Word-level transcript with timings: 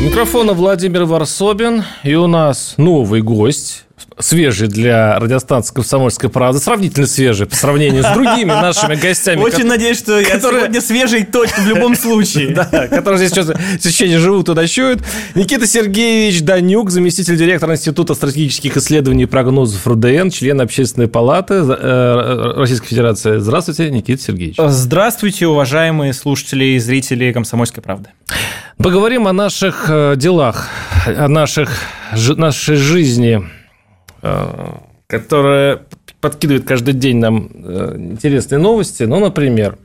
Микрофона 0.00 0.52
Владимир 0.52 1.04
Варсобин, 1.04 1.82
и 2.04 2.14
у 2.14 2.28
нас 2.28 2.74
новый 2.76 3.20
гость, 3.20 3.84
свежий 4.20 4.68
для 4.68 5.18
радиостанции 5.18 5.74
«Комсомольская 5.74 6.30
правда», 6.30 6.60
сравнительно 6.60 7.06
свежий 7.06 7.46
по 7.46 7.54
сравнению 7.54 8.02
с 8.02 8.12
другими 8.12 8.50
нашими 8.50 8.94
гостями. 8.94 9.40
Очень 9.40 9.66
надеюсь, 9.66 9.98
что 9.98 10.18
я 10.18 10.40
сегодня 10.40 10.80
свежий 10.80 11.24
точно 11.24 11.62
в 11.62 11.66
любом 11.66 11.94
случае. 11.96 12.54
Да, 12.54 12.88
которые 12.88 13.18
здесь 13.18 13.30
сейчас 13.30 13.48
в 13.48 13.78
течение 13.78 14.18
живут 14.18 14.48
и 14.48 14.54
ночуют. 14.54 15.02
Никита 15.34 15.66
Сергеевич 15.66 16.42
Данюк, 16.42 16.90
заместитель 16.90 17.36
директора 17.36 17.74
Института 17.74 18.14
стратегических 18.14 18.76
исследований 18.76 19.24
и 19.24 19.26
прогнозов 19.26 19.86
РУДН, 19.86 20.28
член 20.30 20.60
Общественной 20.60 21.08
палаты 21.08 21.54
э, 21.54 22.52
Российской 22.56 22.88
Федерации. 22.88 23.38
Здравствуйте, 23.38 23.90
Никита 23.90 24.22
Сергеевич. 24.22 24.56
Здравствуйте, 24.58 25.46
уважаемые 25.46 26.12
слушатели 26.12 26.64
и 26.64 26.78
зрители 26.78 27.32
«Комсомольской 27.32 27.82
правды». 27.82 28.10
Поговорим 28.78 29.26
о 29.26 29.32
наших 29.32 29.86
э, 29.88 30.14
делах, 30.16 30.68
о 31.06 31.26
наших, 31.28 31.70
нашей 32.12 32.76
жизни, 32.76 33.42
э, 33.42 33.57
которая 35.06 35.80
подкидывает 36.20 36.66
каждый 36.66 36.94
день 36.94 37.18
нам 37.18 37.50
э, 37.54 37.96
интересные 37.96 38.58
новости. 38.58 39.04
Ну, 39.04 39.20
например, 39.20 39.78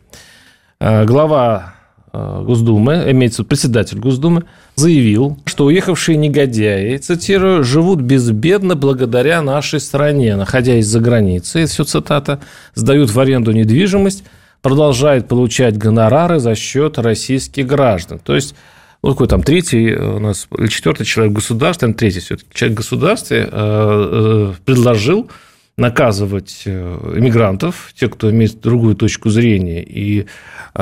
глава 0.80 1.76
Госдумы, 2.12 3.06
имеется 3.08 3.38
в 3.38 3.40
виду 3.40 3.50
председатель 3.50 4.00
Госдумы, 4.00 4.44
заявил, 4.76 5.40
что 5.46 5.66
уехавшие 5.66 6.16
негодяи, 6.18 6.98
цитирую, 6.98 7.64
живут 7.64 8.02
безбедно 8.02 8.76
благодаря 8.76 9.42
нашей 9.42 9.80
стране, 9.80 10.36
находясь 10.36 10.86
за 10.86 11.00
границей, 11.00 11.66
все 11.66 11.84
цитата, 11.84 12.40
сдают 12.76 13.10
в 13.10 13.20
аренду 13.20 13.52
недвижимость, 13.52 14.24
продолжают 14.62 15.28
получать 15.28 15.78
гонорары 15.78 16.40
за 16.40 16.54
счет 16.56 17.00
российских 17.00 17.66
граждан. 17.66 18.20
То 18.20 18.36
есть 18.36 18.56
ну, 19.04 19.12
какой 19.12 19.28
там 19.28 19.44
третий 19.44 19.90
э, 19.90 20.16
у 20.16 20.20
нас, 20.20 20.48
или 20.58 20.68
четвертый 20.68 21.06
человек 21.06 21.34
в 21.34 21.36
государстве, 21.36 21.94
третий 21.94 22.22
все-таки 22.22 22.50
человек 22.54 22.78
в 22.78 22.82
государстве 22.82 23.50
э, 23.52 23.52
э, 23.52 24.54
предложил 24.66 25.30
наказывать 25.76 26.68
иммигрантов, 26.68 27.94
те, 27.96 28.08
кто 28.08 28.30
имеет 28.30 28.62
другую 28.62 28.96
точку 28.96 29.32
зрения 29.32 29.84
и 29.84 30.28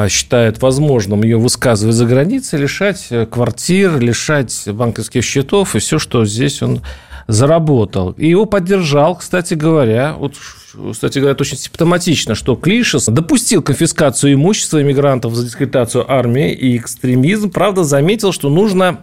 считает 0.09 0.61
возможным 0.61 1.23
ее 1.23 1.37
высказывать 1.37 1.95
за 1.95 2.05
границей, 2.05 2.59
лишать 2.59 3.07
квартир, 3.31 3.97
лишать 4.01 4.67
банковских 4.67 5.23
счетов 5.23 5.77
и 5.77 5.79
все, 5.79 5.97
что 5.97 6.25
здесь 6.25 6.61
он 6.61 6.81
заработал. 7.31 8.11
И 8.11 8.27
его 8.27 8.45
поддержал, 8.45 9.15
кстати 9.15 9.53
говоря, 9.53 10.13
вот, 10.17 10.35
кстати 10.91 11.19
говоря, 11.19 11.35
очень 11.39 11.57
симптоматично, 11.57 12.35
что 12.35 12.55
Клишес 12.55 13.05
допустил 13.05 13.61
конфискацию 13.61 14.33
имущества 14.33 14.81
иммигрантов 14.81 15.33
за 15.35 15.45
дискредитацию 15.45 16.11
армии 16.11 16.53
и 16.53 16.77
экстремизм. 16.77 17.49
Правда, 17.49 17.83
заметил, 17.83 18.31
что 18.31 18.49
нужно 18.49 19.01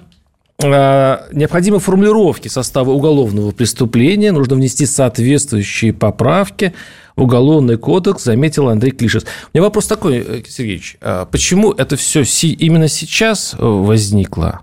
э, 0.63 1.19
необходимы 1.33 1.79
формулировки 1.81 2.49
состава 2.49 2.91
уголовного 2.91 3.51
преступления, 3.53 4.33
нужно 4.33 4.57
внести 4.57 4.87
соответствующие 4.87 5.93
поправки. 5.93 6.75
Уголовный 7.17 7.79
кодекс, 7.79 8.23
заметил 8.23 8.69
Андрей 8.69 8.93
Клишес. 8.93 9.25
У 9.25 9.27
меня 9.53 9.65
вопрос 9.65 9.87
такой, 9.87 10.19
э, 10.19 10.43
Сергеевич, 10.47 10.99
а 11.01 11.25
почему 11.25 11.73
это 11.73 11.97
все 11.97 12.23
именно 12.23 12.89
сейчас 12.89 13.55
э, 13.55 13.65
возникло? 13.65 14.61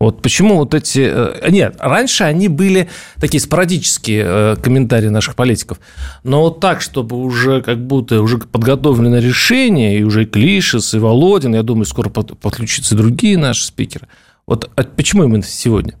Вот 0.00 0.22
почему 0.22 0.58
вот 0.58 0.74
эти... 0.74 1.10
Э, 1.12 1.50
нет, 1.50 1.74
раньше 1.80 2.22
они 2.22 2.46
были 2.46 2.88
такие 3.16 3.40
спорадические 3.40 4.24
э, 4.24 4.56
комментарии 4.62 5.08
наших 5.08 5.34
политиков. 5.34 5.80
Но 6.22 6.42
вот 6.42 6.60
так, 6.60 6.80
чтобы 6.82 7.16
уже 7.16 7.62
как 7.62 7.84
будто 7.84 8.22
уже 8.22 8.38
подготовлено 8.38 9.18
решение, 9.18 9.98
и 9.98 10.04
уже 10.04 10.22
и 10.22 10.26
Клишес, 10.26 10.94
и 10.94 10.98
Володин, 10.98 11.56
я 11.56 11.64
думаю, 11.64 11.84
скоро 11.84 12.10
подключатся 12.10 12.94
другие 12.94 13.36
наши 13.36 13.64
спикеры. 13.64 14.06
Вот 14.46 14.70
а 14.76 14.84
почему 14.84 15.24
именно 15.24 15.42
сегодня? 15.42 15.94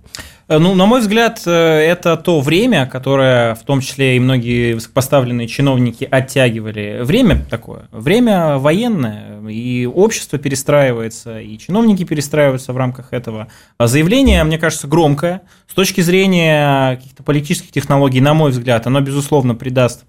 Э, 0.48 0.58
ну, 0.58 0.74
на 0.74 0.86
мой 0.86 1.00
взгляд, 1.00 1.42
э, 1.44 1.50
это 1.50 2.16
то 2.16 2.40
время, 2.40 2.86
которое 2.86 3.54
в 3.54 3.62
том 3.64 3.80
числе 3.80 4.16
и 4.16 4.20
многие 4.20 4.74
высокопоставленные 4.74 5.46
чиновники 5.46 6.08
оттягивали. 6.10 7.00
Время 7.02 7.44
такое, 7.50 7.88
время 7.92 8.56
военное, 8.56 9.46
и 9.48 9.86
общество 9.86 10.38
перестраивается, 10.38 11.38
и 11.38 11.58
чиновники 11.58 12.04
перестраиваются 12.04 12.72
в 12.72 12.78
рамках 12.78 13.12
этого. 13.12 13.48
А 13.76 13.86
заявление, 13.86 14.42
мне 14.44 14.58
кажется, 14.58 14.88
громкое. 14.88 15.42
С 15.66 15.74
точки 15.74 16.00
зрения 16.00 16.96
каких-то 16.96 17.22
политических 17.22 17.70
технологий, 17.70 18.20
на 18.20 18.32
мой 18.32 18.50
взгляд, 18.50 18.86
оно, 18.86 19.00
безусловно, 19.00 19.54
придаст 19.54 20.06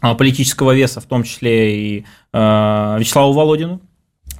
а, 0.00 0.14
политического 0.14 0.72
веса, 0.72 1.00
в 1.00 1.06
том 1.06 1.22
числе 1.24 1.76
и 1.76 2.04
э, 2.32 2.96
Вячеславу 2.98 3.32
Володину, 3.32 3.80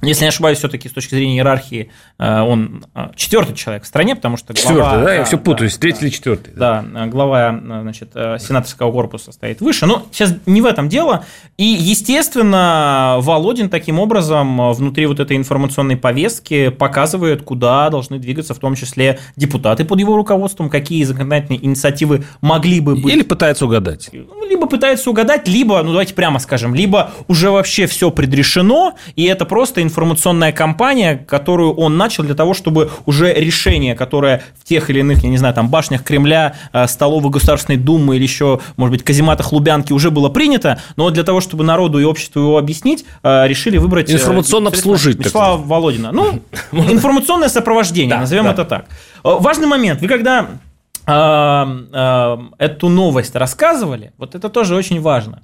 если 0.09 0.23
не 0.23 0.29
ошибаюсь, 0.29 0.57
все-таки 0.57 0.89
с 0.89 0.91
точки 0.91 1.15
зрения 1.15 1.35
иерархии 1.37 1.91
э, 2.17 2.41
он 2.41 2.85
э, 2.93 3.09
четвертый 3.15 3.55
человек 3.55 3.83
в 3.83 3.87
стране, 3.87 4.15
потому 4.15 4.37
что 4.37 4.53
глава... 4.53 4.67
Четвертый, 4.67 5.05
да? 5.05 5.13
Я 5.13 5.23
все 5.23 5.37
путаюсь, 5.37 5.73
да, 5.73 5.79
третий 5.79 6.05
или 6.05 6.09
четвертый. 6.09 6.53
Да, 6.55 6.85
да, 6.93 7.05
глава 7.07 7.59
значит, 7.59 8.11
э, 8.15 8.37
сенаторского 8.39 8.91
корпуса 8.91 9.31
стоит 9.31 9.61
выше. 9.61 9.85
Но 9.85 10.05
сейчас 10.11 10.35
не 10.45 10.61
в 10.61 10.65
этом 10.65 10.89
дело. 10.89 11.25
И, 11.57 11.65
естественно, 11.65 13.17
Володин 13.19 13.69
таким 13.69 13.99
образом 13.99 14.73
внутри 14.73 15.05
вот 15.05 15.19
этой 15.19 15.37
информационной 15.37 15.97
повестки 15.97 16.69
показывает, 16.69 17.43
куда 17.43 17.89
должны 17.89 18.19
двигаться 18.19 18.53
в 18.53 18.59
том 18.59 18.75
числе 18.75 19.19
депутаты 19.35 19.85
под 19.85 19.99
его 19.99 20.15
руководством, 20.15 20.69
какие 20.69 21.03
законодательные 21.03 21.63
инициативы 21.65 22.23
могли 22.41 22.79
бы 22.79 22.95
быть. 22.95 23.13
Или 23.13 23.23
пытается 23.23 23.65
угадать. 23.65 24.09
Ну, 24.11 24.47
либо 24.47 24.67
пытается 24.67 25.09
угадать, 25.09 25.47
либо, 25.47 25.81
ну 25.83 25.91
давайте 25.91 26.13
прямо 26.13 26.39
скажем, 26.39 26.75
либо 26.75 27.11
уже 27.27 27.51
вообще 27.51 27.87
все 27.87 28.11
предрешено, 28.11 28.93
и 29.15 29.25
это 29.25 29.45
просто 29.45 29.81
информационная 29.95 30.51
кампания, 30.51 31.15
которую 31.15 31.73
он 31.73 31.95
начал 31.95 32.23
для 32.23 32.35
того, 32.35 32.53
чтобы 32.53 32.91
уже 33.05 33.33
решение, 33.33 33.95
которое 33.95 34.43
в 34.59 34.65
тех 34.65 34.89
или 34.89 34.99
иных, 34.99 35.23
я 35.23 35.29
не 35.29 35.37
знаю, 35.37 35.53
там 35.53 35.69
башнях 35.69 36.03
Кремля, 36.03 36.55
э, 36.73 36.85
столовой 36.87 37.31
Государственной 37.31 37.77
Думы 37.77 38.17
или 38.17 38.23
еще, 38.23 38.59
может 38.75 38.91
быть, 38.91 39.03
казематах 39.03 39.53
Лубянки 39.53 39.93
уже 39.93 40.11
было 40.11 40.27
принято, 40.27 40.81
но 40.97 41.09
для 41.11 41.23
того, 41.23 41.39
чтобы 41.39 41.63
народу 41.63 41.97
и 41.99 42.03
обществу 42.03 42.41
его 42.41 42.57
объяснить, 42.57 43.05
э, 43.23 43.47
решили 43.47 43.77
выбрать... 43.77 44.09
Э, 44.09 44.15
Информационно 44.15 44.69
обслужить. 44.69 45.17
Вячеслава 45.17 45.55
Володина. 45.57 46.11
Ну, 46.11 46.41
информационное 46.73 47.47
сопровождение, 47.47 48.17
назовем 48.17 48.47
это 48.47 48.65
так. 48.65 48.85
Важный 49.23 49.67
момент. 49.67 50.01
Вы 50.01 50.07
когда 50.07 50.47
эту 51.07 52.89
новость 52.89 53.35
рассказывали, 53.35 54.11
вот 54.17 54.33
это 54.33 54.49
тоже 54.49 54.75
очень 54.75 54.99
важно. 54.99 55.43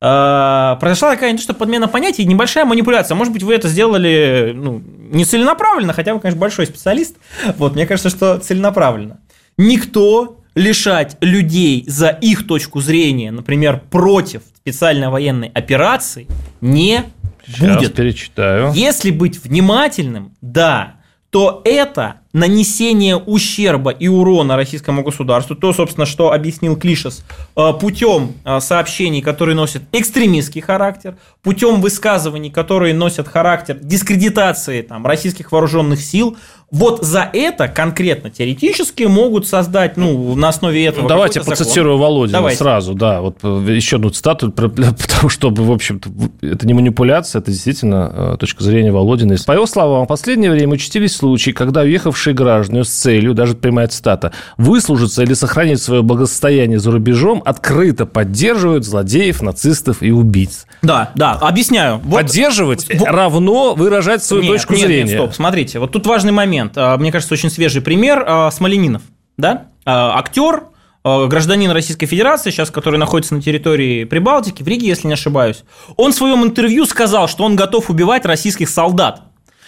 А, 0.00 0.76
произошла 0.76 1.12
такая 1.12 1.32
не 1.32 1.38
то, 1.38 1.42
что 1.42 1.54
подмена 1.54 1.88
понятий, 1.88 2.24
небольшая 2.24 2.64
манипуляция. 2.64 3.14
Может 3.14 3.32
быть, 3.32 3.42
вы 3.42 3.54
это 3.54 3.68
сделали 3.68 4.52
ну, 4.54 4.82
не 5.10 5.24
целенаправленно, 5.24 5.92
хотя 5.92 6.12
вы, 6.12 6.20
конечно, 6.20 6.40
большой 6.40 6.66
специалист. 6.66 7.16
Вот, 7.56 7.74
мне 7.74 7.86
кажется, 7.86 8.10
что 8.10 8.38
целенаправленно. 8.38 9.20
Никто 9.56 10.40
лишать 10.54 11.16
людей 11.20 11.84
за 11.86 12.08
их 12.08 12.46
точку 12.46 12.80
зрения, 12.80 13.30
например, 13.30 13.82
против 13.90 14.42
специальной 14.56 15.08
военной 15.08 15.48
операции, 15.48 16.26
не 16.60 17.04
Сейчас 17.46 17.76
будет. 17.76 17.94
перечитаю. 17.94 18.72
Если 18.72 19.10
быть 19.10 19.42
внимательным, 19.42 20.34
да, 20.40 20.96
то 21.30 21.62
это 21.64 22.20
нанесение 22.32 23.16
ущерба 23.16 23.90
и 23.90 24.08
урона 24.08 24.56
российскому 24.56 25.02
государству, 25.02 25.56
то, 25.56 25.72
собственно, 25.72 26.06
что 26.06 26.32
объяснил 26.32 26.76
Клишес, 26.76 27.24
э, 27.56 27.72
путем 27.80 28.34
э, 28.44 28.60
сообщений, 28.60 29.22
которые 29.22 29.54
носят 29.54 29.82
экстремистский 29.92 30.60
характер, 30.60 31.16
путем 31.42 31.80
высказываний, 31.80 32.50
которые 32.50 32.94
носят 32.94 33.26
характер 33.26 33.78
дискредитации 33.80 34.82
там, 34.82 35.06
российских 35.06 35.50
вооруженных 35.50 36.00
сил, 36.00 36.36
вот 36.70 37.02
за 37.04 37.30
это 37.32 37.68
конкретно 37.68 38.30
теоретически 38.30 39.04
могут 39.04 39.46
создать, 39.46 39.96
ну, 39.96 40.34
на 40.34 40.48
основе 40.48 40.84
этого. 40.84 41.02
Ну, 41.02 41.08
давайте 41.08 41.40
процитирую 41.40 41.96
Володина 41.96 42.38
давайте. 42.38 42.58
сразу, 42.58 42.94
да, 42.94 43.20
вот 43.20 43.38
э, 43.42 43.64
еще 43.68 43.96
одну 43.96 44.10
цитату, 44.10 44.50
потому 44.52 45.28
чтобы, 45.28 45.64
в 45.64 45.70
общем-то, 45.70 46.10
это 46.42 46.66
не 46.66 46.74
манипуляция, 46.74 47.40
это 47.40 47.52
действительно 47.52 48.36
точка 48.38 48.64
зрения 48.64 48.90
Володина. 48.92 49.36
По 49.46 49.52
его 49.52 49.66
словам, 49.66 50.04
в 50.04 50.08
последнее 50.08 50.50
время 50.50 50.74
учтились 50.74 51.16
случаи, 51.16 51.52
когда 51.52 51.82
уехавшие 51.82 52.34
граждане 52.34 52.84
с 52.84 52.88
целью, 52.88 53.34
даже 53.34 53.54
прямая 53.54 53.88
цитата, 53.88 54.32
выслужиться 54.56 55.22
или 55.22 55.34
сохранить 55.34 55.80
свое 55.80 56.02
благосостояние 56.02 56.78
за 56.78 56.90
рубежом, 56.90 57.42
открыто 57.44 58.06
поддерживают 58.06 58.84
злодеев, 58.84 59.40
нацистов 59.40 60.02
и 60.02 60.10
убийц. 60.10 60.66
Да, 60.82 61.10
да, 61.14 61.32
объясняю. 61.32 62.00
Вот, 62.04 62.22
Поддерживать 62.22 62.86
вот, 62.92 63.08
равно 63.08 63.74
выражать 63.74 64.24
свою 64.24 64.42
нет, 64.42 64.52
точку 64.52 64.74
нет, 64.74 64.86
зрения. 64.86 65.12
Нет, 65.12 65.20
стоп, 65.20 65.34
смотрите, 65.34 65.78
вот 65.78 65.92
тут 65.92 66.06
важный 66.06 66.32
момент. 66.32 66.55
А, 66.76 66.96
мне 66.96 67.12
кажется, 67.12 67.34
очень 67.34 67.50
свежий 67.50 67.82
пример. 67.82 68.24
А, 68.26 68.50
Смоленинов, 68.50 69.02
да? 69.36 69.68
актер, 69.84 70.64
гражданин 71.04 71.70
Российской 71.70 72.06
Федерации, 72.06 72.50
сейчас, 72.50 72.72
который 72.72 72.98
находится 72.98 73.36
на 73.36 73.40
территории 73.40 74.02
Прибалтики, 74.02 74.64
в 74.64 74.66
Риге, 74.66 74.88
если 74.88 75.06
не 75.06 75.12
ошибаюсь, 75.12 75.62
он 75.96 76.10
в 76.10 76.16
своем 76.16 76.42
интервью 76.42 76.86
сказал, 76.86 77.28
что 77.28 77.44
он 77.44 77.54
готов 77.54 77.88
убивать 77.88 78.24
российских 78.24 78.68
солдат. 78.68 79.22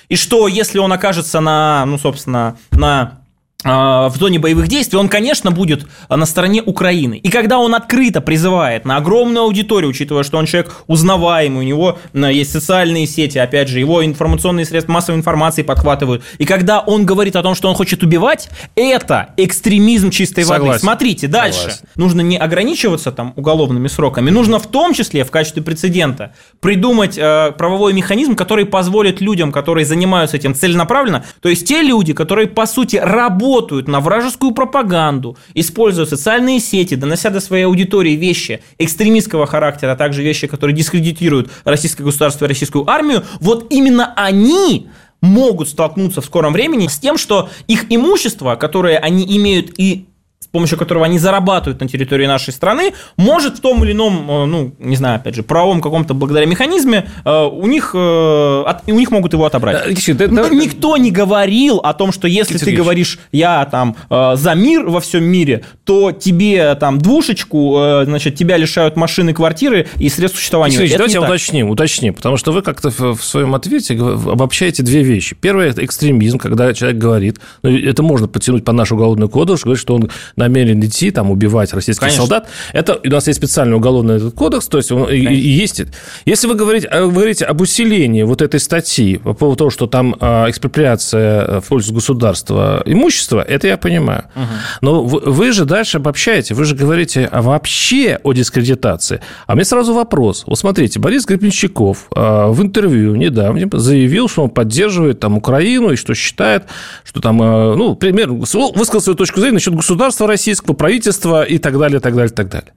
И 0.08 0.16
что, 0.16 0.48
если 0.48 0.78
он 0.78 0.92
окажется 0.92 1.38
на, 1.38 1.84
ну, 1.86 1.98
собственно, 1.98 2.56
на 2.72 2.90
а, 3.02 3.18
в 3.64 4.12
зоне 4.16 4.38
боевых 4.38 4.68
действий, 4.68 5.00
он, 5.00 5.08
конечно, 5.08 5.50
будет 5.50 5.84
на 6.08 6.26
стороне 6.26 6.62
Украины. 6.62 7.18
И 7.18 7.28
когда 7.28 7.58
он 7.58 7.74
открыто 7.74 8.20
призывает 8.20 8.84
на 8.84 8.98
огромную 8.98 9.42
аудиторию, 9.42 9.90
учитывая, 9.90 10.22
что 10.22 10.38
он 10.38 10.46
человек 10.46 10.76
узнаваемый, 10.86 11.58
у 11.58 11.62
него 11.64 11.98
есть 12.14 12.52
социальные 12.52 13.08
сети, 13.08 13.36
опять 13.36 13.66
же, 13.66 13.80
его 13.80 14.04
информационные 14.04 14.64
средства 14.64 14.92
массовой 14.92 15.18
информации 15.18 15.62
подхватывают, 15.62 16.22
и 16.38 16.44
когда 16.44 16.78
он 16.78 17.04
говорит 17.04 17.34
о 17.34 17.42
том, 17.42 17.56
что 17.56 17.68
он 17.68 17.74
хочет 17.74 18.04
убивать, 18.04 18.48
это 18.76 19.30
экстремизм 19.36 20.10
чистой 20.10 20.44
Согласен. 20.44 20.66
воды. 20.68 20.78
Смотрите, 20.78 21.26
дальше. 21.26 21.58
Согласен. 21.58 21.86
Нужно 21.96 22.20
не 22.20 22.38
ограничиваться 22.38 23.10
там 23.10 23.32
уголовными 23.34 23.88
сроками, 23.88 24.30
нужно 24.30 24.60
в 24.60 24.68
том 24.68 24.94
числе 24.94 25.24
в 25.24 25.32
качестве 25.32 25.64
прецедента 25.64 26.32
придумать 26.60 27.18
э, 27.18 27.50
правовой 27.58 27.92
механизм, 27.92 28.36
который 28.36 28.66
позволит 28.66 29.20
людям, 29.20 29.50
которые 29.50 29.84
занимаются 29.84 30.36
этим 30.36 30.54
целенаправленно, 30.54 31.24
то 31.42 31.48
есть 31.48 31.66
те 31.66 31.82
люди, 31.82 32.12
которые, 32.12 32.46
по 32.46 32.64
сути, 32.64 32.94
работают 32.94 33.47
работают 33.48 33.88
на 33.88 34.00
вражескую 34.00 34.52
пропаганду, 34.52 35.36
используя 35.54 36.04
социальные 36.04 36.60
сети, 36.60 36.96
донося 36.96 37.30
до 37.30 37.40
своей 37.40 37.64
аудитории 37.64 38.12
вещи 38.12 38.60
экстремистского 38.76 39.46
характера, 39.46 39.92
а 39.92 39.96
также 39.96 40.22
вещи, 40.22 40.46
которые 40.46 40.76
дискредитируют 40.76 41.50
российское 41.64 42.04
государство 42.04 42.44
и 42.44 42.48
российскую 42.48 42.88
армию, 42.88 43.24
вот 43.40 43.66
именно 43.70 44.12
они 44.16 44.88
могут 45.22 45.70
столкнуться 45.70 46.20
в 46.20 46.26
скором 46.26 46.52
времени 46.52 46.88
с 46.88 46.98
тем, 46.98 47.16
что 47.16 47.48
их 47.66 47.86
имущество, 47.88 48.54
которое 48.56 48.98
они 48.98 49.24
имеют 49.38 49.78
и 49.78 50.06
с 50.48 50.50
помощью 50.50 50.78
которого 50.78 51.04
они 51.04 51.18
зарабатывают 51.18 51.78
на 51.80 51.88
территории 51.88 52.26
нашей 52.26 52.54
страны, 52.54 52.94
может 53.18 53.58
в 53.58 53.60
том 53.60 53.84
или 53.84 53.92
ином, 53.92 54.30
э, 54.30 54.44
ну, 54.46 54.74
не 54.78 54.96
знаю, 54.96 55.16
опять 55.16 55.34
же, 55.34 55.42
правом 55.42 55.82
каком-то 55.82 56.14
благодаря 56.14 56.46
механизме, 56.46 57.06
э, 57.22 57.44
у 57.44 57.66
них, 57.66 57.90
э, 57.94 58.64
у 58.86 58.98
них 58.98 59.10
могут 59.10 59.34
его 59.34 59.44
отобрать. 59.44 59.86
Никто 60.08 60.96
не 60.96 61.10
говорил 61.10 61.78
о 61.78 61.92
том, 61.92 62.12
что 62.12 62.26
если 62.26 62.56
ты 62.56 62.72
говоришь, 62.72 63.18
я 63.30 63.64
там 63.66 63.96
за 64.08 64.54
мир 64.54 64.88
во 64.88 65.00
всем 65.00 65.24
мире, 65.24 65.64
то 65.84 66.12
тебе 66.12 66.74
там 66.76 66.98
двушечку, 66.98 68.02
значит, 68.04 68.36
тебя 68.36 68.56
лишают 68.56 68.96
машины, 68.96 69.34
квартиры 69.34 69.86
и 69.96 70.08
средств 70.08 70.38
существования. 70.38 70.78
Алексей, 70.78 70.96
давайте 70.96 71.20
уточним, 71.20 71.70
уточним, 71.70 72.14
потому 72.14 72.36
что 72.36 72.52
вы 72.52 72.62
как-то 72.62 72.90
в 72.90 73.22
своем 73.22 73.54
ответе 73.54 73.98
обобщаете 73.98 74.82
две 74.82 75.02
вещи. 75.02 75.36
Первое– 75.38 75.68
это 75.70 75.84
экстремизм, 75.84 76.38
когда 76.38 76.72
человек 76.72 76.98
говорит, 76.98 77.38
ну, 77.62 77.70
это 77.70 78.02
можно 78.02 78.28
подтянуть 78.28 78.64
по 78.64 78.72
нашу 78.72 78.94
уголовную 78.94 79.28
кодекс, 79.28 79.62
говорит, 79.62 79.80
что 79.80 79.94
он 79.94 80.10
намерен 80.38 80.80
идти, 80.84 81.10
там, 81.10 81.30
убивать 81.30 81.72
российских 81.74 82.00
Конечно. 82.00 82.22
солдат. 82.22 82.48
Это 82.72 83.00
у 83.04 83.08
нас 83.08 83.26
есть 83.26 83.38
специальный 83.38 83.76
уголовный 83.76 84.16
этот 84.16 84.34
кодекс, 84.34 84.68
то 84.68 84.78
есть 84.78 84.92
он 84.92 85.10
и, 85.10 85.16
и 85.16 85.48
есть. 85.48 85.82
Если 86.24 86.46
вы 86.46 86.54
говорите, 86.54 86.88
вы 86.90 87.12
говорите 87.12 87.44
об 87.44 87.60
усилении 87.60 88.22
вот 88.22 88.40
этой 88.40 88.60
статьи 88.60 89.18
по 89.18 89.34
поводу 89.34 89.56
того, 89.58 89.70
что 89.70 89.86
там 89.86 90.16
а, 90.20 90.48
экспроприация 90.48 91.60
в 91.60 91.66
пользу 91.66 91.92
государства 91.92 92.82
имущества, 92.86 93.42
это 93.42 93.66
я 93.66 93.76
понимаю. 93.76 94.24
Угу. 94.34 94.44
Но 94.82 95.04
вы, 95.04 95.20
вы 95.20 95.52
же 95.52 95.64
дальше 95.64 95.98
обобщаете, 95.98 96.54
вы 96.54 96.64
же 96.64 96.76
говорите 96.76 97.28
вообще 97.32 98.18
о 98.22 98.32
дискредитации. 98.32 99.20
А 99.46 99.54
мне 99.54 99.64
сразу 99.64 99.92
вопрос. 99.92 100.44
Вот 100.46 100.58
смотрите, 100.58 101.00
Борис 101.00 101.26
Гребенщиков 101.26 102.06
в 102.10 102.62
интервью 102.62 103.16
недавнем 103.16 103.70
заявил, 103.72 104.28
что 104.28 104.44
он 104.44 104.50
поддерживает 104.50 105.18
там 105.18 105.36
Украину 105.36 105.90
и 105.90 105.96
что 105.96 106.14
считает, 106.14 106.64
что 107.04 107.20
там, 107.20 107.38
ну, 107.38 107.96
примерно, 107.96 108.34
высказал 108.34 109.00
свою 109.00 109.16
точку 109.16 109.40
зрения 109.40 109.54
насчет 109.54 109.74
государства 109.74 110.27
российского 110.28 110.74
правительства 110.74 111.42
и 111.42 111.58
так 111.58 111.78
далее, 111.78 112.00
так 112.00 112.14
далее, 112.14 112.32
так 112.32 112.48
далее. 112.48 112.72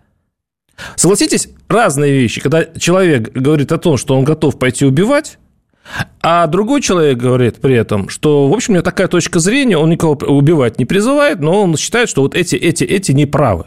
Согласитесь, 0.95 1.49
разные 1.67 2.13
вещи. 2.13 2.41
Когда 2.41 2.65
человек 2.65 3.31
говорит 3.33 3.71
о 3.71 3.77
том, 3.77 3.97
что 3.97 4.17
он 4.17 4.23
готов 4.23 4.57
пойти 4.57 4.85
убивать, 4.85 5.37
а 6.21 6.47
другой 6.47 6.81
человек 6.81 7.17
говорит 7.17 7.59
при 7.59 7.75
этом, 7.75 8.09
что, 8.09 8.47
в 8.47 8.53
общем, 8.53 8.73
у 8.73 8.75
него 8.75 8.83
такая 8.83 9.07
точка 9.07 9.39
зрения, 9.39 9.77
он 9.77 9.89
никого 9.89 10.13
убивать 10.13 10.79
не 10.79 10.85
призывает, 10.85 11.39
но 11.39 11.63
он 11.63 11.75
считает, 11.77 12.09
что 12.09 12.21
вот 12.21 12.35
эти, 12.35 12.55
эти, 12.55 12.83
эти 12.83 13.11
неправы. 13.11 13.65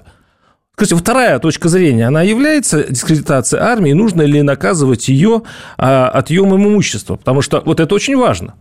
Скажите, 0.75 0.97
вторая 0.97 1.39
точка 1.39 1.69
зрения, 1.69 2.07
она 2.09 2.23
является 2.23 2.85
дискредитацией 2.85 3.63
армии, 3.63 3.93
нужно 3.93 4.23
ли 4.23 4.43
наказывать 4.43 5.09
ее 5.09 5.43
а, 5.77 6.09
отъемом 6.09 6.67
имущества? 6.67 7.17
Потому 7.17 7.43
что 7.43 7.63
вот 7.65 7.79
это 7.79 7.95
очень 7.95 8.17
важно. 8.17 8.55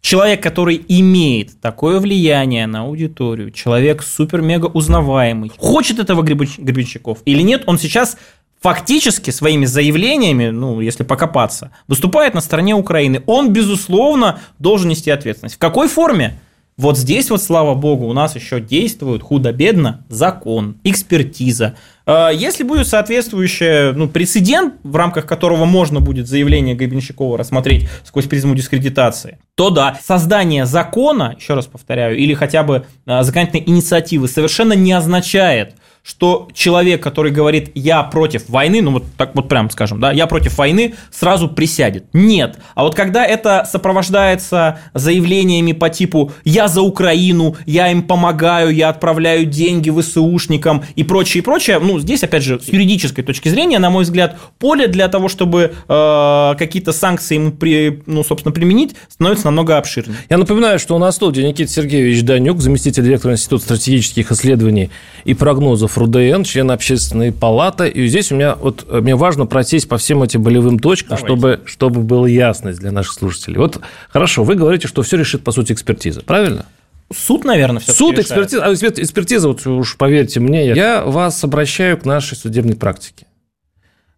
Человек, 0.00 0.42
который 0.42 0.82
имеет 0.88 1.60
такое 1.60 2.00
влияние 2.00 2.66
на 2.66 2.82
аудиторию, 2.82 3.50
человек 3.50 4.02
супер-мега 4.02 4.66
узнаваемый, 4.66 5.52
хочет 5.58 5.98
этого 5.98 6.22
Гребенщиков 6.22 7.18
или 7.26 7.42
нет, 7.42 7.64
он 7.66 7.78
сейчас 7.78 8.16
фактически 8.62 9.30
своими 9.30 9.66
заявлениями, 9.66 10.48
ну, 10.50 10.80
если 10.80 11.02
покопаться, 11.02 11.70
выступает 11.88 12.34
на 12.34 12.40
стороне 12.40 12.74
Украины. 12.74 13.22
Он, 13.26 13.52
безусловно, 13.52 14.40
должен 14.58 14.88
нести 14.88 15.10
ответственность. 15.10 15.56
В 15.56 15.58
какой 15.58 15.88
форме? 15.88 16.40
Вот 16.80 16.96
здесь 16.96 17.28
вот, 17.28 17.42
слава 17.42 17.74
богу, 17.74 18.06
у 18.06 18.14
нас 18.14 18.36
еще 18.36 18.58
действует 18.58 19.22
худо-бедно 19.22 20.02
закон, 20.08 20.78
экспертиза. 20.82 21.74
А, 22.06 22.30
если 22.30 22.62
будет 22.62 22.86
соответствующий 22.86 23.92
ну, 23.92 24.08
прецедент, 24.08 24.76
в 24.82 24.96
рамках 24.96 25.26
которого 25.26 25.66
можно 25.66 26.00
будет 26.00 26.26
заявление 26.26 26.74
Гребенщикова 26.74 27.36
рассмотреть 27.36 27.86
сквозь 28.02 28.24
призму 28.24 28.54
дискредитации, 28.54 29.36
то 29.56 29.68
да, 29.68 29.98
создание 30.02 30.64
закона, 30.64 31.36
еще 31.38 31.52
раз 31.52 31.66
повторяю, 31.66 32.16
или 32.16 32.32
хотя 32.32 32.62
бы 32.62 32.86
а, 33.04 33.24
законодательной 33.24 33.64
инициативы 33.68 34.26
совершенно 34.26 34.72
не 34.72 34.94
означает, 34.94 35.74
что 36.02 36.48
человек, 36.54 37.02
который 37.02 37.30
говорит 37.30 37.70
«я 37.74 38.02
против 38.02 38.48
войны», 38.48 38.80
ну 38.82 38.92
вот 38.92 39.04
так 39.16 39.34
вот 39.34 39.48
прям 39.48 39.70
скажем, 39.70 40.00
да, 40.00 40.12
«я 40.12 40.26
против 40.26 40.56
войны», 40.58 40.94
сразу 41.10 41.48
присядет. 41.48 42.04
Нет. 42.12 42.58
А 42.74 42.84
вот 42.84 42.94
когда 42.94 43.24
это 43.24 43.66
сопровождается 43.70 44.78
заявлениями 44.94 45.72
по 45.72 45.90
типу 45.90 46.32
«я 46.44 46.68
за 46.68 46.82
Украину», 46.82 47.56
«я 47.66 47.90
им 47.90 48.02
помогаю», 48.02 48.70
«я 48.70 48.88
отправляю 48.88 49.44
деньги 49.44 49.90
ВСУшникам» 49.90 50.84
и 50.94 51.04
прочее, 51.04 51.42
и 51.42 51.44
прочее, 51.44 51.78
ну, 51.78 51.98
здесь, 51.98 52.24
опять 52.24 52.42
же, 52.42 52.58
с 52.60 52.68
юридической 52.68 53.22
точки 53.22 53.48
зрения, 53.48 53.78
на 53.78 53.90
мой 53.90 54.04
взгляд, 54.04 54.38
поле 54.58 54.86
для 54.86 55.08
того, 55.08 55.28
чтобы 55.28 55.74
э, 55.88 56.54
какие-то 56.58 56.92
санкции 56.92 57.34
ему, 57.34 57.52
при, 57.52 58.02
ну, 58.06 58.24
собственно, 58.24 58.52
применить, 58.52 58.94
становится 59.08 59.46
намного 59.46 59.76
обширнее. 59.76 60.16
Я 60.28 60.38
напоминаю, 60.38 60.78
что 60.78 60.96
у 60.96 60.98
нас 60.98 61.14
в 61.14 61.16
студии 61.16 61.42
Никита 61.42 61.70
Сергеевич 61.70 62.22
Данюк, 62.22 62.60
заместитель 62.60 63.04
директора 63.04 63.34
Института 63.34 63.64
стратегических 63.64 64.32
исследований 64.32 64.90
и 65.24 65.34
прогнозов 65.34 65.89
членов 65.90 65.98
РУДН, 65.98 66.42
член 66.42 66.70
общественной 66.70 67.32
палаты. 67.32 67.88
И 67.88 68.06
здесь 68.06 68.32
у 68.32 68.36
меня 68.36 68.54
вот 68.54 68.86
мне 68.90 69.16
важно 69.16 69.46
пройтись 69.46 69.86
по 69.86 69.96
всем 69.96 70.22
этим 70.22 70.42
болевым 70.42 70.78
точкам, 70.78 71.16
чтобы, 71.16 71.60
чтобы 71.64 72.02
была 72.02 72.28
ясность 72.28 72.80
для 72.80 72.92
наших 72.92 73.14
слушателей. 73.14 73.58
Вот 73.58 73.80
хорошо, 74.08 74.44
вы 74.44 74.54
говорите, 74.54 74.88
что 74.88 75.02
все 75.02 75.16
решит, 75.16 75.42
по 75.42 75.52
сути, 75.52 75.72
экспертиза, 75.72 76.22
правильно? 76.22 76.66
Суд, 77.12 77.44
наверное, 77.44 77.80
все 77.80 77.92
Суд, 77.92 78.18
экспертиза, 78.18 78.64
а 78.64 78.72
экспертиза, 78.72 79.48
вот 79.48 79.66
уж 79.66 79.96
поверьте 79.96 80.38
мне, 80.38 80.68
я 80.68 81.02
вас 81.02 81.42
обращаю 81.42 81.98
к 81.98 82.04
нашей 82.04 82.36
судебной 82.36 82.76
практике. 82.76 83.26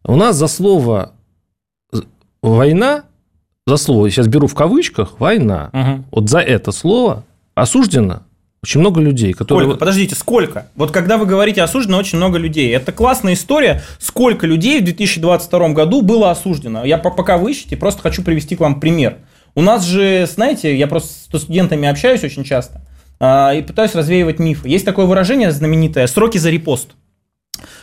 У 0.04 0.16
нас 0.16 0.36
за 0.36 0.46
слово 0.46 1.12
война, 2.42 3.04
за 3.66 3.78
слово, 3.78 4.10
сейчас 4.10 4.26
беру 4.26 4.46
в 4.46 4.54
кавычках, 4.54 5.20
война, 5.20 5.70
угу. 5.72 6.04
вот 6.10 6.28
за 6.28 6.40
это 6.40 6.70
слово 6.70 7.24
осуждено 7.54 8.24
очень 8.64 8.78
много 8.78 9.00
людей, 9.00 9.32
которые... 9.32 9.64
Сколько? 9.64 9.78
Подождите, 9.80 10.14
сколько? 10.14 10.68
Вот 10.76 10.92
когда 10.92 11.18
вы 11.18 11.26
говорите 11.26 11.62
осуждено, 11.62 11.98
очень 11.98 12.18
много 12.18 12.38
людей. 12.38 12.72
Это 12.72 12.92
классная 12.92 13.34
история. 13.34 13.82
Сколько 13.98 14.46
людей 14.46 14.80
в 14.80 14.84
2022 14.84 15.70
году 15.70 16.00
было 16.00 16.30
осуждено? 16.30 16.84
Я 16.84 16.98
пока 16.98 17.38
вы 17.38 17.50
ищете, 17.50 17.76
просто 17.76 18.02
хочу 18.02 18.22
привести 18.22 18.54
к 18.54 18.60
вам 18.60 18.78
пример. 18.78 19.16
У 19.56 19.62
нас 19.62 19.84
же, 19.84 20.28
знаете, 20.32 20.76
я 20.76 20.86
просто 20.86 21.12
с 21.12 21.42
студентами 21.42 21.88
общаюсь 21.88 22.22
очень 22.22 22.44
часто 22.44 22.82
а, 23.18 23.52
и 23.52 23.62
пытаюсь 23.62 23.96
развеивать 23.96 24.38
мифы. 24.38 24.68
Есть 24.68 24.84
такое 24.84 25.06
выражение 25.06 25.50
знаменитое 25.50 26.06
«сроки 26.06 26.38
за 26.38 26.50
репост» 26.50 26.90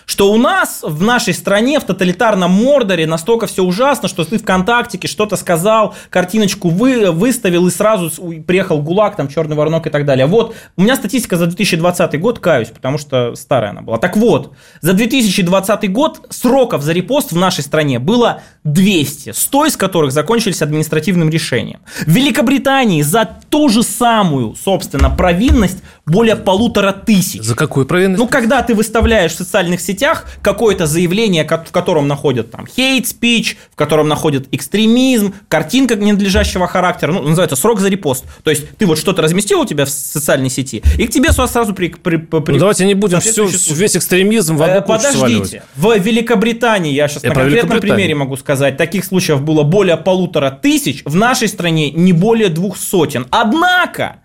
что 0.10 0.32
у 0.32 0.38
нас 0.38 0.80
в 0.82 1.04
нашей 1.04 1.36
стране, 1.36 1.80
в 1.80 1.84
тоталитарном 1.84 2.50
Мордоре 2.50 3.06
настолько 3.06 3.46
все 3.46 3.64
ужасно, 3.64 4.08
что 4.08 4.26
ты 4.26 4.40
ВКонтактике 4.40 5.08
что-то 5.08 5.36
сказал, 5.36 5.94
картиночку 6.10 6.70
вы, 6.70 7.12
выставил 7.12 7.68
и 7.68 7.70
сразу 7.70 8.10
приехал 8.42 8.82
ГУЛАГ, 8.82 9.18
там 9.18 9.28
черный 9.28 9.56
воронок 9.56 9.86
и 9.86 9.92
так 9.92 10.06
далее. 10.06 10.26
Вот, 10.26 10.56
у 10.76 10.82
меня 10.82 10.96
статистика 10.96 11.38
за 11.38 11.46
2020 11.46 12.20
год, 12.20 12.40
каюсь, 12.40 12.70
потому 12.70 12.98
что 12.98 13.36
старая 13.36 13.70
она 13.70 13.84
была. 13.84 14.00
Так 14.00 14.18
вот, 14.18 14.54
за 14.82 14.94
2020 14.94 15.92
год 15.92 16.26
сроков 16.32 16.82
за 16.82 16.94
репост 16.94 17.32
в 17.32 17.38
нашей 17.38 17.64
стране 17.64 18.00
было 18.00 18.42
200, 18.74 19.34
100 19.34 19.66
из 19.66 19.78
которых 19.78 20.12
закончились 20.12 20.62
административным 20.62 21.30
решением. 21.30 21.80
В 22.06 22.12
Великобритании 22.12 23.02
за 23.02 23.30
ту 23.50 23.70
же 23.70 23.84
самую, 23.84 24.56
собственно, 24.56 25.10
провинность 25.10 25.80
более 26.06 26.36
полутора 26.36 26.92
тысяч. 26.92 27.42
За 27.42 27.56
какую 27.56 27.86
провинность? 27.86 28.20
Ну, 28.20 28.28
когда 28.28 28.62
ты 28.64 28.74
выставляешь 28.74 29.34
в 29.34 29.38
социальных 29.38 29.80
сетях 29.80 30.26
какое-то 30.42 30.86
заявление, 30.86 31.44
в 31.44 31.72
котором 31.72 32.08
находят 32.08 32.52
там 32.52 32.66
hate 32.66 33.04
speech, 33.04 33.56
в 33.72 33.76
котором 33.76 34.08
находят 34.08 34.48
экстремизм, 34.52 35.34
картинка 35.48 35.96
ненадлежащего 35.96 36.68
характера, 36.68 37.12
ну, 37.12 37.22
называется 37.22 37.56
срок 37.56 37.80
за 37.80 37.90
репост. 37.90 38.26
То 38.44 38.50
есть 38.50 38.70
ты 38.78 38.86
вот 38.86 38.98
что-то 38.98 39.22
разместил 39.22 39.62
у 39.62 39.66
тебя 39.66 39.86
в 39.86 39.90
социальной 39.90 40.50
сети, 40.50 40.84
и 40.98 41.08
к 41.08 41.12
тебе 41.12 41.32
сразу 41.32 41.74
при... 41.74 41.90
при, 41.90 42.18
при 42.18 42.54
ну, 42.54 42.60
давайте 42.60 42.86
не 42.86 42.96
будем 42.96 43.20
все, 43.20 43.48
весь 43.48 43.96
экстремизм 43.96 44.58
в 44.58 44.64
одну 44.64 44.80
э, 44.80 44.82
Подождите, 44.82 45.64
в 45.76 45.96
Великобритании, 45.98 46.94
я 46.94 47.08
сейчас 47.08 47.24
я 47.24 47.30
на 47.30 47.36
конкретном 47.36 47.80
примере 47.80 48.16
могу 48.16 48.36
сказать, 48.38 48.59
таких 48.78 49.06
случаев 49.06 49.42
было 49.42 49.64
более 49.64 49.98
полутора 49.98 50.52
тысяч, 50.52 51.02
в 51.06 51.16
нашей 51.16 51.48
стране 51.48 51.92
не 51.92 52.14
более 52.14 52.50
двух 52.50 52.78
сотен. 52.78 53.28
Однако, 53.32 54.22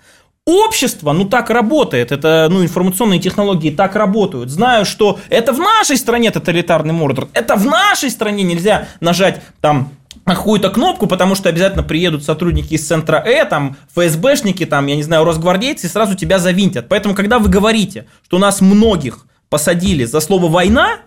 Общество, 0.46 1.12
ну 1.12 1.24
так 1.24 1.48
работает, 1.48 2.12
это, 2.12 2.48
ну, 2.50 2.62
информационные 2.62 3.18
технологии 3.18 3.70
так 3.70 3.96
работают. 3.96 4.50
Знаю, 4.50 4.84
что 4.84 5.18
это 5.30 5.54
в 5.54 5.58
нашей 5.58 5.96
стране 5.96 6.30
тоталитарный 6.30 6.92
мордор, 6.92 7.28
это 7.32 7.56
в 7.56 7.64
нашей 7.64 8.10
стране 8.10 8.42
нельзя 8.42 8.88
нажать 9.00 9.40
там 9.62 9.88
какую-то 10.26 10.68
кнопку, 10.68 11.06
потому 11.06 11.34
что 11.34 11.48
обязательно 11.48 11.82
приедут 11.82 12.24
сотрудники 12.24 12.74
из 12.74 12.86
центра 12.86 13.22
Э, 13.24 13.46
там, 13.46 13.78
ФСБшники, 13.94 14.66
там, 14.66 14.86
я 14.86 14.96
не 14.96 15.02
знаю, 15.02 15.24
росгвардейцы, 15.24 15.86
и 15.86 15.90
сразу 15.90 16.14
тебя 16.14 16.38
завинтят. 16.38 16.88
Поэтому, 16.90 17.14
когда 17.14 17.38
вы 17.38 17.48
говорите, 17.48 18.06
что 18.26 18.36
у 18.36 18.40
нас 18.40 18.60
многих 18.60 19.26
посадили 19.48 20.04
за 20.04 20.20
слово 20.20 20.48
«война», 20.48 20.98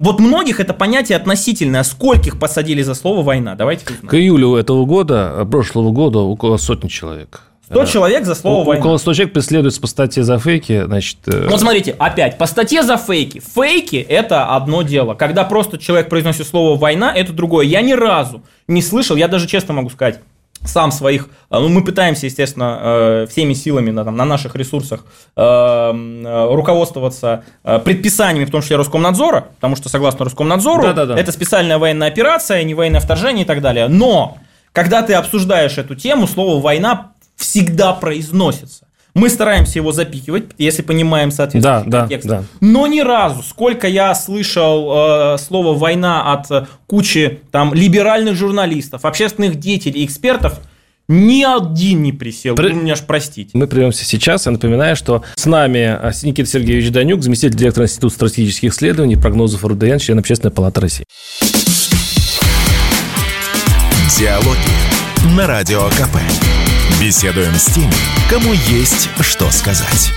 вот 0.00 0.18
многих 0.18 0.58
это 0.58 0.74
понятие 0.74 1.16
относительное. 1.16 1.84
Скольких 1.84 2.38
посадили 2.38 2.82
за 2.82 2.94
слово 2.94 3.22
«война»? 3.22 3.54
Давайте 3.54 3.84
К 3.84 4.14
июлю 4.14 4.56
этого 4.56 4.86
года, 4.86 5.46
прошлого 5.48 5.92
года, 5.92 6.18
около 6.18 6.56
сотни 6.56 6.88
человек. 6.88 7.42
100 7.70 7.84
человек 7.84 8.24
за 8.24 8.34
слово 8.34 8.64
«война». 8.64 8.84
Около 8.84 8.98
100 8.98 9.14
человек 9.14 9.34
преследуются 9.34 9.80
по 9.80 9.86
статье 9.86 10.24
за 10.24 10.38
фейки, 10.38 10.82
значит... 10.84 11.18
Э, 11.26 11.46
вот 11.48 11.60
смотрите, 11.60 11.94
опять, 11.98 12.36
по 12.36 12.46
статье 12.46 12.82
за 12.82 12.96
фейки. 12.96 13.40
Фейки– 13.54 13.96
это 14.08 14.56
одно 14.56 14.82
дело. 14.82 15.14
Когда 15.14 15.44
просто 15.44 15.78
человек 15.78 16.08
произносит 16.08 16.48
слово 16.48 16.76
«война», 16.76 17.12
это 17.14 17.32
другое. 17.32 17.66
Я 17.66 17.80
ни 17.82 17.92
разу 17.92 18.42
не 18.66 18.82
слышал, 18.82 19.14
я 19.16 19.28
даже 19.28 19.46
честно 19.46 19.74
могу 19.74 19.90
сказать, 19.90 20.20
сам 20.64 20.92
своих, 20.92 21.28
э, 21.50 21.58
ну, 21.58 21.68
мы 21.68 21.84
пытаемся, 21.84 22.26
естественно, 22.26 22.78
э, 22.82 23.26
всеми 23.30 23.54
силами 23.54 23.90
на, 23.90 24.04
там, 24.04 24.16
на 24.16 24.24
наших 24.24 24.56
ресурсах 24.56 25.04
руководствоваться 25.36 27.44
предписаниями, 27.84 28.44
в 28.44 28.50
том 28.50 28.62
числе 28.62 28.76
Роскомнадзора, 28.76 29.48
потому 29.56 29.76
что, 29.76 29.88
согласно 29.88 30.24
Роскомнадзору, 30.24 30.82
да, 30.82 30.92
да, 30.92 31.06
да. 31.06 31.18
это 31.18 31.32
специальная 31.32 31.78
военная 31.78 32.08
операция, 32.08 32.62
не 32.64 32.74
военное 32.74 33.00
вторжение 33.00 33.44
и 33.44 33.46
так 33.46 33.60
далее. 33.60 33.88
Но, 33.88 34.38
когда 34.72 35.02
ты 35.02 35.14
обсуждаешь 35.14 35.78
эту 35.78 35.94
тему, 35.94 36.26
слово 36.26 36.60
«война» 36.60 37.12
всегда 37.36 37.94
произносится. 37.94 38.86
Мы 39.14 39.28
стараемся 39.28 39.78
его 39.78 39.92
запикивать, 39.92 40.44
если 40.58 40.82
понимаем 40.82 41.30
соответствующий 41.30 41.90
да, 41.90 42.00
контекст. 42.00 42.28
Да, 42.28 42.38
да. 42.38 42.44
Но 42.60 42.86
ни 42.86 43.00
разу, 43.00 43.42
сколько 43.42 43.88
я 43.88 44.14
слышал 44.14 45.34
э, 45.34 45.38
слово 45.38 45.76
«война» 45.76 46.32
от 46.32 46.50
э, 46.50 46.66
кучи 46.86 47.40
там 47.50 47.74
либеральных 47.74 48.36
журналистов, 48.36 49.04
общественных 49.04 49.58
деятелей, 49.58 50.04
экспертов, 50.04 50.60
ни 51.08 51.42
один 51.42 52.04
не 52.04 52.12
присел. 52.12 52.54
При... 52.54 52.68
Вы 52.68 52.74
меня 52.74 52.94
ж 52.94 53.00
простите. 53.04 53.50
Мы 53.54 53.66
прервемся 53.66 54.04
сейчас. 54.04 54.46
Я 54.46 54.52
напоминаю, 54.52 54.94
что 54.94 55.24
с 55.34 55.44
нами 55.44 55.98
э, 56.00 56.12
Никита 56.22 56.48
Сергеевич 56.48 56.92
Данюк, 56.92 57.22
заместитель 57.22 57.56
директора 57.56 57.86
Института 57.86 58.14
стратегических 58.14 58.72
исследований, 58.72 59.16
прогнозов 59.16 59.64
РУДН, 59.64 59.96
член 59.96 60.20
Общественной 60.20 60.52
палаты 60.52 60.80
России. 60.80 61.04
Диалоги 64.16 65.36
на 65.36 65.46
Радио 65.48 65.88
КП. 65.88 66.18
Беседуем 67.00 67.54
с 67.54 67.64
теми, 67.64 67.90
кому 68.28 68.52
есть 68.52 69.08
что 69.22 69.50
сказать. 69.50 70.10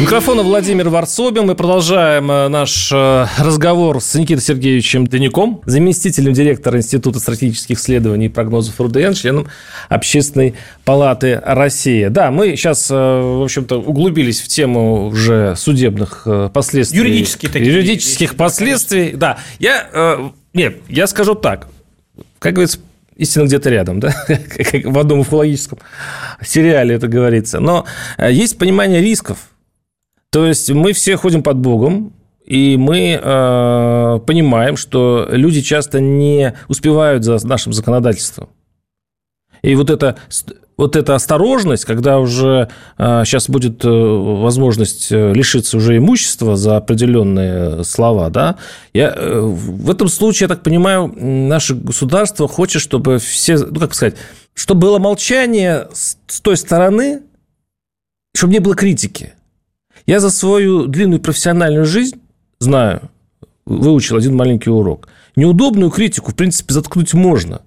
Микрофона 0.00 0.42
Владимир 0.42 0.88
Варсобин. 0.88 1.44
Мы 1.44 1.54
продолжаем 1.54 2.30
э, 2.30 2.48
наш 2.48 2.90
э, 2.90 3.26
разговор 3.38 4.00
с 4.00 4.14
Никитой 4.14 4.42
Сергеевичем 4.42 5.06
Данюком, 5.06 5.60
заместителем 5.66 6.32
директора 6.32 6.78
Института 6.78 7.20
стратегических 7.20 7.78
исследований 7.78 8.26
и 8.26 8.28
прогнозов 8.30 8.80
РУДН, 8.80 9.12
членом 9.12 9.48
Общественной 9.90 10.54
палаты 10.86 11.38
России. 11.44 12.08
Да, 12.08 12.30
мы 12.30 12.56
сейчас, 12.56 12.90
э, 12.90 12.94
в 12.94 13.42
общем-то, 13.42 13.82
углубились 13.82 14.40
в 14.40 14.48
тему 14.48 15.08
уже 15.08 15.54
судебных 15.56 16.26
последствий. 16.54 17.00
Юридические 17.00 17.52
такие. 17.52 17.70
Юридических 17.70 18.34
последствий. 18.34 19.12
Да, 19.12 19.36
я... 19.58 20.32
Нет, 20.54 20.78
я 20.88 21.06
скажу 21.06 21.34
так. 21.34 21.68
Как 22.38 22.54
говорится, 22.54 22.78
истина 23.20 23.44
где-то 23.44 23.70
рядом, 23.70 24.00
да, 24.00 24.12
как 24.26 24.84
в 24.84 24.98
одном 24.98 25.20
уфологическом 25.20 25.78
сериале 26.42 26.94
это 26.94 27.06
говорится. 27.08 27.60
Но 27.60 27.84
э, 28.18 28.32
есть 28.32 28.58
понимание 28.58 29.00
рисков. 29.00 29.50
То 30.30 30.46
есть 30.46 30.70
мы 30.70 30.92
все 30.92 31.16
ходим 31.16 31.42
под 31.42 31.58
Богом, 31.58 32.12
и 32.44 32.76
мы 32.76 33.20
э, 33.22 34.20
понимаем, 34.26 34.76
что 34.76 35.28
люди 35.30 35.60
часто 35.60 36.00
не 36.00 36.54
успевают 36.68 37.24
за 37.24 37.46
нашим 37.46 37.72
законодательством. 37.72 38.48
И 39.62 39.74
вот 39.74 39.90
это 39.90 40.16
вот 40.80 40.96
эта 40.96 41.14
осторожность, 41.14 41.84
когда 41.84 42.18
уже 42.18 42.70
а, 42.96 43.22
сейчас 43.26 43.50
будет 43.50 43.84
э, 43.84 43.88
возможность 43.88 45.12
э, 45.12 45.34
лишиться 45.34 45.76
уже 45.76 45.98
имущества 45.98 46.56
за 46.56 46.78
определенные 46.78 47.84
слова, 47.84 48.30
да, 48.30 48.56
я, 48.94 49.12
э, 49.14 49.40
в 49.40 49.90
этом 49.90 50.08
случае, 50.08 50.46
я 50.46 50.48
так 50.48 50.62
понимаю, 50.62 51.12
наше 51.14 51.74
государство 51.74 52.48
хочет, 52.48 52.80
чтобы 52.80 53.18
все, 53.18 53.58
ну, 53.58 53.78
как 53.78 53.92
сказать, 53.92 54.16
чтобы 54.54 54.80
было 54.80 54.98
молчание 54.98 55.86
с 55.92 56.40
той 56.40 56.56
стороны, 56.56 57.24
чтобы 58.34 58.54
не 58.54 58.60
было 58.60 58.74
критики. 58.74 59.34
Я 60.06 60.18
за 60.18 60.30
свою 60.30 60.86
длинную 60.86 61.20
профессиональную 61.20 61.84
жизнь 61.84 62.22
знаю, 62.58 63.02
выучил 63.66 64.16
один 64.16 64.34
маленький 64.34 64.70
урок. 64.70 65.08
Неудобную 65.36 65.90
критику, 65.90 66.32
в 66.32 66.36
принципе, 66.36 66.72
заткнуть 66.72 67.12
можно, 67.12 67.60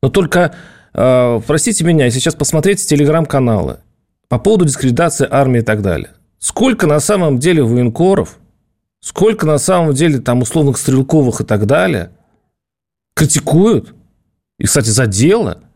но 0.00 0.10
только 0.10 0.54
Э, 0.94 1.40
простите 1.46 1.84
меня, 1.84 2.10
сейчас 2.10 2.34
посмотреть 2.34 2.86
телеграм-каналы 2.86 3.80
по 4.28 4.38
поводу 4.38 4.64
дискредитации 4.64 5.26
армии 5.30 5.60
и 5.60 5.64
так 5.64 5.82
далее. 5.82 6.10
Сколько 6.38 6.86
на 6.86 7.00
самом 7.00 7.38
деле 7.38 7.62
военкоров, 7.62 8.38
сколько 9.00 9.46
на 9.46 9.58
самом 9.58 9.94
деле 9.94 10.18
там 10.18 10.42
условных 10.42 10.78
стрелковых 10.78 11.40
и 11.40 11.44
так 11.44 11.66
далее 11.66 12.10
критикуют, 13.14 13.94
и, 14.58 14.64
кстати, 14.64 14.88
за 14.88 15.06
дело– 15.06 15.62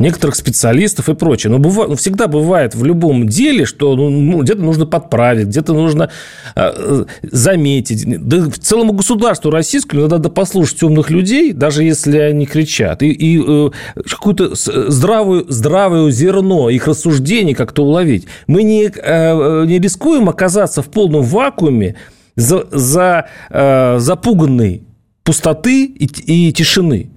некоторых 0.00 0.34
специалистов 0.34 1.08
и 1.08 1.14
прочее. 1.14 1.50
Но 1.50 1.58
бывает, 1.58 1.90
ну, 1.90 1.96
всегда 1.96 2.26
бывает 2.26 2.74
в 2.74 2.84
любом 2.84 3.28
деле, 3.28 3.66
что 3.66 3.94
ну, 3.94 4.08
ну 4.08 4.42
где-то 4.42 4.62
нужно 4.62 4.86
подправить, 4.86 5.48
где-то 5.48 5.74
нужно 5.74 6.10
э, 6.56 7.04
заметить. 7.22 8.04
Да 8.26 8.50
целому 8.50 8.94
государству 8.94 9.50
российскому 9.50 10.08
надо 10.08 10.30
послушать 10.30 10.82
умных 10.82 11.10
людей, 11.10 11.52
даже 11.52 11.84
если 11.84 12.16
они 12.18 12.46
кричат, 12.46 13.02
и, 13.02 13.10
и 13.10 13.40
э, 13.46 13.70
какое-то 14.08 14.54
здравую, 14.54 15.44
здравое 15.48 16.10
зерно 16.10 16.70
их 16.70 16.88
рассуждений 16.88 17.54
как-то 17.54 17.84
уловить. 17.84 18.26
Мы 18.46 18.62
не, 18.62 18.84
э, 18.86 19.64
не 19.66 19.78
рискуем 19.78 20.30
оказаться 20.30 20.80
в 20.80 20.88
полном 20.88 21.22
вакууме 21.22 21.96
за, 22.36 22.66
за 22.70 23.26
э, 23.50 23.98
запуганной 23.98 24.84
пустоты 25.24 25.84
и, 25.84 26.06
и 26.06 26.52
тишины 26.54 27.10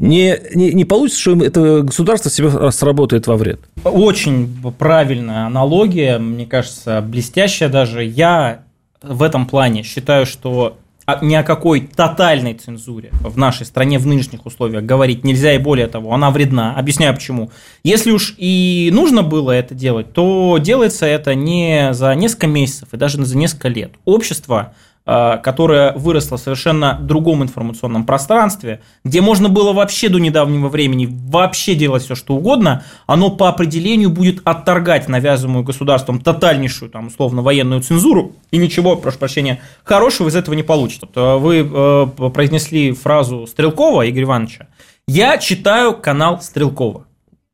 не, 0.00 0.40
не, 0.54 0.72
не 0.72 0.84
получится, 0.86 1.20
что 1.20 1.44
это 1.44 1.82
государство 1.82 2.30
себе 2.30 2.70
сработает 2.72 3.26
во 3.26 3.36
вред? 3.36 3.60
Очень 3.84 4.48
правильная 4.78 5.44
аналогия, 5.44 6.16
мне 6.16 6.46
кажется, 6.46 7.02
блестящая 7.02 7.68
даже. 7.68 8.02
Я 8.02 8.62
в 9.02 9.22
этом 9.22 9.46
плане 9.46 9.82
считаю, 9.82 10.24
что 10.24 10.78
ни 11.20 11.34
о 11.34 11.42
какой 11.42 11.82
тотальной 11.82 12.54
цензуре 12.54 13.10
в 13.20 13.36
нашей 13.36 13.66
стране 13.66 13.98
в 13.98 14.06
нынешних 14.06 14.46
условиях 14.46 14.84
говорить 14.84 15.22
нельзя, 15.22 15.52
и 15.52 15.58
более 15.58 15.86
того, 15.86 16.14
она 16.14 16.30
вредна. 16.30 16.74
Объясняю 16.76 17.14
почему. 17.14 17.50
Если 17.84 18.10
уж 18.10 18.34
и 18.38 18.88
нужно 18.94 19.22
было 19.22 19.50
это 19.50 19.74
делать, 19.74 20.14
то 20.14 20.56
делается 20.58 21.04
это 21.04 21.34
не 21.34 21.92
за 21.92 22.14
несколько 22.14 22.46
месяцев 22.46 22.88
и 22.92 22.96
даже 22.96 23.22
за 23.22 23.36
несколько 23.36 23.68
лет. 23.68 23.92
Общество 24.06 24.72
которая 25.04 25.92
выросла 25.94 26.36
в 26.36 26.40
совершенно 26.40 26.98
другом 27.00 27.42
информационном 27.42 28.04
пространстве, 28.04 28.80
где 29.04 29.20
можно 29.20 29.48
было 29.48 29.72
вообще 29.72 30.08
до 30.08 30.18
недавнего 30.18 30.68
времени 30.68 31.08
вообще 31.10 31.74
делать 31.74 32.04
все, 32.04 32.14
что 32.14 32.34
угодно, 32.34 32.84
оно 33.06 33.30
по 33.30 33.48
определению 33.48 34.10
будет 34.10 34.40
отторгать 34.44 35.08
навязываемую 35.08 35.64
государством 35.64 36.20
тотальнейшую, 36.20 36.90
там, 36.90 37.08
условно, 37.08 37.42
военную 37.42 37.80
цензуру, 37.82 38.36
и 38.50 38.58
ничего, 38.58 38.96
прошу 38.96 39.18
прощения, 39.18 39.60
хорошего 39.84 40.28
из 40.28 40.36
этого 40.36 40.54
не 40.54 40.62
получится. 40.62 41.06
Вы 41.06 41.60
э, 41.60 42.30
произнесли 42.32 42.92
фразу 42.92 43.46
Стрелкова, 43.46 44.08
Игоря 44.08 44.24
Ивановича. 44.24 44.68
Я 45.06 45.38
читаю 45.38 45.96
канал 45.96 46.40
Стрелкова. 46.40 47.06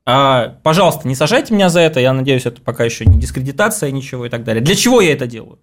А, 0.04 0.56
пожалуйста, 0.62 1.08
не 1.08 1.14
сажайте 1.14 1.52
меня 1.54 1.68
за 1.68 1.80
это. 1.80 2.00
Я 2.00 2.12
надеюсь, 2.12 2.46
это 2.46 2.60
пока 2.60 2.84
еще 2.84 3.04
не 3.06 3.18
дискредитация, 3.18 3.90
ничего 3.90 4.26
и 4.26 4.28
так 4.28 4.44
далее. 4.44 4.62
Для 4.62 4.76
чего 4.76 5.00
я 5.00 5.12
это 5.12 5.26
делаю? 5.26 5.58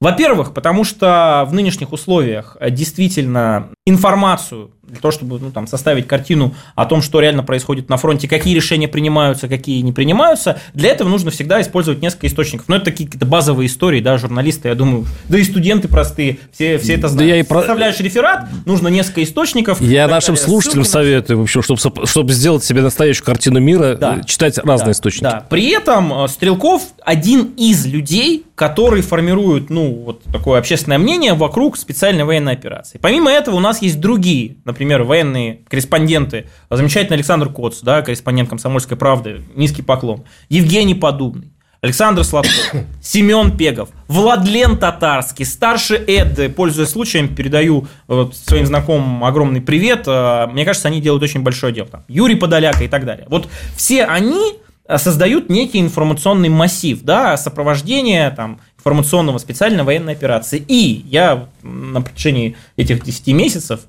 Во-первых, 0.00 0.52
потому 0.54 0.84
что 0.84 1.44
в 1.48 1.54
нынешних 1.54 1.92
условиях 1.92 2.56
э, 2.60 2.70
действительно 2.70 3.70
информацию 3.86 4.70
для 4.86 5.00
того, 5.00 5.12
чтобы 5.12 5.38
ну, 5.38 5.50
там, 5.50 5.66
составить 5.66 6.06
картину 6.06 6.54
о 6.74 6.86
том, 6.86 7.02
что 7.02 7.20
реально 7.20 7.42
происходит 7.42 7.88
на 7.88 7.96
фронте, 7.96 8.28
какие 8.28 8.54
решения 8.54 8.88
принимаются, 8.88 9.48
какие 9.48 9.80
не 9.80 9.92
принимаются, 9.92 10.58
для 10.74 10.90
этого 10.90 11.08
нужно 11.08 11.30
всегда 11.30 11.60
использовать 11.60 12.02
несколько 12.02 12.26
источников. 12.26 12.68
Но 12.68 12.76
это 12.76 12.86
такие 12.86 13.06
какие-то 13.06 13.26
базовые 13.26 13.66
истории, 13.66 14.00
да, 14.00 14.18
журналисты, 14.18 14.68
я 14.68 14.74
думаю, 14.74 15.06
да 15.28 15.38
и 15.38 15.44
студенты 15.44 15.88
простые, 15.88 16.38
все, 16.52 16.78
все 16.78 16.94
это 16.94 17.08
знают. 17.08 17.30
Да 17.30 17.34
я 17.34 17.40
и 17.40 17.44
про... 17.44 17.58
Составляешь 17.58 17.98
реферат, 18.00 18.48
нужно 18.66 18.88
несколько 18.88 19.22
источников. 19.22 19.80
Я 19.80 20.06
нашим 20.06 20.34
далее. 20.34 20.48
слушателям 20.48 20.84
Ссылки 20.84 20.92
советую, 20.92 21.38
в 21.40 21.42
общем, 21.42 21.62
чтобы, 21.62 22.06
чтобы 22.06 22.32
сделать 22.32 22.64
себе 22.64 22.82
настоящую 22.82 23.24
картину 23.24 23.60
мира, 23.60 23.96
да. 23.96 24.18
Э, 24.18 24.24
читать 24.24 24.58
разные 24.58 24.86
да. 24.86 24.92
источники. 24.92 25.24
Да. 25.24 25.46
При 25.48 25.70
этом 25.70 26.24
э, 26.24 26.28
Стрелков 26.28 26.82
один 27.02 27.54
из 27.56 27.86
людей, 27.86 28.44
который 28.54 29.02
формирует, 29.02 29.70
ну, 29.70 29.92
вот 30.04 30.22
такое 30.24 30.58
общественное 30.58 30.98
мнение 30.98 31.34
вокруг 31.34 31.76
специальной 31.76 32.24
военной 32.24 32.52
операции. 32.52 32.98
Помимо 33.00 33.30
этого 33.30 33.56
у 33.56 33.60
нас 33.60 33.73
есть 33.82 34.00
другие, 34.00 34.56
например, 34.64 35.02
военные 35.02 35.60
корреспонденты. 35.68 36.46
Замечательный 36.70 37.14
Александр 37.14 37.48
Коц, 37.48 37.80
да, 37.80 38.02
корреспондент 38.02 38.48
«Комсомольской 38.48 38.96
правды», 38.96 39.42
низкий 39.54 39.82
поклон. 39.82 40.24
Евгений 40.48 40.94
Подубный. 40.94 41.50
Александр 41.84 42.24
Сладков, 42.24 42.54
Семен 43.02 43.58
Пегов, 43.58 43.90
Владлен 44.08 44.78
Татарский, 44.78 45.44
старший 45.44 45.98
Эд, 45.98 46.56
пользуясь 46.56 46.88
случаем, 46.88 47.34
передаю 47.34 47.86
вот, 48.08 48.34
своим 48.34 48.64
знакомым 48.64 49.22
огромный 49.22 49.60
привет. 49.60 50.04
А, 50.06 50.46
мне 50.46 50.64
кажется, 50.64 50.88
они 50.88 51.02
делают 51.02 51.22
очень 51.22 51.42
большое 51.42 51.74
дело. 51.74 51.88
Там, 51.88 52.04
Юрий 52.08 52.36
Подоляка 52.36 52.84
и 52.84 52.88
так 52.88 53.04
далее. 53.04 53.26
Вот 53.28 53.48
все 53.76 54.04
они 54.04 54.54
а, 54.86 54.96
создают 54.96 55.50
некий 55.50 55.78
информационный 55.78 56.48
массив, 56.48 57.02
да, 57.02 57.36
сопровождение 57.36 58.30
там, 58.30 58.60
информационного 58.84 59.38
специальной 59.38 59.82
военной 59.82 60.12
операции. 60.12 60.62
И 60.68 61.04
я 61.08 61.48
на 61.62 62.02
протяжении 62.02 62.54
этих 62.76 63.02
10 63.02 63.28
месяцев 63.28 63.80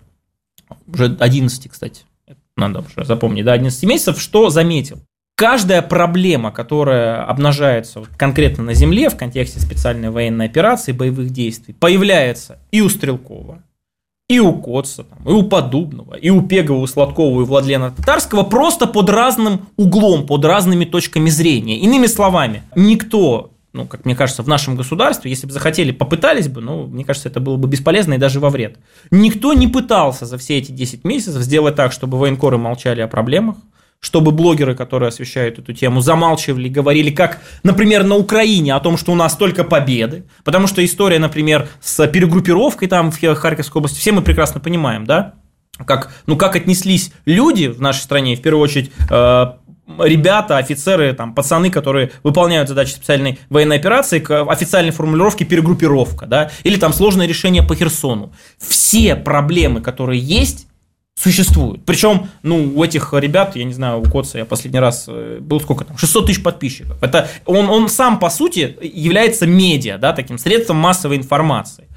уже 0.87 1.17
11, 1.19 1.69
кстати, 1.69 2.03
надо 2.55 2.79
уже 2.79 3.05
запомнить, 3.05 3.43
да, 3.43 3.53
11 3.53 3.83
месяцев, 3.83 4.21
что 4.21 4.49
заметил? 4.49 4.99
Каждая 5.35 5.81
проблема, 5.81 6.51
которая 6.51 7.25
обнажается 7.25 8.03
конкретно 8.15 8.63
на 8.63 8.73
Земле 8.73 9.09
в 9.09 9.17
контексте 9.17 9.59
специальной 9.59 10.09
военной 10.09 10.45
операции, 10.45 10.93
боевых 10.93 11.31
действий, 11.31 11.75
появляется 11.77 12.59
и 12.71 12.79
у 12.79 12.87
Стрелкова, 12.87 13.61
и 14.29 14.39
у 14.39 14.53
Коца, 14.53 15.03
там, 15.03 15.27
и 15.27 15.33
у 15.33 15.43
Подубного, 15.43 16.15
и 16.15 16.29
у 16.29 16.41
Пегова, 16.41 16.77
у 16.77 16.87
Сладкова, 16.87 17.41
и 17.41 17.43
у 17.43 17.45
Владлена 17.45 17.91
Татарского 17.91 18.43
просто 18.43 18.87
под 18.87 19.09
разным 19.09 19.67
углом, 19.75 20.25
под 20.25 20.45
разными 20.45 20.85
точками 20.85 21.29
зрения. 21.29 21.79
Иными 21.79 22.07
словами, 22.07 22.63
никто 22.77 23.51
ну, 23.75 23.85
как 23.85 24.05
мне 24.05 24.15
кажется, 24.15 24.41
в 24.41 24.47
нашем 24.47 24.75
государстве, 24.75 25.29
если 25.29 25.45
бы 25.45 25.53
захотели, 25.53 25.91
попытались 25.91 26.47
бы, 26.47 26.61
ну, 26.61 26.87
мне 26.87 27.03
кажется, 27.03 27.29
это 27.29 27.39
было 27.39 27.57
бы 27.57 27.67
бесполезно 27.67 28.13
и 28.13 28.17
даже 28.17 28.39
во 28.39 28.49
вред. 28.49 28.77
Никто 29.11 29.53
не 29.53 29.67
пытался 29.67 30.25
за 30.25 30.37
все 30.37 30.57
эти 30.57 30.71
10 30.71 31.03
месяцев 31.03 31.41
сделать 31.41 31.75
так, 31.75 31.91
чтобы 31.91 32.17
военкоры 32.17 32.57
молчали 32.57 33.01
о 33.01 33.07
проблемах, 33.07 33.57
чтобы 33.99 34.31
блогеры, 34.31 34.75
которые 34.75 35.09
освещают 35.09 35.59
эту 35.59 35.73
тему, 35.73 35.99
замалчивали, 35.99 36.69
говорили, 36.69 37.09
как, 37.09 37.41
например, 37.63 38.03
на 38.03 38.15
Украине 38.15 38.73
о 38.75 38.79
том, 38.79 38.97
что 38.97 39.11
у 39.11 39.15
нас 39.15 39.35
только 39.35 39.63
победы, 39.63 40.23
потому 40.43 40.67
что 40.67 40.83
история, 40.83 41.19
например, 41.19 41.67
с 41.81 42.07
перегруппировкой 42.07 42.87
там 42.87 43.11
в 43.11 43.19
Харьковской 43.19 43.79
области, 43.79 43.99
все 43.99 44.11
мы 44.11 44.21
прекрасно 44.21 44.59
понимаем, 44.59 45.05
да, 45.05 45.33
как, 45.85 46.13
ну, 46.25 46.37
как 46.37 46.55
отнеслись 46.55 47.11
люди 47.25 47.67
в 47.67 47.81
нашей 47.81 47.99
стране, 47.99 48.35
в 48.35 48.41
первую 48.41 48.63
очередь, 48.63 48.91
э, 49.09 49.45
ребята, 49.99 50.57
офицеры, 50.57 51.13
там, 51.13 51.33
пацаны, 51.33 51.69
которые 51.69 52.11
выполняют 52.23 52.69
задачи 52.69 52.91
специальной 52.91 53.39
военной 53.49 53.77
операции, 53.77 54.19
к 54.19 54.43
официальной 54.43 54.91
формулировке 54.91 55.45
перегруппировка, 55.45 56.25
да, 56.25 56.51
или 56.63 56.77
там 56.77 56.93
сложное 56.93 57.27
решение 57.27 57.63
по 57.63 57.75
Херсону. 57.75 58.33
Все 58.57 59.15
проблемы, 59.15 59.81
которые 59.81 60.19
есть, 60.19 60.67
существуют. 61.17 61.85
Причем, 61.85 62.27
ну, 62.43 62.73
у 62.75 62.83
этих 62.83 63.13
ребят, 63.13 63.55
я 63.55 63.63
не 63.63 63.73
знаю, 63.73 64.01
у 64.01 64.03
Коца 64.03 64.37
я 64.37 64.45
последний 64.45 64.79
раз 64.79 65.05
э, 65.07 65.37
был 65.39 65.61
сколько 65.61 65.85
там, 65.85 65.97
600 65.97 66.27
тысяч 66.27 66.43
подписчиков. 66.43 67.01
Это 67.01 67.29
он, 67.45 67.69
он 67.69 67.87
сам, 67.87 68.19
по 68.19 68.29
сути, 68.29 68.77
является 68.81 69.47
медиа, 69.47 69.97
да, 69.97 70.11
таким 70.11 70.37
средством 70.37 70.77
массовой 70.77 71.15
информации. 71.15 71.87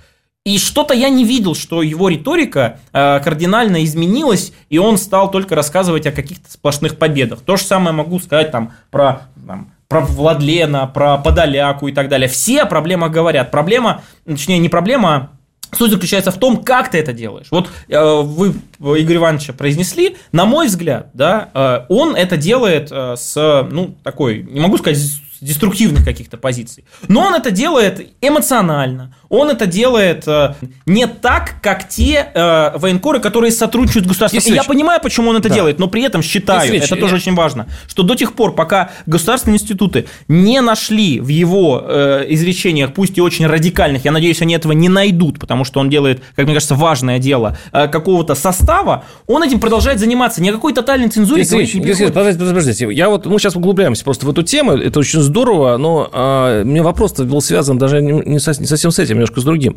И 0.48 0.58
что-то 0.58 0.94
я 0.94 1.10
не 1.10 1.24
видел, 1.24 1.54
что 1.54 1.82
его 1.82 2.08
риторика 2.08 2.78
э, 2.94 3.20
кардинально 3.20 3.84
изменилась, 3.84 4.54
и 4.70 4.78
он 4.78 4.96
стал 4.96 5.30
только 5.30 5.54
рассказывать 5.54 6.06
о 6.06 6.10
каких-то 6.10 6.50
сплошных 6.50 6.96
победах. 6.96 7.40
То 7.40 7.58
же 7.58 7.64
самое 7.64 7.94
могу 7.94 8.18
сказать 8.18 8.50
там 8.50 8.72
про 8.90 9.28
там, 9.46 9.72
про 9.88 10.00
Владлена, 10.00 10.86
про 10.86 11.18
Подоляку 11.18 11.88
и 11.88 11.92
так 11.92 12.08
далее. 12.08 12.28
Все 12.28 12.62
о 12.62 12.66
проблемах 12.66 13.12
говорят. 13.12 13.50
Проблема, 13.50 14.00
точнее, 14.26 14.56
не 14.58 14.70
проблема, 14.70 15.14
а 15.14 15.30
Суть 15.76 15.90
заключается 15.90 16.30
в 16.30 16.38
том, 16.38 16.62
как 16.64 16.90
ты 16.90 16.96
это 16.96 17.12
делаешь. 17.12 17.48
Вот 17.50 17.68
э, 17.88 18.22
вы 18.22 18.54
Игорь 18.80 19.16
Ивановича 19.16 19.52
произнесли, 19.52 20.16
на 20.32 20.46
мой 20.46 20.68
взгляд, 20.68 21.10
да, 21.12 21.50
э, 21.52 21.80
он 21.90 22.16
это 22.16 22.38
делает 22.38 22.88
э, 22.90 23.16
с, 23.18 23.68
ну, 23.70 23.94
такой, 24.02 24.44
не 24.44 24.60
могу 24.60 24.78
сказать, 24.78 24.98
деструктивных 25.40 26.04
каких-то 26.04 26.36
позиций. 26.36 26.84
Но 27.08 27.22
он 27.22 27.34
это 27.34 27.50
делает 27.50 28.12
эмоционально, 28.20 29.14
он 29.28 29.50
это 29.50 29.66
делает 29.66 30.26
э, 30.26 30.54
не 30.86 31.06
так, 31.06 31.56
как 31.62 31.88
те 31.88 32.30
э, 32.34 32.78
военкоры, 32.78 33.20
которые 33.20 33.52
сотрудничают 33.52 34.06
с 34.06 34.08
государством. 34.08 34.52
И 34.52 34.56
я 34.56 34.64
понимаю, 34.64 35.00
почему 35.02 35.30
он 35.30 35.36
это 35.36 35.48
да. 35.48 35.54
делает, 35.54 35.78
но 35.78 35.88
при 35.88 36.02
этом 36.02 36.22
считаю, 36.22 36.74
это 36.74 36.96
тоже 36.96 37.16
очень 37.16 37.34
важно, 37.34 37.66
что 37.86 38.02
до 38.02 38.14
тех 38.14 38.34
пор, 38.34 38.54
пока 38.54 38.90
государственные 39.06 39.56
институты 39.56 40.06
не 40.28 40.60
нашли 40.60 41.20
в 41.20 41.28
его 41.28 41.82
э, 41.84 42.26
изречениях, 42.28 42.94
пусть 42.94 43.18
и 43.18 43.20
очень 43.20 43.46
радикальных, 43.46 44.04
я 44.04 44.12
надеюсь, 44.12 44.40
они 44.42 44.54
этого 44.54 44.72
не 44.72 44.88
найдут, 44.88 45.38
потому 45.38 45.64
что 45.64 45.80
он 45.80 45.90
делает, 45.90 46.22
как 46.34 46.46
мне 46.46 46.54
кажется, 46.54 46.74
важное 46.74 47.18
дело, 47.18 47.58
э, 47.72 47.88
какого-то 47.88 48.34
состава, 48.34 49.04
он 49.26 49.42
этим 49.42 49.60
продолжает 49.60 50.00
заниматься. 50.00 50.42
Ни 50.42 50.50
о 50.50 50.52
какой 50.52 50.72
тотальной 50.72 51.08
цензуре 51.08 51.44
Подождите, 51.80 52.12
подождите, 52.12 52.46
подождите. 52.46 52.92
Я 52.92 53.08
вот, 53.08 53.26
мы 53.26 53.38
сейчас 53.38 53.56
углубляемся 53.56 54.04
просто 54.04 54.26
в 54.26 54.30
эту 54.30 54.42
тему, 54.42 54.72
это 54.72 54.98
очень 54.98 55.20
здорово, 55.28 55.76
но 55.76 56.10
э, 56.12 56.62
у 56.62 56.66
меня 56.66 56.82
вопрос 56.82 57.12
был 57.12 57.40
связан 57.40 57.78
даже 57.78 58.02
не, 58.02 58.12
не, 58.12 58.40
со, 58.40 58.58
не 58.60 58.66
совсем 58.66 58.90
с 58.90 58.98
этим, 58.98 59.14
немножко 59.14 59.40
с 59.40 59.44
другим. 59.44 59.76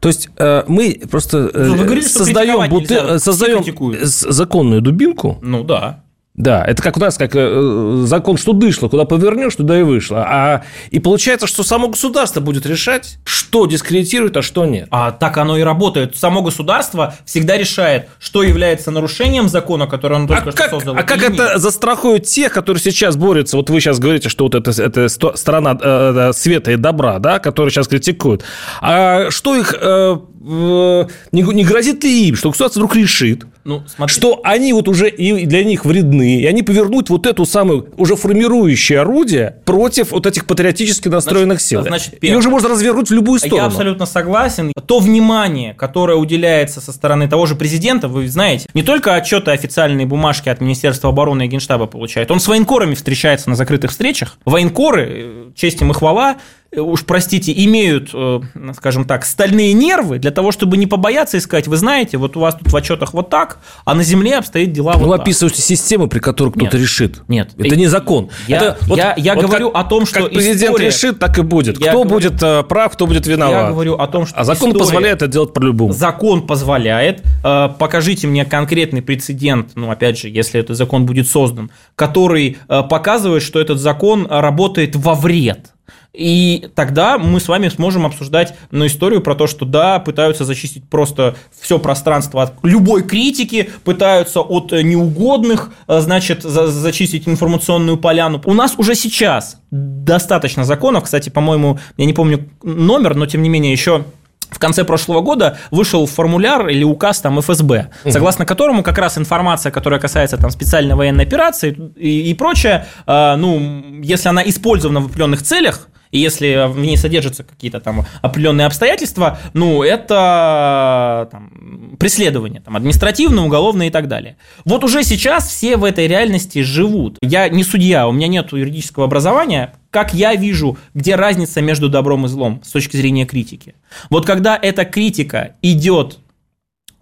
То 0.00 0.08
есть 0.08 0.28
э, 0.36 0.64
мы 0.66 1.00
просто 1.10 1.50
э, 1.52 1.64
ну, 1.64 1.76
говорите, 1.76 2.08
создаем, 2.08 2.68
бут... 2.68 2.88
создаем 3.22 3.64
законную 4.02 4.80
дубинку. 4.80 5.38
Ну 5.42 5.64
да. 5.64 6.02
Да, 6.36 6.62
это 6.64 6.82
как 6.82 6.98
у 6.98 7.00
нас, 7.00 7.16
как 7.16 7.30
э, 7.34 8.02
закон, 8.04 8.36
что 8.36 8.52
дышло, 8.52 8.88
куда 8.88 9.06
повернешь, 9.06 9.54
туда 9.54 9.80
и 9.80 9.82
вышло. 9.82 10.24
А, 10.28 10.62
и 10.90 10.98
получается, 10.98 11.46
что 11.46 11.62
само 11.62 11.88
государство 11.88 12.40
будет 12.40 12.66
решать, 12.66 13.18
что 13.24 13.64
дискредитирует, 13.66 14.36
а 14.36 14.42
что 14.42 14.66
нет. 14.66 14.86
А 14.90 15.12
так 15.12 15.38
оно 15.38 15.56
и 15.56 15.62
работает. 15.62 16.14
Само 16.16 16.42
государство 16.42 17.14
всегда 17.24 17.56
решает, 17.56 18.08
что 18.18 18.42
является 18.42 18.90
нарушением 18.90 19.48
закона, 19.48 19.86
который 19.86 20.18
оно 20.18 20.28
только 20.28 20.50
а 20.50 20.52
что 20.52 20.62
как, 20.62 20.70
создало. 20.70 20.98
А 20.98 21.02
как 21.04 21.22
это 21.22 21.58
застрахует 21.58 22.24
тех, 22.24 22.52
которые 22.52 22.82
сейчас 22.82 23.16
борются? 23.16 23.56
Вот 23.56 23.70
вы 23.70 23.80
сейчас 23.80 23.98
говорите, 23.98 24.28
что 24.28 24.44
вот 24.44 24.54
это, 24.54 24.70
это 24.70 25.08
сторона 25.08 25.78
э, 25.80 26.32
света 26.34 26.72
и 26.72 26.76
добра, 26.76 27.18
да, 27.18 27.38
которые 27.38 27.72
сейчас 27.72 27.88
критикуют. 27.88 28.44
А 28.82 29.30
что 29.30 29.56
их... 29.56 29.74
Э, 29.80 30.18
не, 30.46 31.42
не 31.42 31.64
грозит 31.64 32.04
ли 32.04 32.28
им, 32.28 32.36
что 32.36 32.50
государство 32.50 32.78
вдруг 32.78 32.94
решит, 32.94 33.46
ну, 33.64 33.82
что 34.06 34.40
они 34.44 34.72
вот 34.72 34.86
уже 34.86 35.08
и 35.08 35.44
для 35.44 35.64
них 35.64 35.84
вредны, 35.84 36.40
и 36.40 36.46
они 36.46 36.62
повернут 36.62 37.10
вот 37.10 37.26
эту 37.26 37.44
самую 37.44 37.88
уже 37.96 38.14
формирующее 38.14 39.00
орудие 39.00 39.56
против 39.64 40.12
вот 40.12 40.24
этих 40.24 40.46
патриотически 40.46 41.08
настроенных 41.08 41.58
значит, 41.58 41.68
сил. 41.68 41.82
Значит, 41.82 42.18
и 42.22 42.34
уже 42.34 42.48
можно 42.48 42.68
развернуть 42.68 43.10
в 43.10 43.12
любую 43.12 43.40
сторону. 43.40 43.58
Я 43.58 43.66
абсолютно 43.66 44.06
согласен. 44.06 44.72
То 44.86 45.00
внимание, 45.00 45.74
которое 45.74 46.16
уделяется 46.16 46.80
со 46.80 46.92
стороны 46.92 47.28
того 47.28 47.46
же 47.46 47.56
президента, 47.56 48.06
вы 48.06 48.28
знаете, 48.28 48.68
не 48.72 48.84
только 48.84 49.16
отчеты 49.16 49.50
официальные 49.50 50.06
бумажки 50.06 50.48
от 50.48 50.60
Министерства 50.60 51.10
обороны 51.10 51.46
и 51.46 51.48
Генштаба 51.48 51.86
получает, 51.86 52.30
он 52.30 52.38
с 52.38 52.46
военкорами 52.46 52.94
встречается 52.94 53.50
на 53.50 53.56
закрытых 53.56 53.90
встречах. 53.90 54.38
Военкоры, 54.44 55.06
э, 55.08 55.50
честь 55.56 55.80
им 55.80 55.90
и 55.90 55.94
хвала, 55.94 56.36
Э, 56.65 56.65
уж 56.74 57.04
простите, 57.04 57.52
имеют, 57.52 58.10
э, 58.12 58.40
скажем 58.76 59.04
так, 59.04 59.24
стальные 59.24 59.72
нервы 59.72 60.18
для 60.18 60.30
того, 60.30 60.52
чтобы 60.52 60.76
не 60.76 60.86
побояться 60.86 61.38
искать. 61.38 61.68
Вы 61.68 61.76
знаете, 61.76 62.18
вот 62.18 62.36
у 62.36 62.40
вас 62.40 62.56
тут 62.56 62.72
в 62.72 62.76
отчетах 62.76 63.14
вот 63.14 63.30
так, 63.30 63.58
а 63.84 63.94
на 63.94 64.02
земле 64.02 64.38
обстоят 64.38 64.72
дела 64.72 64.94
вот 64.94 65.10
так. 65.10 65.20
описываете 65.20 65.62
систему, 65.62 66.08
при 66.08 66.18
которой 66.18 66.52
кто-то 66.52 66.76
решит. 66.76 67.22
Нет. 67.28 67.50
Это 67.56 67.76
не 67.76 67.86
закон. 67.86 68.30
Я, 68.48 68.56
это, 68.56 68.78
вот, 68.82 68.98
я, 68.98 69.14
я 69.16 69.34
вот 69.34 69.46
говорю 69.46 69.70
как, 69.70 69.80
о 69.80 69.88
том, 69.88 70.06
что 70.06 70.22
как 70.22 70.32
президент 70.32 70.72
история... 70.72 70.86
решит, 70.86 71.18
так 71.18 71.38
и 71.38 71.42
будет. 71.42 71.80
Я 71.80 71.90
кто 71.90 72.04
говорю, 72.04 72.30
будет 72.30 72.42
э, 72.42 72.62
прав, 72.64 72.92
кто 72.92 73.06
будет 73.06 73.26
виноват. 73.26 73.66
Я 73.66 73.70
говорю 73.70 73.94
о 73.94 74.06
том, 74.06 74.26
что 74.26 74.36
А 74.38 74.44
закон 74.44 74.70
история... 74.70 74.84
позволяет 74.84 75.16
это 75.22 75.28
делать 75.28 75.52
по-любому. 75.52 75.92
Закон 75.92 76.46
позволяет. 76.46 77.22
Покажите 77.42 78.26
мне 78.26 78.44
конкретный 78.44 79.02
прецедент, 79.02 79.70
ну, 79.74 79.90
опять 79.90 80.18
же, 80.18 80.28
если 80.28 80.60
этот 80.60 80.76
закон 80.76 81.06
будет 81.06 81.28
создан, 81.28 81.70
который 81.94 82.58
показывает, 82.66 83.42
что 83.42 83.60
этот 83.60 83.78
закон 83.78 84.26
работает 84.28 84.96
во 84.96 85.14
вред 85.14 85.72
и 86.16 86.70
тогда 86.74 87.18
мы 87.18 87.40
с 87.40 87.48
вами 87.48 87.68
сможем 87.68 88.06
обсуждать 88.06 88.54
ну, 88.70 88.86
историю 88.86 89.20
про 89.20 89.34
то, 89.34 89.46
что 89.46 89.66
да, 89.66 89.98
пытаются 89.98 90.46
зачистить 90.46 90.88
просто 90.88 91.36
все 91.60 91.78
пространство 91.78 92.42
от 92.42 92.54
любой 92.62 93.02
критики, 93.02 93.70
пытаются 93.84 94.40
от 94.40 94.72
неугодных, 94.72 95.72
э, 95.86 96.00
значит, 96.00 96.42
за 96.42 96.68
зачистить 96.68 97.28
информационную 97.28 97.98
поляну. 97.98 98.40
У 98.46 98.54
нас 98.54 98.74
уже 98.78 98.94
сейчас 98.94 99.58
достаточно 99.70 100.64
законов, 100.64 101.04
кстати, 101.04 101.28
по-моему, 101.28 101.78
я 101.98 102.06
не 102.06 102.14
помню 102.14 102.48
номер, 102.62 103.14
но 103.14 103.26
тем 103.26 103.42
не 103.42 103.50
менее 103.50 103.72
еще 103.72 104.06
в 104.50 104.58
конце 104.58 104.84
прошлого 104.84 105.20
года 105.20 105.58
вышел 105.70 106.06
формуляр 106.06 106.68
или 106.68 106.84
указ 106.84 107.20
там 107.20 107.40
ФСБ, 107.40 107.90
согласно 108.08 108.46
которому 108.46 108.82
как 108.82 108.96
раз 108.96 109.18
информация, 109.18 109.70
которая 109.70 110.00
касается 110.00 110.38
там 110.38 110.50
специальной 110.50 110.94
военной 110.94 111.24
операции 111.24 111.76
и, 111.96 112.30
и 112.30 112.34
прочее, 112.34 112.86
э, 113.06 113.34
ну, 113.36 114.00
если 114.02 114.30
она 114.30 114.42
использована 114.48 115.00
в 115.00 115.06
определенных 115.06 115.42
целях, 115.42 115.88
и 116.16 116.18
если 116.18 116.66
в 116.68 116.78
ней 116.78 116.96
содержатся 116.96 117.44
какие-то 117.44 117.80
там 117.80 118.06
определенные 118.22 118.66
обстоятельства, 118.66 119.38
ну, 119.52 119.82
это 119.82 121.28
там, 121.30 121.96
преследование, 121.98 122.60
там, 122.60 122.76
административное, 122.76 123.44
уголовное 123.44 123.88
и 123.88 123.90
так 123.90 124.08
далее. 124.08 124.36
Вот 124.64 124.82
уже 124.82 125.04
сейчас 125.04 125.46
все 125.48 125.76
в 125.76 125.84
этой 125.84 126.06
реальности 126.06 126.62
живут. 126.62 127.18
Я 127.20 127.48
не 127.48 127.64
судья, 127.64 128.08
у 128.08 128.12
меня 128.12 128.28
нет 128.28 128.52
юридического 128.52 129.04
образования, 129.04 129.74
как 129.90 130.14
я 130.14 130.34
вижу, 130.34 130.78
где 130.94 131.16
разница 131.16 131.60
между 131.60 131.88
добром 131.88 132.24
и 132.24 132.28
злом 132.28 132.62
с 132.64 132.70
точки 132.70 132.96
зрения 132.96 133.26
критики. 133.26 133.74
Вот 134.10 134.26
когда 134.26 134.58
эта 134.60 134.84
критика 134.84 135.54
идет 135.62 136.18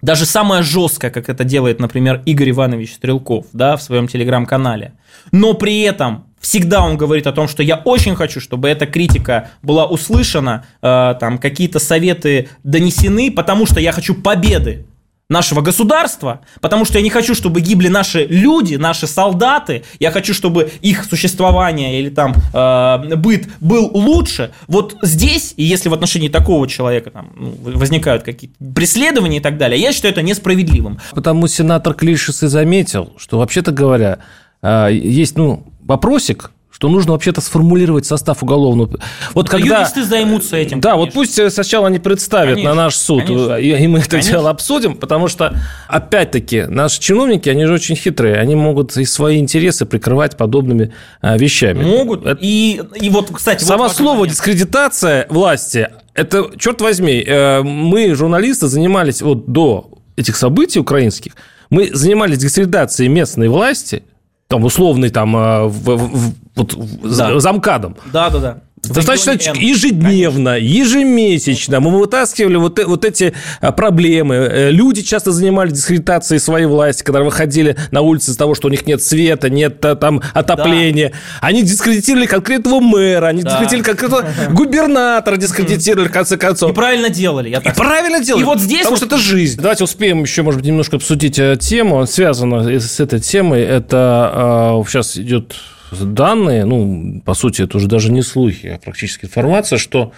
даже 0.02 0.26
самая 0.26 0.62
жесткая, 0.62 1.10
как 1.10 1.28
это 1.28 1.44
делает, 1.44 1.80
например, 1.80 2.20
Игорь 2.26 2.50
Иванович 2.50 2.94
Стрелков, 2.94 3.46
да, 3.52 3.76
в 3.76 3.82
своем 3.82 4.06
телеграм-канале, 4.06 4.92
но 5.32 5.54
при 5.54 5.80
этом 5.80 6.26
всегда 6.44 6.82
он 6.84 6.98
говорит 6.98 7.26
о 7.26 7.32
том, 7.32 7.48
что 7.48 7.62
я 7.62 7.76
очень 7.76 8.14
хочу, 8.14 8.38
чтобы 8.38 8.68
эта 8.68 8.86
критика 8.86 9.50
была 9.62 9.86
услышана, 9.86 10.66
э, 10.82 11.14
там 11.18 11.38
какие-то 11.38 11.78
советы 11.78 12.48
донесены, 12.62 13.32
потому 13.32 13.64
что 13.66 13.80
я 13.80 13.92
хочу 13.92 14.14
победы 14.14 14.84
нашего 15.30 15.62
государства, 15.62 16.40
потому 16.60 16.84
что 16.84 16.98
я 16.98 17.02
не 17.02 17.08
хочу, 17.08 17.34
чтобы 17.34 17.62
гибли 17.62 17.88
наши 17.88 18.26
люди, 18.26 18.74
наши 18.74 19.06
солдаты, 19.06 19.84
я 19.98 20.10
хочу, 20.10 20.34
чтобы 20.34 20.70
их 20.82 21.04
существование 21.04 21.98
или 21.98 22.10
там 22.10 22.34
э, 22.52 23.16
быт 23.16 23.48
был 23.60 23.90
лучше. 23.94 24.52
Вот 24.68 24.96
здесь, 25.02 25.54
и 25.56 25.64
если 25.64 25.88
в 25.88 25.94
отношении 25.94 26.28
такого 26.28 26.68
человека 26.68 27.10
там, 27.10 27.32
ну, 27.36 27.54
возникают 27.78 28.22
какие-то 28.22 28.56
преследования 28.74 29.38
и 29.38 29.40
так 29.40 29.56
далее, 29.56 29.80
я 29.80 29.94
считаю 29.94 30.12
это 30.12 30.20
несправедливым. 30.20 30.98
Потому 31.12 31.48
сенатор 31.48 31.94
Клишес 31.94 32.42
и 32.42 32.46
заметил, 32.46 33.14
что 33.16 33.38
вообще-то 33.38 33.72
говоря, 33.72 34.18
э, 34.60 34.90
есть 34.92 35.38
ну, 35.38 35.73
вопросик, 35.86 36.50
что 36.74 36.88
нужно 36.88 37.12
вообще-то 37.12 37.40
сформулировать 37.40 38.04
состав 38.04 38.42
уголовного. 38.42 38.98
Вот 39.32 39.48
когда 39.48 39.78
юристы 39.78 40.02
займутся 40.02 40.56
этим. 40.56 40.80
Да, 40.80 40.90
конечно. 40.90 41.04
вот 41.04 41.14
пусть 41.14 41.38
э, 41.38 41.48
сначала 41.48 41.86
они 41.86 42.00
представят 42.00 42.54
конечно, 42.54 42.74
на 42.74 42.82
наш 42.82 42.96
суд, 42.96 43.24
конечно. 43.24 43.54
и 43.54 43.86
мы 43.86 44.00
это 44.00 44.10
конечно. 44.10 44.32
дело 44.32 44.50
обсудим, 44.50 44.96
потому 44.96 45.28
что 45.28 45.56
опять-таки 45.86 46.62
наши 46.62 47.00
чиновники, 47.00 47.48
они 47.48 47.66
же 47.66 47.74
очень 47.74 47.94
хитрые, 47.94 48.40
они 48.40 48.56
могут 48.56 48.96
и 48.96 49.04
свои 49.04 49.38
интересы 49.38 49.86
прикрывать 49.86 50.36
подобными 50.36 50.92
а, 51.20 51.38
вещами. 51.38 51.84
Могут. 51.84 52.26
Это... 52.26 52.38
И, 52.40 52.80
и 53.00 53.08
вот, 53.08 53.30
кстати, 53.32 53.62
само 53.62 53.84
вот 53.84 53.92
слово 53.92 54.14
момент. 54.14 54.32
дискредитация 54.32 55.28
власти, 55.30 55.90
это 56.12 56.50
черт 56.58 56.80
возьми, 56.80 57.22
э, 57.24 57.62
мы 57.62 58.16
журналисты 58.16 58.66
занимались 58.66 59.22
вот 59.22 59.46
до 59.46 59.90
этих 60.16 60.34
событий 60.34 60.80
украинских, 60.80 61.34
мы 61.70 61.90
занимались 61.94 62.38
дискредитацией 62.38 63.08
местной 63.08 63.46
власти 63.46 64.02
там 64.48 64.64
условный 64.64 65.10
там 65.10 65.36
э, 65.36 65.64
в, 65.66 65.96
в, 65.96 66.34
вот, 66.56 66.76
да. 67.02 67.38
замкадом. 67.40 67.96
Да, 68.12 68.30
да, 68.30 68.38
да. 68.38 68.58
Достаточно 68.88 69.52
ежедневно, 69.54 70.54
Конечно. 70.54 70.74
ежемесячно 70.74 71.80
мы 71.80 71.98
вытаскивали 71.98 72.56
вот, 72.56 72.78
э, 72.78 72.84
вот 72.84 73.04
эти 73.04 73.34
а, 73.60 73.72
проблемы. 73.72 74.34
Э, 74.34 74.70
люди 74.70 75.02
часто 75.02 75.32
занимались 75.32 75.72
дискредитацией 75.72 76.40
своей 76.40 76.66
власти, 76.66 77.02
когда 77.02 77.22
выходили 77.22 77.76
на 77.90 78.00
улицы 78.00 78.30
из-за 78.30 78.38
того, 78.38 78.54
что 78.54 78.68
у 78.68 78.70
них 78.70 78.86
нет 78.86 79.02
света, 79.02 79.50
нет 79.50 79.80
там 79.80 80.22
отопления. 80.32 81.10
Да. 81.10 81.48
Они 81.48 81.62
дискредитировали 81.62 82.26
конкретного 82.26 82.80
мэра, 82.80 83.26
они 83.26 83.42
да. 83.42 83.50
дискредитировали 83.50 83.84
конкретного 83.84 84.24
губернатора, 84.50 85.36
дискредитировали 85.36 86.08
в 86.08 86.12
конце 86.12 86.36
концов. 86.36 86.70
И 86.70 86.74
правильно 86.74 87.08
делали. 87.08 87.48
Я 87.48 87.60
так 87.60 87.74
и 87.74 87.76
правильно 87.76 88.20
делали. 88.20 88.42
И 88.42 88.44
вот 88.44 88.60
здесь... 88.60 88.80
Потому 88.80 88.96
вот... 88.96 88.98
что 88.98 89.06
это 89.06 89.18
жизнь. 89.18 89.60
Давайте 89.60 89.84
успеем 89.84 90.22
еще, 90.22 90.42
может 90.42 90.60
быть, 90.60 90.68
немножко 90.68 90.96
обсудить 90.96 91.40
тему, 91.60 92.06
связанную 92.06 92.80
с 92.80 93.00
этой 93.00 93.20
темой. 93.20 93.62
Это 93.62 94.82
сейчас 94.86 95.16
идет 95.16 95.54
данные, 96.02 96.64
ну, 96.64 97.22
по 97.24 97.34
сути, 97.34 97.62
это 97.62 97.76
уже 97.76 97.88
даже 97.88 98.10
не 98.12 98.22
слухи, 98.22 98.66
а 98.66 98.78
практически 98.78 99.26
информация, 99.26 99.78
что 99.78 100.12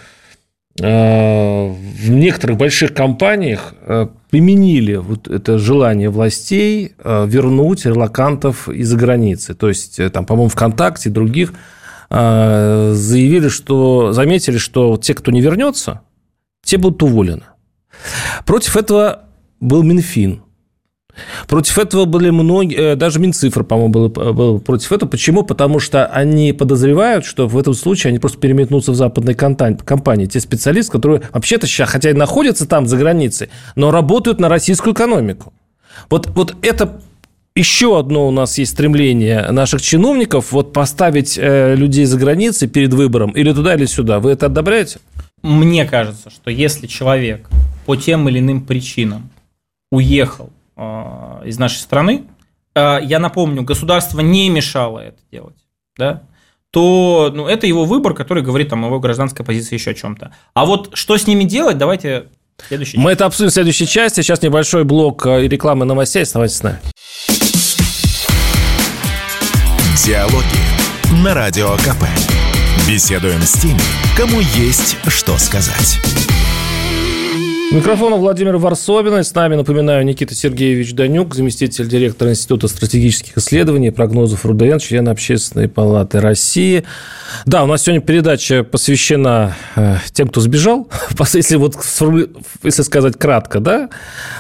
э, 0.81 0.85
в 0.85 2.11
некоторых 2.11 2.57
больших 2.57 2.95
компаниях 2.95 3.75
э, 3.83 4.07
применили 4.31 4.97
вот 4.97 5.29
это 5.29 5.59
желание 5.59 6.11
властей 6.11 6.95
э, 6.99 7.27
вернуть 7.29 7.85
релакантов 7.85 8.69
из-за 8.69 8.97
границы. 8.97 9.55
То 9.55 9.69
есть, 9.69 10.01
там, 10.13 10.25
по-моему, 10.25 10.49
ВКонтакте 10.49 11.09
и 11.09 11.13
других 11.13 11.53
заявили, 12.09 13.49
что 13.49 14.13
заметили, 14.13 14.59
что 14.59 14.97
те, 14.97 15.13
кто 15.13 15.33
не 15.33 15.41
вернется, 15.41 16.03
те 16.65 16.79
будут 16.79 17.03
уволены. 17.03 17.43
Против 18.45 18.77
этого 18.77 19.25
был 19.59 19.83
Минфин. 19.83 20.46
Против 21.49 21.79
этого 21.79 22.05
были 22.05 22.31
многие, 22.31 22.93
э, 22.93 22.97
даже 22.97 23.19
Минцифра, 23.21 23.63
по-моему, 23.63 23.93
был, 23.93 24.09
был 24.09 24.61
против 24.61 24.93
этого. 24.93 25.09
Почему? 25.09 25.43
Потому 25.43 25.81
что 25.81 26.07
они 26.07 26.53
подозревают, 26.53 27.25
что 27.25 27.47
в 27.47 27.59
этом 27.59 27.75
случае 27.75 28.11
они 28.11 28.19
просто 28.19 28.39
переметнутся 28.39 28.93
в 28.93 28.95
западной 28.95 29.35
компании. 29.35 30.27
Те 30.27 30.41
специалисты, 30.41 30.93
которые 30.93 31.23
вообще-то 31.33 31.67
сейчас, 31.67 31.91
хотя 31.91 32.11
и 32.11 32.15
находятся 32.15 32.67
там 32.67 32.87
за 32.87 32.97
границей, 32.97 33.49
но 33.75 33.91
работают 33.91 34.41
на 34.41 34.49
российскую 34.49 34.95
экономику. 34.95 35.53
Вот, 36.11 36.27
вот 36.29 36.55
это 36.63 37.01
еще 37.55 37.99
одно 37.99 38.29
у 38.29 38.31
нас 38.31 38.59
есть 38.59 38.73
стремление 38.73 39.51
наших 39.51 39.81
чиновников 39.81 40.53
вот 40.53 40.75
поставить 40.75 41.39
э, 41.39 41.75
людей 41.75 42.05
за 42.05 42.19
границей 42.19 42.69
перед 42.69 42.93
выбором 42.93 43.31
или 43.31 43.53
туда, 43.53 43.75
или 43.75 43.87
сюда. 43.87 44.21
Вы 44.21 44.33
это 44.33 44.47
одобряете? 44.47 44.99
Мне 45.43 45.87
кажется, 45.87 46.29
что 46.29 46.51
если 46.51 46.87
человек 46.87 47.49
по 47.87 47.97
тем 47.97 48.29
или 48.29 48.41
иным 48.41 48.61
причинам 48.61 49.31
уехал 49.91 50.51
из 50.77 51.59
нашей 51.59 51.79
страны, 51.79 52.27
а, 52.77 52.99
я 52.99 53.19
напомню, 53.19 53.63
государство 53.63 54.21
не 54.21 54.51
мешало 54.51 54.99
это 55.01 55.19
делать, 55.33 55.57
да, 55.97 56.25
то 56.71 57.33
ну, 57.35 57.47
это 57.47 57.67
его 57.67 57.87
выбор, 57.87 58.13
который 58.13 58.43
говорит 58.43 58.69
там, 58.69 58.85
о 58.85 58.89
его 58.89 59.01
гражданской 59.01 59.47
позиции 59.47 59.77
еще 59.77 59.93
о 59.93 59.95
чем-то. 59.95 60.35
А 60.53 60.67
вот 60.67 60.91
что 60.93 61.17
с 61.17 61.27
ними 61.27 61.45
делать, 61.45 61.79
давайте 61.79 62.27
следующий. 62.69 62.99
Мы 62.99 63.13
это 63.13 63.25
обсудим 63.25 63.49
в 63.49 63.55
следующей 63.55 63.87
части. 63.87 64.21
Сейчас 64.21 64.43
небольшой 64.43 64.85
блок 64.85 65.25
э, 65.27 65.49
рекламы 65.49 65.87
новостей. 65.87 66.23
Оставайтесь 66.23 66.57
с 66.57 66.63
нами. 66.63 66.79
Диалоги 70.05 71.23
на 71.25 71.33
Радио 71.33 71.71
КП. 71.77 72.05
Беседуем 72.87 73.41
с 73.41 73.55
теми, 73.55 73.81
кому 74.15 74.41
есть 74.41 74.99
что 75.09 75.39
сказать. 75.39 75.99
Микрофон 77.73 78.15
Владимир 78.15 78.57
Варсобин. 78.59 79.13
С 79.25 79.35
нами, 79.35 79.57
напоминаю, 79.57 80.05
Никита 80.05 80.35
Сергеевич 80.35 80.95
Данюк, 80.95 81.35
заместитель 81.35 81.89
директора 81.89 82.31
Института 82.31 82.69
стратегических 82.69 83.37
исследований 83.37 83.89
и 83.89 83.91
прогнозов 83.91 84.47
РУДН, 84.47 84.79
член 84.79 85.09
Общественной 85.09 85.69
палаты 85.69 86.21
России. 86.21 86.85
Да, 87.45 87.65
у 87.65 87.67
нас 87.67 87.83
сегодня 87.83 88.01
передача 88.01 88.63
посвящена 88.63 89.57
э, 89.75 89.97
тем, 90.13 90.29
кто 90.29 90.41
сбежал. 90.41 90.89
Если 91.35 91.57
вот 91.57 91.75
если 92.63 92.83
сказать 92.83 93.19
кратко, 93.19 93.59
да, 93.59 93.91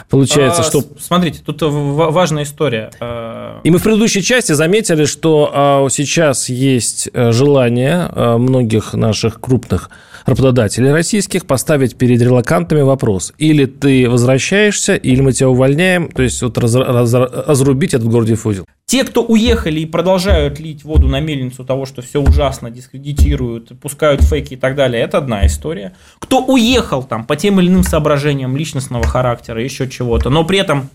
получается, 0.09 0.63
а, 0.63 0.65
что... 0.65 0.85
Смотрите, 0.99 1.41
тут 1.45 1.59
важная 1.63 2.45
история. 2.45 2.91
А, 3.01 3.61
и 3.65 3.71
мы 3.71 3.79
в 3.79 3.83
предыдущей 3.83 4.23
части 4.23 4.53
заметили, 4.53 5.05
что 5.05 5.51
а, 5.53 5.89
сейчас 5.91 6.49
есть 6.49 7.11
э, 7.13 7.33
желание 7.33 8.09
э, 8.15 8.37
многих 8.37 8.95
наших 8.95 9.41
крупных 9.41 9.91
работодателей 10.27 10.91
российских 10.91 11.47
поставить 11.47 11.97
перед 11.97 12.21
релакантами 12.21 12.81
вопрос. 12.81 13.16
Или 13.39 13.67
ты 13.67 14.09
возвращаешься, 14.09 14.95
или 14.95 15.21
мы 15.21 15.33
тебя 15.33 15.49
увольняем. 15.49 16.09
То 16.09 16.23
есть 16.23 16.43
вот 16.43 16.59
раз, 16.59 16.75
раз, 16.75 17.13
разрубить 17.15 17.95
этот 17.95 18.09
гордиев 18.09 18.47
узел. 18.47 18.65
Те, 18.87 19.03
кто 19.03 19.23
уехали 19.25 19.81
и 19.81 19.87
продолжают 19.87 20.61
лить 20.61 20.85
воду 20.85 21.09
на 21.09 21.21
мельницу 21.21 21.65
того, 21.65 21.87
что 21.87 22.03
все 22.03 22.21
ужасно, 22.21 22.71
дискредитируют, 22.71 23.79
пускают 23.81 24.23
фейки 24.23 24.55
и 24.55 24.57
так 24.57 24.77
далее, 24.77 25.03
это 25.03 25.19
одна 25.19 25.45
история. 25.47 25.95
Кто 26.21 26.45
уехал 26.45 27.03
там 27.03 27.25
по 27.25 27.35
тем 27.35 27.61
или 27.61 27.69
иным 27.69 27.83
соображениям 27.83 28.57
личностного 28.57 29.05
характера, 29.05 29.63
еще 29.63 29.89
чего-то, 29.89 30.31
но 30.31 30.45
при 30.45 30.59
этом 30.59 30.89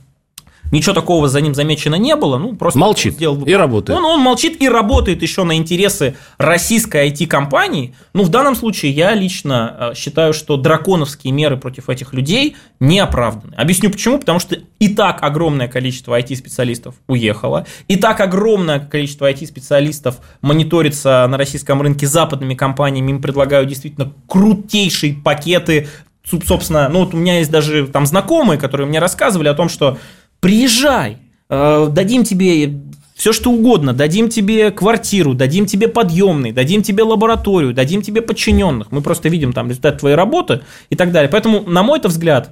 Ничего 0.71 0.93
такого 0.93 1.27
за 1.27 1.41
ним 1.41 1.53
замечено 1.53 1.95
не 1.95 2.15
было. 2.15 2.37
Ну, 2.37 2.55
просто 2.55 2.79
молчит 2.79 3.13
сделал... 3.13 3.43
и 3.43 3.53
работает. 3.53 3.99
Он, 3.99 4.05
он 4.05 4.21
молчит 4.21 4.61
и 4.61 4.69
работает 4.69 5.21
еще 5.21 5.43
на 5.43 5.55
интересы 5.57 6.15
российской 6.37 7.09
IT-компании. 7.09 7.93
Ну, 8.13 8.23
в 8.23 8.29
данном 8.29 8.55
случае 8.55 8.91
я 8.91 9.13
лично 9.13 9.91
э, 9.91 9.95
считаю, 9.95 10.33
что 10.33 10.57
драконовские 10.57 11.33
меры 11.33 11.57
против 11.57 11.89
этих 11.89 12.13
людей 12.13 12.55
не 12.79 12.99
оправданы. 12.99 13.53
Объясню 13.55 13.91
почему. 13.91 14.17
Потому 14.17 14.39
что 14.39 14.57
и 14.79 14.89
так 14.89 15.21
огромное 15.21 15.67
количество 15.67 16.19
IT-специалистов 16.19 16.95
уехало, 17.07 17.65
и 17.87 17.97
так 17.97 18.19
огромное 18.19 18.79
количество 18.79 19.29
IT-специалистов 19.29 20.15
мониторится 20.41 21.27
на 21.29 21.37
российском 21.37 21.81
рынке 21.81 22.07
западными 22.07 22.55
компаниями, 22.55 23.11
им 23.11 23.21
предлагают 23.21 23.69
действительно 23.69 24.13
крутейшие 24.27 25.13
пакеты 25.13 25.87
собственно, 26.23 26.87
ну 26.87 26.99
вот 26.99 27.13
у 27.13 27.17
меня 27.17 27.39
есть 27.39 27.51
даже 27.51 27.87
там 27.87 28.05
знакомые, 28.05 28.59
которые 28.59 28.87
мне 28.87 28.99
рассказывали 28.99 29.47
о 29.47 29.53
том, 29.53 29.69
что 29.69 29.97
приезжай, 30.41 31.19
э, 31.49 31.87
дадим 31.89 32.25
тебе 32.25 32.81
все 33.15 33.33
что 33.33 33.51
угодно, 33.51 33.93
дадим 33.93 34.29
тебе 34.29 34.71
квартиру, 34.71 35.35
дадим 35.35 35.67
тебе 35.67 35.87
подъемный, 35.87 36.51
дадим 36.51 36.81
тебе 36.81 37.03
лабораторию, 37.03 37.71
дадим 37.71 38.01
тебе 38.01 38.23
подчиненных. 38.23 38.91
Мы 38.91 39.01
просто 39.01 39.29
видим 39.29 39.53
там 39.53 39.69
результат 39.69 39.99
твоей 39.99 40.15
работы 40.15 40.61
и 40.89 40.95
так 40.95 41.11
далее. 41.11 41.29
Поэтому, 41.29 41.61
на 41.61 41.83
мой 41.83 42.01
взгляд, 42.03 42.49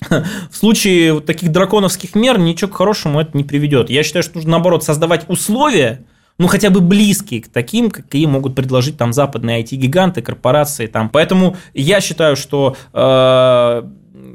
в 0.50 0.54
случае 0.54 1.14
вот 1.14 1.24
таких 1.24 1.50
драконовских 1.50 2.14
мер 2.14 2.38
ничего 2.38 2.70
к 2.70 2.74
хорошему 2.74 3.20
это 3.20 3.34
не 3.34 3.42
приведет. 3.42 3.88
Я 3.88 4.02
считаю, 4.02 4.22
что 4.22 4.36
нужно, 4.36 4.50
наоборот, 4.50 4.84
создавать 4.84 5.24
условия, 5.28 6.04
ну, 6.36 6.46
хотя 6.46 6.68
бы 6.68 6.80
близкие 6.80 7.40
к 7.40 7.48
таким, 7.48 7.90
какие 7.90 8.26
могут 8.26 8.54
предложить 8.54 8.98
там 8.98 9.14
западные 9.14 9.62
IT-гиганты, 9.62 10.20
корпорации. 10.20 10.88
Там. 10.88 11.08
Поэтому 11.08 11.56
я 11.72 12.02
считаю, 12.02 12.36
что 12.36 12.76
э, 12.92 13.82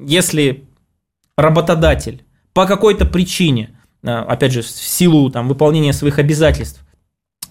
если 0.08 0.64
работодатель 1.38 2.24
по 2.58 2.66
какой-то 2.66 3.06
причине, 3.06 3.70
э, 4.02 4.10
опять 4.10 4.52
же, 4.52 4.64
в 4.64 4.68
силу 4.68 5.30
там, 5.30 5.48
выполнения 5.48 5.94
своих 5.94 6.18
обязательств, 6.18 6.84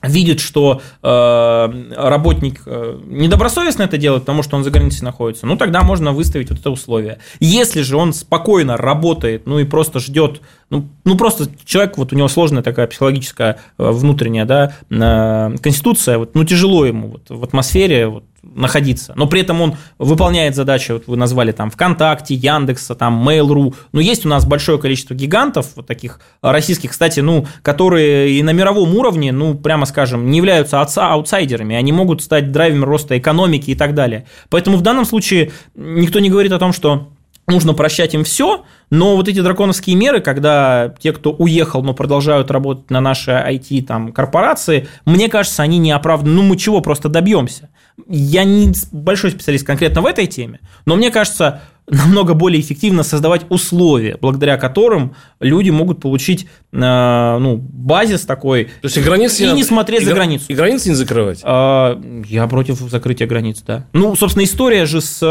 видит, 0.03 0.41
что 0.41 0.83
э, 1.01 1.93
работник 1.97 2.63
э, 2.67 2.99
недобросовестно 3.05 3.85
это 3.85 3.99
делает, 3.99 4.25
потому 4.25 4.43
что 4.43 4.57
он 4.57 4.65
за 4.65 4.73
границей 4.73 5.05
находится, 5.05 5.47
ну 5.47 5.57
тогда 5.57 5.83
можно 5.83 6.11
выставить 6.11 6.51
вот 6.51 6.59
это 6.59 6.71
условие. 6.73 7.21
Если 7.39 7.83
же 7.83 7.97
он 7.97 8.13
спокойно 8.13 8.77
работает, 8.77 9.47
ну 9.47 9.61
и 9.61 9.65
просто 9.65 10.01
ждет, 10.01 10.43
ну, 10.71 10.89
ну 11.05 11.17
просто 11.17 11.47
человек, 11.65 11.99
вот 11.99 12.13
у 12.13 12.17
него 12.17 12.27
сложная 12.27 12.65
такая 12.65 12.89
психологическая 12.89 13.61
э, 13.79 13.91
внутренняя, 13.91 14.45
да, 14.45 14.75
э, 14.91 15.57
конституция, 15.59 16.19
вот, 16.19 16.35
ну 16.35 16.43
тяжело 16.43 16.85
ему 16.85 17.13
вот, 17.13 17.31
в 17.31 17.45
атмосфере, 17.45 18.09
вот, 18.09 18.25
находиться. 18.57 19.13
Но 19.17 19.27
при 19.27 19.43
этом 19.43 19.61
он 19.61 19.77
выполняет 19.99 20.57
задачи, 20.57 20.93
вот 20.93 21.05
вы 21.07 21.17
назвали 21.17 21.53
там 21.53 21.71
ВКонтакте, 21.71 22.35
Яндекса, 22.35 22.95
там 22.95 23.27
Mail.ru. 23.29 23.75
Но 23.93 24.01
есть 24.01 24.27
у 24.27 24.29
нас 24.29 24.47
большое 24.47 24.79
количество 24.79 25.15
гигантов, 25.15 25.69
вот 25.77 25.87
таких 25.87 26.21
российских, 26.43 26.91
кстати, 26.91 27.21
ну, 27.21 27.47
которые 27.63 28.33
и 28.33 28.43
на 28.43 28.53
мировом 28.53 28.95
уровне, 28.95 29.33
ну, 29.33 29.55
прямо 29.55 29.87
скажем, 29.87 30.31
не 30.31 30.39
являются 30.39 30.81
отца 30.81 31.13
аутсайдерами. 31.13 31.77
Они 31.77 31.93
могут 31.93 32.23
стать 32.23 32.51
драйвером 32.51 32.85
роста 32.85 33.19
экономики 33.19 33.71
и 33.71 33.75
так 33.75 33.95
далее. 33.95 34.27
Поэтому 34.49 34.77
в 34.77 34.83
данном 34.83 35.05
случае 35.05 35.53
никто 35.75 36.19
не 36.21 36.31
говорит 36.31 36.53
о 36.53 36.59
том, 36.59 36.73
что 36.73 37.09
нужно 37.47 37.75
прощать 37.75 38.15
им 38.15 38.25
все, 38.25 38.65
но 38.91 39.17
вот 39.17 39.29
эти 39.29 39.41
драконовские 39.41 39.97
меры, 39.97 40.21
когда 40.21 40.95
те, 41.01 41.13
кто 41.13 41.33
уехал, 41.33 41.83
но 41.83 41.95
продолжают 41.95 42.51
работать 42.51 42.91
на 42.91 43.01
наши 43.01 43.31
IT 43.31 43.83
там, 43.83 44.13
корпорации, 44.13 44.89
мне 45.05 45.29
кажется, 45.29 45.63
они 45.63 45.79
не 45.79 45.93
оправданы. 45.93 46.35
Ну, 46.35 46.43
мы 46.43 46.57
чего 46.57 46.81
просто 46.81 47.09
добьемся? 47.09 47.71
Я 48.09 48.45
не 48.45 48.73
большой 48.93 49.31
специалист 49.31 49.67
конкретно 49.67 50.03
в 50.03 50.07
этой 50.07 50.27
теме, 50.27 50.61
но 50.85 50.97
мне 50.97 51.11
кажется, 51.11 51.63
намного 51.89 52.35
более 52.35 52.61
эффективно 52.61 53.03
создавать 53.03 53.43
условия, 53.49 54.17
благодаря 54.21 54.57
которым 54.57 55.15
люди 55.41 55.71
могут 55.71 56.01
получить 56.01 56.47
э, 56.73 56.77
ну, 56.77 57.57
базис 57.57 58.23
такой. 58.27 58.65
То 58.65 58.71
есть 58.85 58.97
и 58.97 59.01
границы 59.01 59.45
и 59.45 59.53
не 59.53 59.63
смотреть 59.63 60.03
и, 60.03 60.05
за 60.05 60.15
границу. 60.15 60.47
И 60.49 60.55
границы 60.55 60.89
не 60.91 60.95
закрывать? 60.95 61.41
А, 61.45 62.01
я 62.27 62.47
против 62.49 62.79
закрытия 62.79 63.27
границ, 63.27 63.63
да. 63.65 63.87
Ну, 63.93 64.17
собственно, 64.17 64.45
история 64.45 64.87
же 64.87 65.01
с 65.01 65.23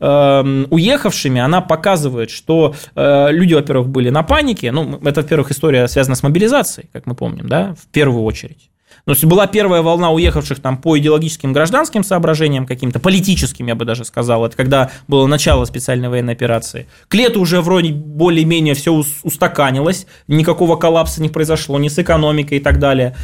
э, 0.00 0.64
уехавшими, 0.70 1.40
она 1.40 1.60
показывает, 1.60 2.30
что 2.30 2.74
э, 2.94 3.28
люди, 3.30 3.54
во-первых, 3.54 3.88
были 3.88 4.10
на 4.10 4.22
панике. 4.22 4.70
Ну, 4.70 5.00
это, 5.04 5.22
во-первых, 5.22 5.50
история 5.50 5.88
связана 5.88 6.14
с 6.14 6.22
мобилизацией, 6.22 6.88
как 6.92 7.06
мы 7.06 7.14
помним, 7.14 7.48
да, 7.48 7.74
в 7.74 7.86
первую 7.92 8.22
очередь. 8.24 8.70
Но 9.06 9.12
если 9.12 9.26
была 9.26 9.46
первая 9.46 9.82
волна 9.82 10.10
уехавших 10.10 10.60
там 10.60 10.78
по 10.78 10.98
идеологическим 10.98 11.52
гражданским 11.52 12.02
соображениям 12.04 12.66
каким-то, 12.66 13.00
политическим, 13.00 13.66
я 13.66 13.74
бы 13.74 13.84
даже 13.84 14.04
сказал, 14.04 14.46
это 14.46 14.56
когда 14.56 14.90
было 15.08 15.26
начало 15.26 15.66
специальной 15.66 16.08
военной 16.08 16.32
операции. 16.32 16.86
К 17.08 17.14
лету 17.14 17.40
уже 17.40 17.60
вроде 17.60 17.92
более-менее 17.92 18.74
все 18.74 18.92
устаканилось, 19.22 20.06
никакого 20.26 20.76
коллапса 20.76 21.20
не 21.20 21.28
произошло, 21.28 21.78
ни 21.78 21.88
с 21.88 21.98
экономикой 21.98 22.58
и 22.58 22.60
так 22.60 22.78
далее. 22.78 23.14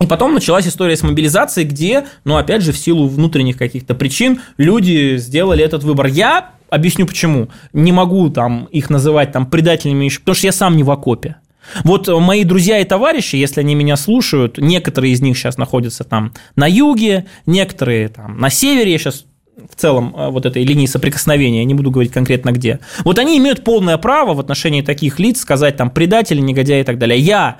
И 0.00 0.06
потом 0.06 0.34
началась 0.34 0.66
история 0.66 0.96
с 0.96 1.02
мобилизацией, 1.02 1.68
где, 1.68 2.06
ну, 2.24 2.36
опять 2.36 2.62
же, 2.62 2.72
в 2.72 2.78
силу 2.78 3.06
внутренних 3.06 3.56
каких-то 3.56 3.94
причин 3.94 4.40
люди 4.56 5.16
сделали 5.16 5.62
этот 5.62 5.84
выбор. 5.84 6.06
Я 6.06 6.52
объясню 6.70 7.06
почему. 7.06 7.50
Не 7.72 7.92
могу 7.92 8.28
там 8.30 8.64
их 8.72 8.90
называть 8.90 9.30
там 9.30 9.46
предателями 9.46 10.06
еще, 10.06 10.20
потому 10.20 10.34
что 10.34 10.46
я 10.46 10.52
сам 10.52 10.76
не 10.76 10.82
в 10.82 10.90
окопе. 10.90 11.36
Вот 11.84 12.08
мои 12.08 12.44
друзья 12.44 12.78
и 12.78 12.84
товарищи, 12.84 13.36
если 13.36 13.60
они 13.60 13.74
меня 13.74 13.96
слушают, 13.96 14.58
некоторые 14.58 15.12
из 15.12 15.20
них 15.20 15.36
сейчас 15.36 15.58
находятся 15.58 16.04
там 16.04 16.32
на 16.56 16.68
юге, 16.68 17.26
некоторые 17.46 18.08
там 18.08 18.38
на 18.38 18.50
севере, 18.50 18.92
я 18.92 18.98
сейчас 18.98 19.26
в 19.70 19.76
целом 19.76 20.14
э, 20.16 20.28
вот 20.30 20.46
этой 20.46 20.64
линии 20.64 20.86
соприкосновения, 20.86 21.58
я 21.58 21.64
не 21.64 21.74
буду 21.74 21.90
говорить 21.90 22.12
конкретно 22.12 22.52
где. 22.52 22.80
Вот 23.04 23.18
они 23.18 23.38
имеют 23.38 23.64
полное 23.64 23.98
право 23.98 24.34
в 24.34 24.40
отношении 24.40 24.82
таких 24.82 25.18
лиц 25.18 25.40
сказать 25.40 25.76
там 25.76 25.90
предатели, 25.90 26.40
негодяи 26.40 26.80
и 26.80 26.84
так 26.84 26.98
далее. 26.98 27.18
Я 27.18 27.58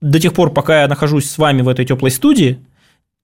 до 0.00 0.18
тех 0.20 0.32
пор, 0.32 0.52
пока 0.52 0.82
я 0.82 0.88
нахожусь 0.88 1.28
с 1.30 1.38
вами 1.38 1.62
в 1.62 1.68
этой 1.68 1.84
теплой 1.84 2.10
студии, 2.10 2.58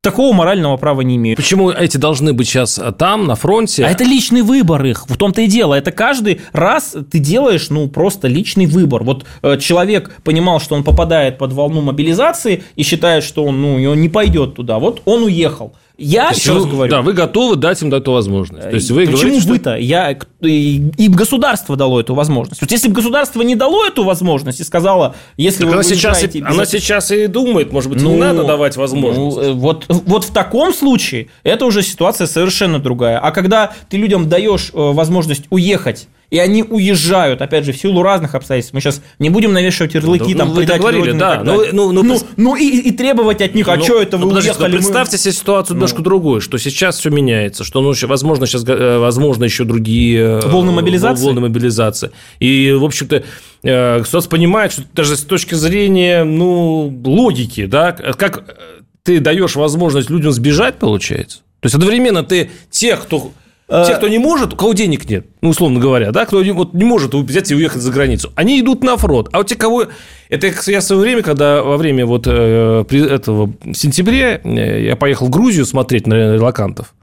такого 0.02 0.32
морального 0.32 0.76
права 0.76 1.00
не 1.00 1.16
имеют. 1.16 1.36
Почему 1.36 1.70
эти 1.70 1.96
должны 1.96 2.32
быть 2.32 2.46
сейчас 2.46 2.78
а, 2.78 2.92
там, 2.92 3.26
на 3.26 3.34
фронте? 3.34 3.84
А 3.84 3.90
это 3.90 4.04
личный 4.04 4.42
выбор 4.42 4.84
их, 4.84 5.06
в 5.08 5.16
том-то 5.16 5.42
и 5.42 5.46
дело. 5.46 5.74
Это 5.74 5.90
каждый 5.90 6.40
раз 6.52 6.94
ты 7.10 7.18
делаешь, 7.18 7.70
ну, 7.70 7.88
просто 7.88 8.28
личный 8.28 8.66
выбор. 8.66 9.02
Вот 9.02 9.24
э, 9.42 9.58
человек 9.58 10.14
понимал, 10.22 10.60
что 10.60 10.76
он 10.76 10.84
попадает 10.84 11.38
под 11.38 11.52
волну 11.52 11.80
мобилизации 11.80 12.62
и 12.76 12.82
считает, 12.82 13.24
что 13.24 13.44
он, 13.44 13.60
ну, 13.60 13.74
он 13.90 14.00
не 14.00 14.08
пойдет 14.08 14.54
туда. 14.54 14.78
Вот 14.78 15.02
он 15.04 15.24
уехал. 15.24 15.74
Я 15.98 16.30
еще 16.30 16.52
раз 16.54 16.66
говорю. 16.66 16.90
Да, 16.90 17.00
вы 17.00 17.14
готовы 17.14 17.56
дать 17.56 17.80
им 17.80 17.92
эту 17.92 18.12
возможность. 18.12 18.68
То 18.68 18.74
есть 18.74 18.90
вы 18.90 19.06
Почему 19.06 19.22
говорите, 19.22 19.48
вы-то? 19.48 19.70
Что... 19.70 19.76
Я, 19.76 20.18
и 20.42 21.08
государство 21.08 21.76
дало 21.76 22.00
эту 22.00 22.14
возможность. 22.14 22.60
Вот 22.60 22.70
если 22.70 22.88
бы 22.88 22.94
государство 22.94 23.40
не 23.40 23.56
дало 23.56 23.86
эту 23.86 24.04
возможность 24.04 24.60
и 24.60 24.64
сказало, 24.64 25.14
если 25.36 25.60
так 25.60 25.68
вы 25.68 25.72
она 25.74 25.82
сейчас, 25.82 26.22
и, 26.22 26.42
она 26.42 26.66
сейчас 26.66 27.10
и 27.10 27.26
думает, 27.28 27.72
может 27.72 27.90
быть, 27.90 28.02
ну, 28.02 28.12
не 28.12 28.20
надо 28.20 28.44
давать 28.44 28.76
возможность. 28.76 29.36
Ну, 29.36 29.40
э, 29.40 29.52
вот, 29.52 29.86
вот 29.88 30.24
в 30.24 30.32
таком 30.32 30.74
случае 30.74 31.28
это 31.42 31.64
уже 31.64 31.82
ситуация 31.82 32.26
совершенно 32.26 32.78
другая. 32.78 33.18
А 33.18 33.30
когда 33.30 33.72
ты 33.88 33.96
людям 33.96 34.28
даешь 34.28 34.70
э, 34.74 34.76
возможность 34.76 35.44
уехать 35.48 36.08
и 36.30 36.38
они 36.38 36.62
уезжают, 36.62 37.40
опять 37.40 37.64
же, 37.64 37.72
в 37.72 37.76
силу 37.76 38.02
разных 38.02 38.34
обстоятельств. 38.34 38.74
Мы 38.74 38.80
сейчас 38.80 39.00
не 39.18 39.30
будем 39.30 39.52
навешивать 39.52 39.94
ярлыки, 39.94 40.32
ну, 40.32 40.38
там, 40.38 40.50
вы 40.50 40.64
говорили, 40.64 41.12
да. 41.12 41.42
Ну, 41.44 41.64
ну, 41.72 41.92
ну, 41.92 42.02
ну, 42.02 42.18
ну 42.36 42.56
и, 42.56 42.88
и 42.88 42.90
требовать 42.92 43.40
от 43.40 43.54
них, 43.54 43.68
а 43.68 43.76
ну, 43.76 43.84
что 43.84 44.02
это 44.02 44.18
вы 44.18 44.26
ну, 44.26 44.38
уехали? 44.38 44.72
Ну, 44.72 44.78
представьте 44.78 45.18
себе 45.18 45.32
ситуацию 45.32 45.74
ну. 45.74 45.78
немножко 45.78 46.02
другую, 46.02 46.40
что 46.40 46.58
сейчас 46.58 46.98
все 46.98 47.10
меняется, 47.10 47.64
что, 47.64 47.80
ну, 47.80 47.92
возможно, 48.06 48.46
сейчас, 48.46 48.64
э, 48.66 48.98
возможно, 48.98 49.44
еще 49.44 49.64
другие... 49.64 50.40
Э, 50.42 50.48
волны 50.48 50.72
мобилизации? 50.72 51.24
Волны 51.24 51.40
мобилизации. 51.42 52.10
И, 52.40 52.72
в 52.72 52.84
общем-то, 52.84 53.22
э, 53.62 53.98
государство 53.98 54.30
понимает, 54.30 54.72
что 54.72 54.82
даже 54.94 55.16
с 55.16 55.22
точки 55.22 55.54
зрения, 55.54 56.24
ну, 56.24 56.92
логики, 57.04 57.66
да, 57.66 57.92
как 57.92 58.56
ты 59.04 59.20
даешь 59.20 59.54
возможность 59.54 60.10
людям 60.10 60.32
сбежать, 60.32 60.76
получается? 60.76 61.38
То 61.60 61.66
есть, 61.66 61.74
одновременно 61.74 62.24
ты 62.24 62.50
тех, 62.70 63.02
кто 63.02 63.30
те, 63.68 63.96
кто 63.96 64.06
не 64.06 64.18
может, 64.18 64.54
у 64.54 64.56
кого 64.56 64.74
денег 64.74 65.08
нет, 65.10 65.26
ну, 65.40 65.48
условно 65.48 65.80
говоря, 65.80 66.12
да, 66.12 66.24
кто 66.24 66.42
не, 66.42 66.52
вот 66.52 66.72
не 66.72 66.84
может 66.84 67.14
взять 67.14 67.50
и 67.50 67.54
уехать 67.54 67.82
за 67.82 67.90
границу, 67.90 68.32
они 68.36 68.60
идут 68.60 68.84
на 68.84 68.96
фронт. 68.96 69.28
А 69.32 69.38
вот 69.38 69.48
те, 69.48 69.56
кого... 69.56 69.86
Это 70.28 70.46
я 70.46 70.80
в 70.80 70.84
свое 70.84 71.00
время, 71.00 71.22
когда 71.22 71.62
во 71.62 71.76
время 71.76 72.06
вот 72.06 72.26
э, 72.28 72.84
этого 72.90 73.52
в 73.64 73.74
сентябре 73.74 74.40
э, 74.44 74.84
я 74.84 74.96
поехал 74.96 75.26
в 75.26 75.30
Грузию 75.30 75.66
смотреть 75.66 76.06
на 76.06 76.34
релакантов. 76.34 76.94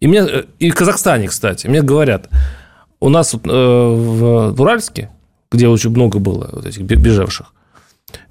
И 0.00 0.06
мне... 0.06 0.20
Э, 0.20 0.44
и 0.58 0.70
в 0.70 0.74
Казахстане, 0.74 1.28
кстати. 1.28 1.66
Мне 1.66 1.82
говорят, 1.82 2.30
у 2.98 3.10
нас 3.10 3.34
вот, 3.34 3.42
э, 3.46 3.50
в, 3.50 4.54
в 4.54 4.60
Уральске, 4.60 5.10
где 5.50 5.68
очень 5.68 5.90
много 5.90 6.18
было 6.18 6.48
вот 6.52 6.64
этих 6.64 6.82
бежавших, 6.82 7.52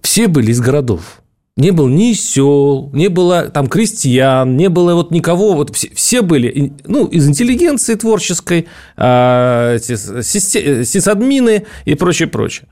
все 0.02 0.28
были 0.28 0.52
из 0.52 0.60
городов 0.60 1.21
не 1.58 1.72
было 1.72 1.90
ни 1.90 2.14
сел, 2.14 2.90
не 2.94 3.10
было 3.10 3.50
там 3.50 3.68
крестьян, 3.68 4.56
не 4.56 4.70
было 4.70 4.96
вот 4.96 5.12
никого, 5.12 5.54
вот 5.54 5.76
все, 5.76 5.90
все 5.94 6.22
были, 6.22 6.74
ну, 6.86 7.06
из 7.06 7.28
интеллигенции 7.28 7.96
творческой, 7.96 8.68
э, 8.98 9.78
сисадмины 9.80 11.66
и 11.86 11.96
прочее, 11.96 12.28
прочее. 12.28 12.68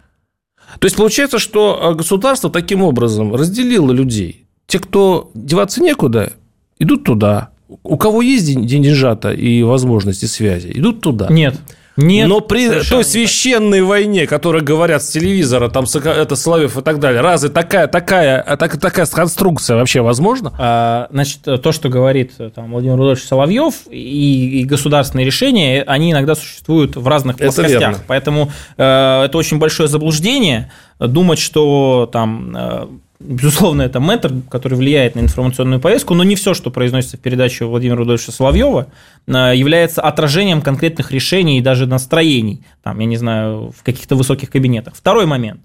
То 0.80 0.86
есть, 0.86 0.96
получается, 0.96 1.40
что 1.40 1.80
а, 1.82 1.94
государство 1.94 2.50
таким 2.50 2.84
образом 2.84 3.34
разделило 3.34 3.92
людей. 3.92 4.46
Те, 4.68 4.80
кто 4.80 5.32
деваться 5.34 5.82
некуда, 5.82 6.34
идут 6.78 7.04
туда. 7.04 7.50
У 7.84 7.98
кого 7.98 8.22
есть 8.22 8.46
деньжата 8.46 9.32
и 9.32 9.64
возможности 9.64 10.26
связи, 10.26 10.72
идут 10.74 11.02
туда. 11.02 11.28
Нет. 11.30 11.56
Нет, 12.02 12.28
Но 12.28 12.40
при 12.40 12.82
той 12.82 13.04
священной 13.04 13.82
войне, 13.82 14.26
которой 14.26 14.62
говорят 14.62 15.04
с 15.04 15.10
телевизора, 15.10 15.70
там 15.70 15.86
это 15.86 16.36
Соловьев 16.36 16.78
и 16.78 16.82
так 16.82 17.00
далее, 17.00 17.22
разве 17.22 17.50
такая, 17.50 17.88
такая, 17.88 18.42
а 18.42 18.58
так, 18.58 18.80
такая 18.80 19.06
конструкция 19.06 19.76
вообще 19.76 20.02
возможна? 20.02 20.54
А, 20.58 21.08
значит, 21.12 21.42
то, 21.44 21.72
что 21.72 21.90
говорит 21.90 22.34
там, 22.56 22.72
Владимир 22.72 22.96
Рудольевич 22.96 23.26
Соловьев 23.26 23.74
и, 23.90 24.62
и 24.62 24.64
государственные 24.64 25.26
решения, 25.26 25.84
они 25.86 26.12
иногда 26.12 26.36
существуют 26.36 26.96
в 26.96 27.08
разных 27.08 27.38
плоскостях. 27.38 28.04
Поэтому 28.08 28.52
э, 28.78 29.24
это 29.26 29.38
очень 29.38 29.60
большое 29.60 29.90
заблуждение 29.90 30.72
думать, 31.00 31.40
что 31.40 32.10
там 32.12 32.56
э, 32.56 32.88
Безусловно, 33.20 33.82
это 33.82 34.00
метр, 34.00 34.34
который 34.50 34.78
влияет 34.78 35.16
на 35.16 35.20
информационную 35.20 35.82
повестку, 35.82 36.14
но 36.14 36.24
не 36.24 36.36
все, 36.36 36.54
что 36.54 36.72
произносится 36.72 37.18
в 37.18 37.20
передаче 37.20 37.66
Владимира 37.66 37.98
Рудольевича 37.98 38.32
Соловьева, 38.32 38.88
э, 39.28 39.32
является 39.56 40.02
отражением 40.02 40.62
конкретных 40.62 41.12
решений 41.12 41.60
и 41.60 41.62
даже 41.62 41.86
настроений, 41.86 42.64
там, 42.82 42.98
я 43.00 43.06
не 43.06 43.18
знаю, 43.18 43.74
в 43.78 43.84
каких-то 43.84 44.16
высоких 44.16 44.50
кабинетах. 44.50 44.96
Второй 44.96 45.26
момент. 45.26 45.60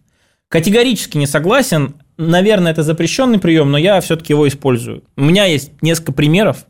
Категорически 0.48 1.16
не 1.16 1.28
согласен. 1.28 1.94
Наверное, 2.16 2.72
это 2.72 2.82
запрещенный 2.82 3.38
прием, 3.38 3.70
но 3.70 3.78
я 3.78 4.00
все-таки 4.00 4.32
его 4.32 4.48
использую. 4.48 5.04
У 5.16 5.22
меня 5.22 5.44
есть 5.44 5.80
несколько 5.80 6.12
примеров, 6.12 6.66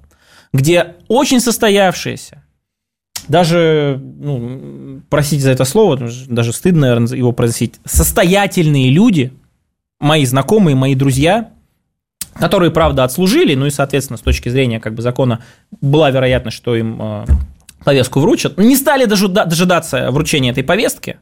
где 0.53 0.97
очень 1.09 1.41
состоявшиеся, 1.41 2.43
даже, 3.27 3.99
ну, 4.03 5.01
простите 5.09 5.45
за 5.45 5.51
это 5.53 5.65
слово, 5.65 6.11
даже 6.29 6.53
стыдно, 6.53 6.83
наверное, 6.83 7.17
его 7.17 7.33
произносить, 7.33 7.77
состоятельные 7.87 8.91
люди, 8.91 9.33
мои 10.05 10.27
знакомые, 10.27 10.77
мои 10.77 10.95
друзья, 10.95 11.51
которые, 12.35 12.71
правда, 12.71 13.05
отслужили, 13.05 13.55
ну 13.55 13.67
и, 13.67 13.71
соответственно, 13.71 14.19
с 14.19 14.21
точки 14.21 14.51
зрения 14.51 14.79
как 14.79 14.95
бы 14.95 15.03
закона 15.03 15.41
была 15.81 16.11
вероятность, 16.11 16.57
что 16.57 16.77
им 16.77 16.99
э, 17.01 17.25
повестку 17.85 18.21
вручат, 18.21 18.59
не 18.59 18.77
стали 18.77 19.07
дожидаться 19.07 20.11
вручения 20.11 20.51
этой 20.51 20.63
повестки, 20.63 21.19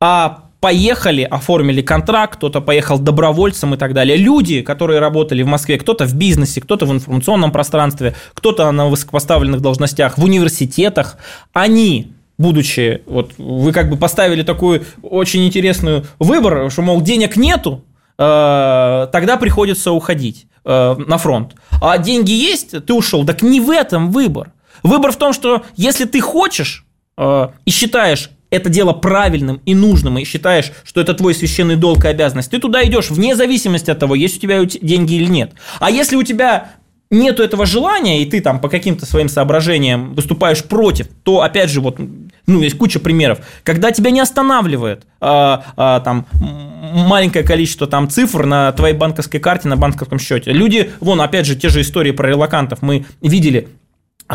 а 0.00 0.44
поехали, 0.60 1.22
оформили 1.22 1.82
контракт, 1.82 2.36
кто-то 2.36 2.62
поехал 2.62 2.98
добровольцем 2.98 3.74
и 3.74 3.76
так 3.76 3.92
далее. 3.92 4.16
Люди, 4.16 4.62
которые 4.62 4.98
работали 4.98 5.42
в 5.42 5.46
Москве, 5.46 5.78
кто-то 5.78 6.06
в 6.06 6.14
бизнесе, 6.14 6.62
кто-то 6.62 6.86
в 6.86 6.92
информационном 6.92 7.52
пространстве, 7.52 8.14
кто-то 8.32 8.70
на 8.72 8.86
высокопоставленных 8.86 9.60
должностях, 9.60 10.16
в 10.16 10.24
университетах, 10.24 11.18
они 11.52 12.15
будучи, 12.38 13.02
вот 13.06 13.32
вы 13.38 13.72
как 13.72 13.90
бы 13.90 13.96
поставили 13.96 14.42
такую 14.42 14.84
очень 15.02 15.46
интересную 15.46 16.06
выбор, 16.18 16.70
что, 16.70 16.82
мол, 16.82 17.00
денег 17.00 17.36
нету, 17.36 17.84
э, 18.18 19.08
тогда 19.12 19.36
приходится 19.36 19.92
уходить 19.92 20.46
э, 20.64 20.96
на 21.06 21.18
фронт. 21.18 21.54
А 21.82 21.98
деньги 21.98 22.32
есть, 22.32 22.84
ты 22.84 22.92
ушел. 22.92 23.24
Так 23.24 23.42
не 23.42 23.60
в 23.60 23.70
этом 23.70 24.10
выбор. 24.10 24.52
Выбор 24.82 25.12
в 25.12 25.16
том, 25.16 25.32
что 25.32 25.64
если 25.76 26.04
ты 26.04 26.20
хочешь 26.20 26.84
э, 27.16 27.48
и 27.64 27.70
считаешь 27.70 28.30
это 28.50 28.70
дело 28.70 28.92
правильным 28.92 29.60
и 29.66 29.74
нужным, 29.74 30.18
и 30.18 30.24
считаешь, 30.24 30.72
что 30.84 31.00
это 31.00 31.14
твой 31.14 31.34
священный 31.34 31.76
долг 31.76 32.04
и 32.04 32.08
обязанность, 32.08 32.50
ты 32.50 32.58
туда 32.58 32.84
идешь 32.84 33.10
вне 33.10 33.34
зависимости 33.34 33.90
от 33.90 33.98
того, 33.98 34.14
есть 34.14 34.38
у 34.38 34.40
тебя 34.40 34.64
деньги 34.64 35.14
или 35.14 35.26
нет. 35.26 35.52
А 35.80 35.90
если 35.90 36.16
у 36.16 36.22
тебя 36.22 36.70
нету 37.10 37.42
этого 37.42 37.66
желания, 37.66 38.22
и 38.22 38.26
ты 38.26 38.40
там 38.40 38.60
по 38.60 38.68
каким-то 38.68 39.06
своим 39.06 39.28
соображениям 39.28 40.14
выступаешь 40.14 40.64
против, 40.64 41.08
то, 41.22 41.42
опять 41.42 41.70
же, 41.70 41.80
вот, 41.80 41.98
ну, 42.46 42.60
есть 42.60 42.76
куча 42.76 42.98
примеров, 42.98 43.38
когда 43.62 43.92
тебя 43.92 44.10
не 44.10 44.20
останавливает 44.20 45.06
а, 45.20 45.64
а, 45.76 46.00
там 46.00 46.26
маленькое 46.32 47.44
количество 47.44 47.86
там 47.86 48.08
цифр 48.08 48.44
на 48.44 48.72
твоей 48.72 48.94
банковской 48.94 49.40
карте, 49.40 49.68
на 49.68 49.76
банковском 49.76 50.18
счете. 50.18 50.52
Люди, 50.52 50.90
вон, 51.00 51.20
опять 51.20 51.46
же, 51.46 51.56
те 51.56 51.68
же 51.68 51.80
истории 51.80 52.10
про 52.10 52.28
релакантов 52.28 52.82
мы 52.82 53.06
видели, 53.20 53.68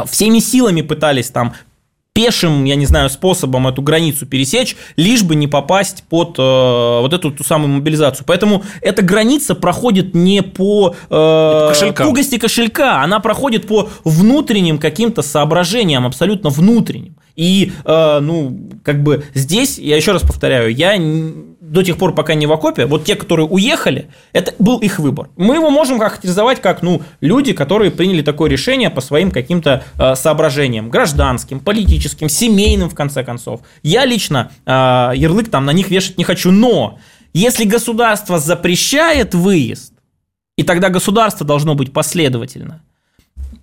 всеми 0.06 0.40
силами 0.40 0.82
пытались 0.82 1.30
там 1.30 1.54
пешим, 2.14 2.66
я 2.66 2.76
не 2.76 2.86
знаю, 2.86 3.10
способом 3.10 3.68
эту 3.68 3.82
границу 3.82 4.26
пересечь, 4.26 4.76
лишь 4.98 5.24
бы 5.24 5.36
не 5.36 5.48
попасть 5.48 6.04
под 6.10 6.38
э, 6.38 6.42
вот 6.42 7.14
эту 7.14 7.32
ту 7.32 7.44
самую 7.44 7.70
мобилизацию. 7.70 8.26
Поэтому 8.28 8.64
эта 8.82 9.02
граница 9.02 9.56
проходит 9.56 10.14
не 10.14 10.42
по 10.44 10.96
э, 11.10 11.68
кошелька. 11.70 12.04
тугости 12.04 12.38
кошелька, 12.38 13.02
она 13.02 13.20
проходит 13.20 13.66
по 13.68 13.90
внутренним 14.04 14.78
каким-то 14.78 15.22
соображениям, 15.22 16.06
абсолютно 16.06 16.50
внутренним. 16.50 17.16
И, 17.38 17.72
э, 17.86 18.20
ну, 18.22 18.70
как 18.84 19.04
бы 19.04 19.24
здесь, 19.34 19.78
я 19.78 19.96
еще 19.96 20.12
раз 20.12 20.22
повторяю, 20.22 20.76
я 20.76 20.98
до 21.72 21.84
тех 21.84 21.98
пор, 21.98 22.14
пока 22.14 22.34
не 22.34 22.48
в 22.48 22.52
окопе, 22.52 22.86
вот 22.86 23.06
те, 23.06 23.16
которые 23.16 23.48
уехали, 23.48 24.10
это 24.34 24.54
был 24.60 24.80
их 24.80 25.00
выбор. 25.00 25.30
Мы 25.38 25.56
его 25.56 25.70
можем 25.70 26.00
характеризовать 26.00 26.62
как, 26.62 26.82
ну, 26.82 27.02
люди, 27.22 27.54
которые 27.54 27.92
приняли 27.92 28.22
такое 28.22 28.50
решение 28.50 28.90
по 28.90 29.00
своим 29.00 29.32
каким-то 29.32 29.84
э, 29.98 30.16
соображениям, 30.16 30.90
гражданским, 30.90 31.62
политическим, 31.62 32.28
семейным, 32.28 32.90
в 32.90 32.96
конце 32.96 33.24
концов. 33.24 33.62
Я 33.84 34.04
лично 34.04 34.52
э, 34.66 34.72
ярлык 35.16 35.50
там 35.50 35.66
на 35.66 35.72
них 35.72 35.90
вешать 35.90 36.18
не 36.18 36.26
хочу, 36.26 36.52
но 36.52 37.00
если 37.34 37.64
государство 37.64 38.38
запрещает 38.38 39.34
выезд, 39.34 39.94
и 40.58 40.64
тогда 40.64 40.90
государство 40.90 41.48
должно 41.48 41.76
быть 41.76 41.94
последовательно– 41.94 42.82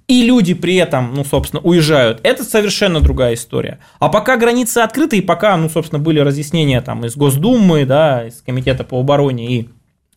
и 0.08 0.22
люди 0.22 0.54
при 0.54 0.76
этом, 0.76 1.14
ну, 1.14 1.24
собственно, 1.24 1.62
уезжают, 1.62 2.20
это 2.22 2.42
совершенно 2.42 3.00
другая 3.00 3.34
история. 3.34 3.78
А 4.00 4.08
пока 4.08 4.38
границы 4.38 4.78
открыты, 4.78 5.18
и 5.18 5.20
пока, 5.20 5.56
ну, 5.56 5.68
собственно, 5.68 6.00
были 6.00 6.18
разъяснения 6.18 6.80
там 6.80 7.04
из 7.04 7.14
Госдумы, 7.14 7.84
да, 7.84 8.26
из 8.26 8.40
Комитета 8.40 8.84
по 8.84 8.98
обороне 8.98 9.46
и, 9.46 9.68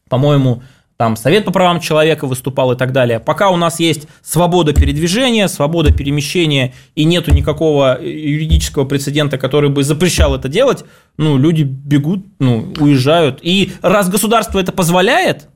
по-моему, 0.09 0.63
там 0.95 1.15
Совет 1.15 1.45
по 1.45 1.51
правам 1.51 1.79
человека 1.79 2.27
выступал 2.27 2.71
и 2.71 2.77
так 2.77 2.93
далее. 2.93 3.19
Пока 3.19 3.49
у 3.49 3.57
нас 3.57 3.79
есть 3.79 4.07
свобода 4.21 4.71
передвижения, 4.71 5.47
свобода 5.47 5.91
перемещения 5.91 6.73
и 6.93 7.05
нету 7.05 7.33
никакого 7.33 7.97
юридического 7.99 8.85
прецедента, 8.85 9.37
который 9.37 9.71
бы 9.71 9.83
запрещал 9.83 10.35
это 10.35 10.47
делать, 10.47 10.85
ну, 11.17 11.37
люди 11.37 11.63
бегут, 11.63 12.23
ну, 12.39 12.71
уезжают. 12.79 13.39
И 13.41 13.73
раз 13.81 14.09
государство 14.09 14.59
это 14.59 14.71
позволяет, 14.71 15.49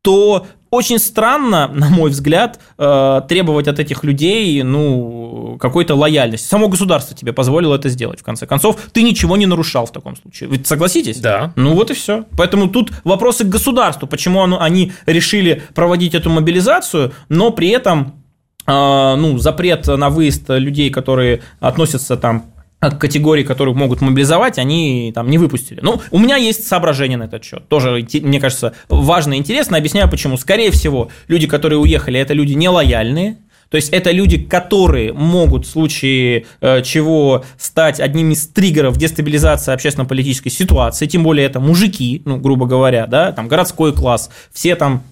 то 0.00 0.46
очень 0.70 0.98
странно, 0.98 1.68
на 1.72 1.88
мой 1.88 2.10
взгляд, 2.10 2.60
э, 2.78 3.22
требовать 3.28 3.68
от 3.68 3.78
этих 3.78 4.04
людей, 4.04 4.62
ну, 4.62 5.56
какой-то 5.60 5.94
лояльности. 5.94 6.46
Само 6.46 6.68
государство 6.68 7.16
тебе 7.16 7.32
позволило 7.32 7.74
это 7.74 7.88
сделать, 7.88 8.20
в 8.20 8.24
конце 8.24 8.46
концов. 8.46 8.76
Ты 8.92 9.02
ничего 9.02 9.36
не 9.36 9.46
нарушал 9.46 9.86
в 9.86 9.92
таком 9.92 10.16
случае. 10.16 10.48
Вы 10.48 10.60
согласитесь? 10.64 11.18
Да. 11.18 11.52
Ну, 11.56 11.74
вот 11.74 11.90
и 11.90 11.94
все. 11.94 12.24
Поэтому 12.36 12.68
тут 12.68 12.90
вопросы 13.04 13.44
к 13.44 13.48
государству. 13.48 14.06
Почему 14.06 14.58
они 14.58 14.92
решили 15.06 15.62
проводить 15.74 16.14
эту 16.14 16.30
мобилизацию, 16.30 17.12
но 17.28 17.50
при 17.50 17.68
этом 17.68 18.22
э, 18.66 19.14
ну, 19.16 19.38
запрет 19.38 19.86
на 19.86 20.10
выезд 20.10 20.48
людей, 20.48 20.90
которые 20.90 21.42
относятся 21.60 22.16
там 22.16 22.55
категорий, 22.90 23.44
которых 23.44 23.76
могут 23.76 24.00
мобилизовать, 24.00 24.58
они 24.58 25.12
там 25.14 25.30
не 25.30 25.38
выпустили. 25.38 25.80
Ну, 25.82 26.00
у 26.10 26.18
меня 26.18 26.36
есть 26.36 26.66
соображения 26.66 27.16
на 27.16 27.24
этот 27.24 27.44
счет. 27.44 27.68
Тоже, 27.68 28.06
мне 28.22 28.40
кажется, 28.40 28.74
важно 28.88 29.34
и 29.34 29.36
интересно. 29.38 29.76
Объясняю, 29.78 30.10
почему. 30.10 30.36
Скорее 30.36 30.70
всего, 30.70 31.10
люди, 31.28 31.46
которые 31.46 31.78
уехали, 31.78 32.18
это 32.20 32.34
люди 32.34 32.54
нелояльные, 32.54 33.38
то 33.68 33.76
есть 33.76 33.88
это 33.90 34.12
люди, 34.12 34.38
которые 34.38 35.12
могут 35.12 35.66
в 35.66 35.70
случае 35.70 36.46
э, 36.60 36.82
чего 36.82 37.44
стать 37.58 37.98
одним 37.98 38.30
из 38.30 38.46
триггеров 38.46 38.96
дестабилизации 38.96 39.72
общественно-политической 39.72 40.50
ситуации, 40.50 41.06
тем 41.06 41.24
более 41.24 41.46
это 41.46 41.58
мужики, 41.58 42.22
ну, 42.24 42.38
грубо 42.38 42.66
говоря, 42.66 43.06
да, 43.06 43.32
там 43.32 43.48
городской 43.48 43.92
класс, 43.92 44.30
все 44.52 44.76
там 44.76 45.02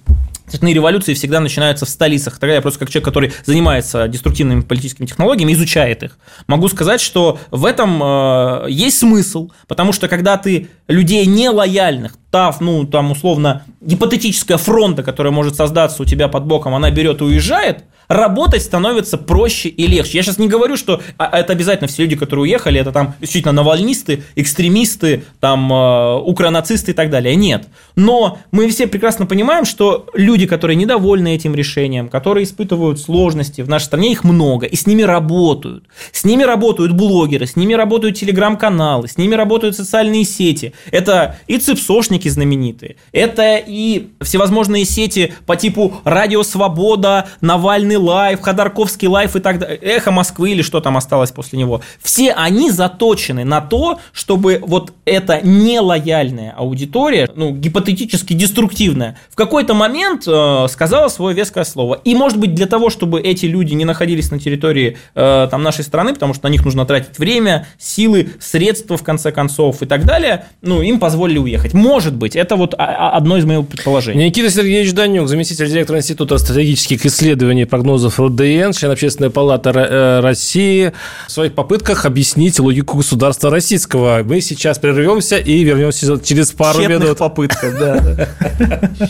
Цветные 0.46 0.74
революции 0.74 1.14
всегда 1.14 1.40
начинаются 1.40 1.87
в 1.87 1.88
столицах. 1.88 2.38
Тогда 2.38 2.54
я 2.57 2.61
просто 2.61 2.80
как 2.80 2.90
человек, 2.90 3.04
который 3.07 3.33
занимается 3.46 4.09
деструктивными 4.09 4.61
политическими 4.61 5.07
технологиями, 5.07 5.52
изучает 5.54 6.02
их, 6.02 6.18
могу 6.46 6.68
сказать, 6.68 7.00
что 7.00 7.38
в 7.50 7.64
этом 7.64 8.02
э, 8.02 8.66
есть 8.68 8.98
смысл, 8.98 9.50
потому 9.68 9.92
что 9.92 10.07
когда 10.09 10.37
ты 10.37 10.68
людей 10.87 11.24
нелояльных, 11.24 12.18
тав, 12.34 12.60
ну, 12.60 12.84
там, 12.84 13.12
условно, 13.12 13.62
гипотетическая 13.80 14.56
фронта, 14.56 15.04
которая 15.04 15.32
может 15.32 15.54
создаться 15.54 16.02
у 16.02 16.04
тебя 16.04 16.26
под 16.26 16.46
боком, 16.46 16.74
она 16.74 16.90
берет 16.90 17.20
и 17.20 17.24
уезжает, 17.24 17.84
работать 18.08 18.62
становится 18.62 19.18
проще 19.18 19.68
и 19.68 19.86
легче. 19.86 20.18
Я 20.18 20.22
сейчас 20.22 20.38
не 20.38 20.48
говорю, 20.48 20.76
что 20.76 21.00
а 21.16 21.38
это 21.38 21.52
обязательно 21.52 21.88
все 21.88 22.02
люди, 22.02 22.16
которые 22.16 22.44
уехали, 22.44 22.80
это 22.80 22.92
там 22.92 23.14
исключительно 23.20 23.52
навальнисты, 23.52 24.22
экстремисты, 24.36 25.24
там 25.40 25.72
э, 25.72 26.16
укронацисты 26.18 26.90
и 26.90 26.94
так 26.94 27.10
далее. 27.10 27.34
Нет. 27.36 27.68
Но 27.96 28.38
мы 28.50 28.68
все 28.68 28.86
прекрасно 28.86 29.26
понимаем, 29.26 29.64
что 29.64 30.06
люди, 30.14 30.46
которые 30.46 30.76
недовольны 30.76 31.34
этим 31.34 31.54
решением, 31.54 32.08
которые 32.08 32.44
испытывают 32.44 33.00
сложности 33.00 33.62
в 33.62 33.68
нашей 33.68 33.84
стране, 33.84 34.12
их 34.12 34.24
много, 34.24 34.66
и 34.66 34.76
с 34.76 34.86
ними 34.86 35.02
работают. 35.02 35.84
С 36.12 36.24
ними 36.24 36.42
работают 36.42 36.92
блогеры, 36.92 37.46
с 37.46 37.56
ними 37.56 37.74
работают 37.74 38.16
телеграм-каналы, 38.16 39.08
с 39.08 39.16
ними 39.18 39.34
работают 39.34 39.76
социальные 39.76 40.24
сети. 40.24 40.74
Это 40.90 41.36
и 41.46 41.58
цепсошники 41.58 42.23
знаменитые, 42.28 42.96
это 43.12 43.56
и 43.56 44.08
всевозможные 44.20 44.84
сети 44.84 45.32
по 45.46 45.56
типу 45.56 45.94
Радио 46.04 46.42
Свобода, 46.42 47.28
Навальный 47.40 47.96
лайф, 47.96 48.40
Ходорковский 48.40 49.08
лайф 49.08 49.37
и 49.37 49.40
так 49.40 49.58
далее, 49.58 49.76
Эхо 49.76 50.10
Москвы 50.10 50.50
или 50.50 50.62
что 50.62 50.80
там 50.80 50.96
осталось 50.96 51.30
после 51.30 51.58
него. 51.58 51.82
Все 52.02 52.32
они 52.32 52.70
заточены 52.70 53.44
на 53.44 53.60
то, 53.60 54.00
чтобы 54.12 54.60
вот 54.62 54.92
эта 55.04 55.40
нелояльная 55.42 56.52
аудитория, 56.56 57.28
ну, 57.34 57.52
гипотетически 57.52 58.32
деструктивная, 58.32 59.18
в 59.30 59.37
какой-то 59.37 59.74
момент 59.74 60.24
э, 60.26 60.66
сказала 60.68 61.08
свое 61.08 61.34
веское 61.34 61.64
слово. 61.64 62.00
И, 62.04 62.14
может 62.14 62.38
быть, 62.38 62.54
для 62.54 62.66
того, 62.66 62.90
чтобы 62.90 63.20
эти 63.20 63.46
люди 63.46 63.74
не 63.74 63.84
находились 63.84 64.30
на 64.30 64.38
территории 64.38 64.96
э, 65.14 65.48
там, 65.50 65.62
нашей 65.62 65.84
страны, 65.84 66.14
потому 66.14 66.34
что 66.34 66.48
на 66.48 66.52
них 66.52 66.64
нужно 66.64 66.87
тратить 66.87 67.18
время, 67.18 67.66
силы, 67.78 68.30
средства, 68.40 68.96
в 68.96 69.02
конце 69.02 69.32
концов, 69.32 69.82
и 69.82 69.87
так 69.87 70.04
далее, 70.04 70.46
ну, 70.62 70.82
им 70.82 70.98
позволили 70.98 71.38
уехать. 71.38 71.74
Может 71.74 72.13
быть, 72.16 72.37
это 72.37 72.57
вот 72.57 72.74
одно 72.77 73.37
из 73.37 73.44
моих 73.44 73.66
предположений. 73.68 74.27
Никита 74.27 74.50
Сергеевич 74.50 74.92
Данюк, 74.92 75.29
заместитель 75.29 75.68
директора 75.68 75.98
Института 75.98 76.38
стратегических 76.38 77.05
исследований 77.07 77.64
прогнозов 77.64 78.18
РДН, 78.20 78.72
член 78.72 78.90
Общественной 78.92 79.31
палаты 79.31 79.70
э, 79.70 80.20
России, 80.20 80.92
в 81.27 81.33
своих 81.33 81.55
попытках 81.55 82.05
объяснить 82.07 82.59
логику 82.59 82.98
государства 82.98 83.50
российского. 83.50 84.22
Мы 84.24 84.40
сейчас 84.40 84.79
прервемся 84.79 85.37
и 85.38 85.62
вернемся 85.64 86.18
через 86.20 86.53
пару 86.53 86.79
Тщетных 86.79 87.00
минут. 87.00 87.18
попытках, 87.18 87.79
да. 87.79 88.29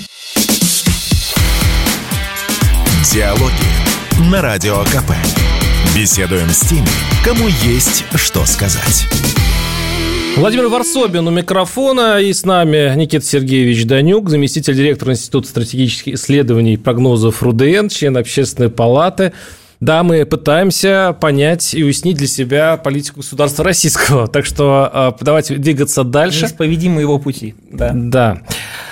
Диалоги 3.13 4.31
на 4.31 4.43
Радио 4.43 4.83
КП. 4.85 5.13
Беседуем 5.95 6.49
с 6.51 6.61
теми, 6.61 6.89
кому 7.25 7.47
есть 7.63 8.05
что 8.17 8.45
сказать. 8.45 9.07
Владимир 10.37 10.67
Варсобин 10.67 11.29
у 11.29 11.31
микрофона, 11.31 12.21
и 12.21 12.33
с 12.33 12.45
нами 12.45 12.93
Никита 12.97 13.25
Сергеевич 13.25 13.87
Данюк, 13.87 14.29
заместитель 14.29 14.75
директора 14.75 15.13
Института 15.13 15.49
стратегических 15.49 16.15
исследований 16.15 16.75
и 16.75 16.77
прогнозов 16.77 17.43
РУДН, 17.43 17.87
член 17.89 18.17
Общественной 18.17 18.69
палаты. 18.69 19.33
Да, 19.79 20.03
мы 20.03 20.25
пытаемся 20.27 21.17
понять 21.21 21.75
и 21.75 21.85
уяснить 21.85 22.17
для 22.17 22.27
себя 22.27 22.77
политику 22.77 23.21
государства 23.21 23.65
российского. 23.65 24.27
Так 24.27 24.45
что 24.45 24.91
э, 24.93 25.25
давайте 25.25 25.57
двигаться 25.57 26.05
дальше. 26.05 26.43
Неисповедимы 26.43 27.01
его 27.01 27.19
пути. 27.19 27.55
Да. 27.71 27.93
да. 27.95 28.43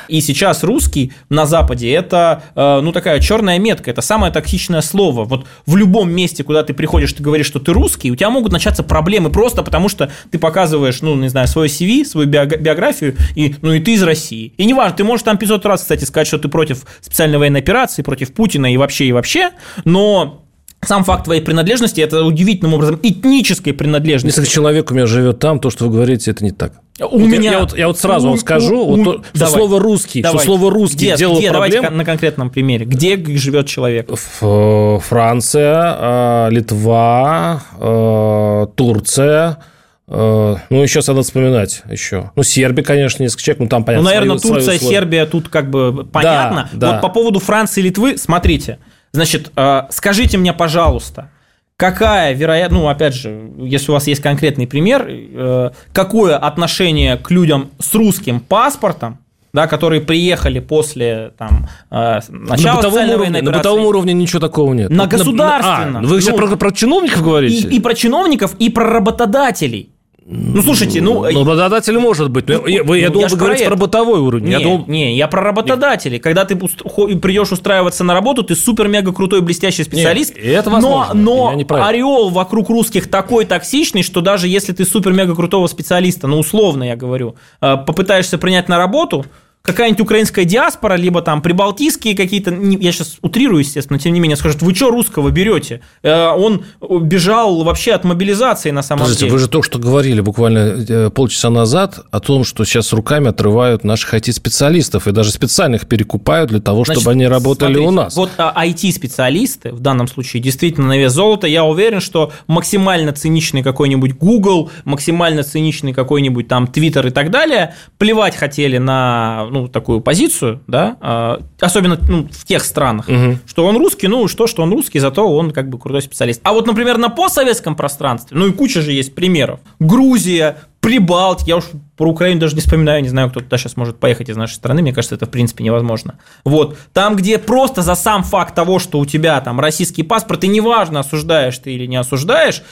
И 0.09 0.21
сейчас 0.21 0.63
русский 0.63 1.13
на 1.29 1.47
Западе 1.47 1.93
это, 1.93 2.43
э, 2.55 2.81
ну, 2.83 2.93
такая 2.93 3.21
черная 3.21 3.59
метка, 3.59 3.91
это 3.91 4.03
самое 4.03 4.33
токсичное 4.33 4.81
слово. 4.81 5.25
Вот 5.25 5.47
в 5.67 5.77
любом 5.77 6.11
месте, 6.13 6.45
куда 6.45 6.63
ты 6.63 6.75
приходишь, 6.75 7.13
ты 7.13 7.23
говоришь, 7.23 7.47
что 7.47 7.61
ты 7.61 7.73
русский, 7.73 8.11
у 8.11 8.17
тебя 8.17 8.31
могут 8.31 8.53
начаться 8.53 8.83
проблемы 8.83 9.31
просто 9.31 9.63
потому, 9.63 9.89
что 9.89 10.11
ты 10.31 10.39
показываешь, 10.39 11.03
ну, 11.03 11.15
не 11.15 11.29
знаю, 11.29 11.49
свое 11.49 11.69
CV, 11.69 12.05
свою 12.05 12.29
биографию, 12.29 13.17
и, 13.35 13.55
ну, 13.63 13.73
и 13.73 13.81
ты 13.81 13.95
из 13.95 14.03
России. 14.03 14.53
И 14.57 14.65
неважно, 14.65 14.97
ты 14.97 15.05
можешь 15.05 15.25
там 15.25 15.39
500 15.39 15.67
раз, 15.67 15.83
кстати, 15.83 16.05
сказать, 16.05 16.27
что 16.27 16.39
ты 16.39 16.49
против 16.49 16.85
специальной 17.01 17.39
военной 17.39 17.61
операции, 17.61 18.03
против 18.03 18.33
Путина 18.35 18.73
и 18.73 18.77
вообще, 18.77 19.07
и 19.07 19.13
вообще, 19.13 19.51
но 19.85 20.41
сам 20.85 21.05
факт 21.05 21.24
твоей 21.24 21.41
принадлежности– 21.41 22.01
это 22.03 22.24
удивительным 22.24 22.74
образом 22.74 22.99
этнической 23.03 23.72
принадлежности. 23.72 24.41
Если 24.41 24.53
человек 24.53 24.91
у 24.91 24.95
меня 24.95 25.07
живет 25.07 25.39
там, 25.39 25.61
то, 25.61 25.70
что 25.70 25.85
вы 25.87 25.93
говорите, 25.93 26.30
это 26.30 26.43
не 26.43 26.51
так. 26.51 26.72
У 27.01 27.18
вот 27.18 27.26
меня... 27.28 27.43
Я, 27.43 27.51
я, 27.53 27.61
вот, 27.61 27.78
я 27.78 27.87
вот 27.87 27.99
сразу 27.99 28.26
у, 28.26 28.30
вам 28.30 28.39
скажу, 28.39 28.80
у, 28.80 28.97
вот, 28.97 29.20
у, 29.33 29.37
что 29.37 29.47
слово 29.47 29.80
«русский», 29.80 30.22
давай. 30.22 30.39
что 30.39 30.47
слово 30.47 30.70
«русский» 30.72 31.07
где, 31.07 31.16
делало 31.16 31.39
где, 31.39 31.51
проблем. 31.51 31.83
Давайте 31.83 31.97
на 31.97 32.05
конкретном 32.05 32.51
примере. 32.51 32.85
Где 32.85 33.16
живет 33.37 33.68
человек? 33.68 34.11
Франция, 34.41 35.97
а, 35.99 36.49
Литва, 36.49 37.62
а, 37.78 38.66
Турция– 38.74 39.59
ну, 40.09 40.59
сейчас 40.87 41.07
надо 41.07 41.22
вспоминать 41.22 41.85
еще. 41.89 42.33
Ну, 42.37 42.43
Сербия, 42.43 42.83
конечно, 42.83 43.22
несколько 43.22 43.43
человек, 43.45 43.61
ну, 43.61 43.68
там 43.68 43.83
понятно. 43.83 44.03
Ну, 44.03 44.11
наверное, 44.11 44.37
свою, 44.37 44.57
Турция, 44.57 44.76
свою 44.76 44.93
Сербия, 44.93 45.24
тут 45.24 45.49
как 45.49 45.70
бы 45.70 46.05
понятно. 46.05 46.68
Да, 46.74 46.78
да. 46.78 46.93
Вот 46.93 47.01
по 47.01 47.09
поводу 47.09 47.39
Франции 47.39 47.80
и 47.80 47.85
Литвы, 47.85 48.18
смотрите– 48.18 48.78
Значит, 49.13 49.53
э, 49.57 49.83
скажите 49.91 50.39
мне, 50.39 50.53
пожалуйста, 50.53 51.31
какая 51.77 52.33
вероятность, 52.33 52.83
ну, 52.83 52.89
опять 52.89 53.15
же, 53.15 53.51
если 53.59 53.91
у 53.91 53.95
вас 53.95 54.07
есть 54.07 54.23
конкретный 54.23 54.67
пример, 54.67 55.07
э, 55.09 55.71
какое 55.93 56.37
отношение 56.37 57.17
к 57.17 57.31
людям 57.31 57.71
с 57.79 57.95
русским 57.95 58.41
паспортом, 58.41 59.19
да, 59.53 59.67
которые 59.67 60.01
приехали 60.01 60.61
после 60.61 61.33
там, 61.37 61.69
э, 61.91 62.21
начала 62.31 62.77
на 62.77 62.89
бытовом, 62.89 63.11
уровне, 63.11 63.43
на 63.43 63.53
бытовом 63.53 63.85
уровне 63.85 64.13
ничего 64.15 64.41
такого 64.41 64.73
нет. 64.73 64.89
На 64.91 65.07
государственном. 65.07 66.05
А, 66.05 66.09
вы 66.09 66.23
сейчас 66.23 66.35
ну, 66.39 66.47
про, 66.47 66.57
про 66.57 66.73
чиновников 66.73 67.23
говорите? 67.23 67.69
И, 67.69 67.77
и 67.77 67.81
про 67.81 67.95
чиновников, 67.95 68.55
и 68.59 68.71
про 68.71 68.87
работодателей. 68.87 69.91
Ну, 70.25 70.62
слушайте, 70.62 71.01
ну... 71.01 71.25
Ну, 71.31 71.45
работодатель 71.45 71.99
может 71.99 72.31
быть. 72.31 72.49
Ну, 72.49 72.66
я, 72.66 72.83
я 72.83 73.09
ну, 73.09 73.12
думал, 73.12 73.29
вы 73.29 73.37
говорите 73.37 73.66
про 73.66 73.77
бытовой 73.77 74.20
уровень. 74.20 74.45
Не, 74.45 74.53
я 74.53 74.61
думал... 74.61 74.85
не, 74.87 75.16
я 75.16 75.27
про 75.29 75.43
работодателей. 75.43 76.14
Нет. 76.14 76.23
Когда 76.23 76.45
ты 76.45 76.57
придешь 76.57 77.51
устраиваться 77.51 78.05
на 78.05 78.14
работу, 78.14 78.43
ты 78.43 78.55
супер-мега 78.55 79.12
крутой, 79.12 79.41
блестящий 79.41 79.83
специалист. 79.83 80.35
Нет, 80.35 80.45
это 80.45 80.70
возможно. 80.70 81.14
Но, 81.14 81.53
но 81.53 81.85
ореол 81.85 82.31
вокруг 82.31 82.70
русских 82.70 83.11
такой 83.11 83.45
токсичный, 83.45 84.03
что 84.03 84.20
даже 84.20 84.49
если 84.49 84.73
ты 84.73 84.85
супер-мега 84.85 85.35
крутого 85.35 85.66
специалиста, 85.66 86.27
ну, 86.29 86.39
условно 86.39 86.85
я 86.85 86.97
говорю, 86.97 87.37
э, 87.61 87.77
попытаешься 87.77 88.39
принять 88.39 88.68
на 88.68 88.79
работу, 88.79 89.27
какая-нибудь 89.63 90.01
украинская 90.01 90.45
диаспора, 90.45 90.95
либо 90.95 91.23
там 91.23 91.41
прибалтийские 91.41 92.17
какие-то, 92.17 92.51
я 92.51 92.93
сейчас 92.93 93.19
утрирую, 93.23 93.61
естественно, 93.61 93.99
тем 93.99 94.13
не 94.13 94.21
менее, 94.21 94.37
скажут, 94.37 94.61
вы 94.63 94.75
что 94.75 94.91
русского 94.91 95.31
берете? 95.31 95.81
Э, 96.03 96.31
он 96.31 96.65
бежал 96.81 97.63
вообще 97.63 97.93
от 97.93 98.05
мобилизации 98.05 98.71
на 98.71 98.83
самом 98.83 99.03
Подождите, 99.03 99.27
деле. 99.27 99.33
вы 99.33 99.39
же 99.39 99.49
только 99.49 99.67
что 99.67 99.79
говорили 99.79 100.21
буквально 100.21 100.85
э, 100.89 101.11
полчаса 101.11 101.49
назад 101.49 102.01
о 102.11 102.21
том, 102.21 102.45
что 102.45 102.65
сейчас 102.65 102.93
руками 102.93 103.29
отрывают 103.29 103.85
наших 103.85 104.15
IT-специалистов 104.15 105.07
и 105.07 105.13
даже 105.13 105.31
специальных 105.31 105.87
перекупают 105.87 106.51
для 106.51 106.61
того, 106.61 106.85
Значит, 106.85 107.03
чтобы 107.03 107.13
они 107.13 107.27
работали 107.27 107.75
смотрите, 107.75 107.89
у 107.89 107.91
нас. 107.93 108.17
Вот 108.17 108.31
IT-специалисты 108.37 109.69
а, 109.69 109.73
в 109.73 109.81
данном 109.81 110.09
случае 110.09 110.43
действительно 110.43 110.89
на 110.89 110.99
вес 110.99 111.13
золота. 111.13 111.47
Я 111.47 111.65
уверен, 111.65 112.01
что 112.01 112.33
максимально 112.49 113.13
циничный 113.13 113.63
какой-нибудь 113.63 114.15
Google, 114.15 114.71
максимально 114.85 115.45
циничный 115.45 115.93
какой-нибудь 115.93 116.49
там 116.49 116.65
Twitter 116.65 117.07
и 117.07 117.11
так 117.11 117.31
далее, 117.31 117.75
плевать 117.99 118.37
хотели 118.37 118.79
на 118.79 119.47
ну, 119.53 119.69
такую 119.69 120.01
позицию, 120.01 120.61
да, 120.67 120.97
а, 121.01 121.43
особенно 121.61 121.99
ну, 122.09 122.29
в 122.33 122.45
тех 122.45 122.65
странах, 122.65 123.09
угу. 123.09 123.39
что 123.47 123.67
он 123.67 123.77
русский, 123.77 124.09
ну 124.09 124.27
что, 124.27 124.47
что 124.47 124.63
он 124.63 124.73
русский, 124.73 124.99
зато 124.99 125.29
он 125.29 125.51
как 125.51 125.69
бы 125.69 125.79
крутой 125.79 126.03
специалист. 126.03 126.41
А 126.43 126.53
вот, 126.53 126.67
например, 126.67 126.97
на 126.99 127.11
постсоветском 127.11 127.77
пространстве, 127.77 128.37
ну 128.37 128.47
и 128.47 128.53
куча 128.53 128.81
же 128.81 128.93
есть 128.93 129.15
примеров. 129.15 129.61
Грузия, 129.79 130.57
Прибалт, 130.81 131.43
я 131.43 131.59
уж 131.59 131.65
про 131.97 132.11
Украину 132.11 132.41
даже 132.41 132.57
не 132.57 132.61
вспоминаю, 132.61 133.03
не 133.03 133.09
знаю, 133.09 133.31
кто 133.31 133.41
туда 133.41 133.57
сейчас 133.57 133.77
может 133.77 133.99
поехать 133.99 134.29
из 134.29 134.37
нашей 134.37 134.55
страны, 134.55 134.83
мне 134.83 134.93
кажется, 134.93 135.15
это 135.15 135.27
в 135.27 135.31
принципе 135.31 135.63
невозможно. 135.63 136.19
Вот, 136.45 136.77
там, 136.93 137.15
где 137.15 137.39
просто 137.39 137.83
за 137.83 137.95
сам 137.95 138.25
факт 138.25 138.55
того, 138.55 138.79
что 138.79 138.99
у 138.99 139.07
тебя 139.07 139.41
там 139.43 139.61
российский 139.61 140.03
паспорт, 140.03 140.43
и 140.45 140.49
неважно, 140.49 141.01
осуждаешь 141.01 141.59
ты 141.59 141.75
или 141.75 141.87
не 141.87 141.97
осуждаешь, 141.97 142.63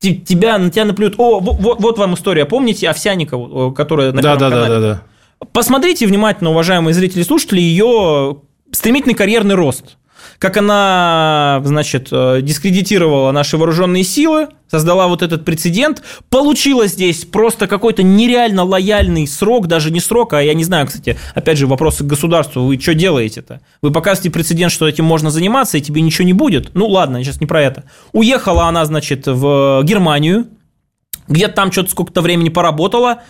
тебя, 0.00 0.58
на 0.58 0.70
тебя 0.70 0.84
наплюют. 0.84 1.14
О, 1.18 1.40
вот, 1.40 1.80
вот 1.80 1.98
вам 1.98 2.14
история, 2.14 2.44
помните 2.44 2.88
Овсяникову, 2.88 3.72
которая 3.72 4.12
на 4.12 4.22
да, 4.22 4.36
да, 4.36 4.50
канале? 4.50 4.68
Да, 4.68 4.80
да, 4.80 4.94
да. 4.94 5.02
Посмотрите 5.52 6.06
внимательно, 6.06 6.50
уважаемые 6.50 6.94
зрители 6.94 7.20
и 7.20 7.24
слушатели, 7.24 7.60
ее 7.60 8.42
стремительный 8.72 9.14
карьерный 9.14 9.54
рост. 9.54 9.96
Как 10.38 10.56
она, 10.56 11.60
значит, 11.64 12.08
э, 12.12 12.40
дискредитировала 12.42 13.32
наши 13.32 13.56
вооруженные 13.56 14.04
силы, 14.04 14.48
создала 14.70 15.08
вот 15.08 15.22
этот 15.22 15.44
прецедент, 15.44 16.02
получила 16.28 16.86
здесь 16.86 17.24
просто 17.24 17.66
какой-то 17.66 18.02
нереально 18.02 18.64
лояльный 18.64 19.26
срок, 19.26 19.66
даже 19.66 19.90
не 19.90 20.00
срок, 20.00 20.34
а 20.34 20.42
я 20.42 20.54
не 20.54 20.64
знаю, 20.64 20.86
кстати, 20.86 21.18
опять 21.34 21.58
же, 21.58 21.66
вопросы 21.66 22.04
к 22.04 22.06
государству, 22.06 22.62
вы 22.62 22.78
что 22.78 22.94
делаете-то? 22.94 23.60
Вы 23.82 23.92
показываете 23.92 24.30
прецедент, 24.30 24.72
что 24.72 24.88
этим 24.88 25.04
можно 25.04 25.30
заниматься, 25.30 25.78
и 25.78 25.82
тебе 25.82 26.00
ничего 26.00 26.26
не 26.26 26.34
будет? 26.34 26.74
Ну 26.74 26.86
ладно, 26.86 27.22
сейчас 27.22 27.40
не 27.40 27.46
про 27.46 27.62
это. 27.62 27.84
Уехала 28.12 28.64
она, 28.64 28.84
значит, 28.84 29.26
в 29.26 29.82
Германию, 29.84 30.48
где-то 31.28 31.54
там 31.54 31.72
что-то 31.72 31.90
сколько-то 31.90 32.22
времени 32.22 32.48
поработала, 32.48 33.22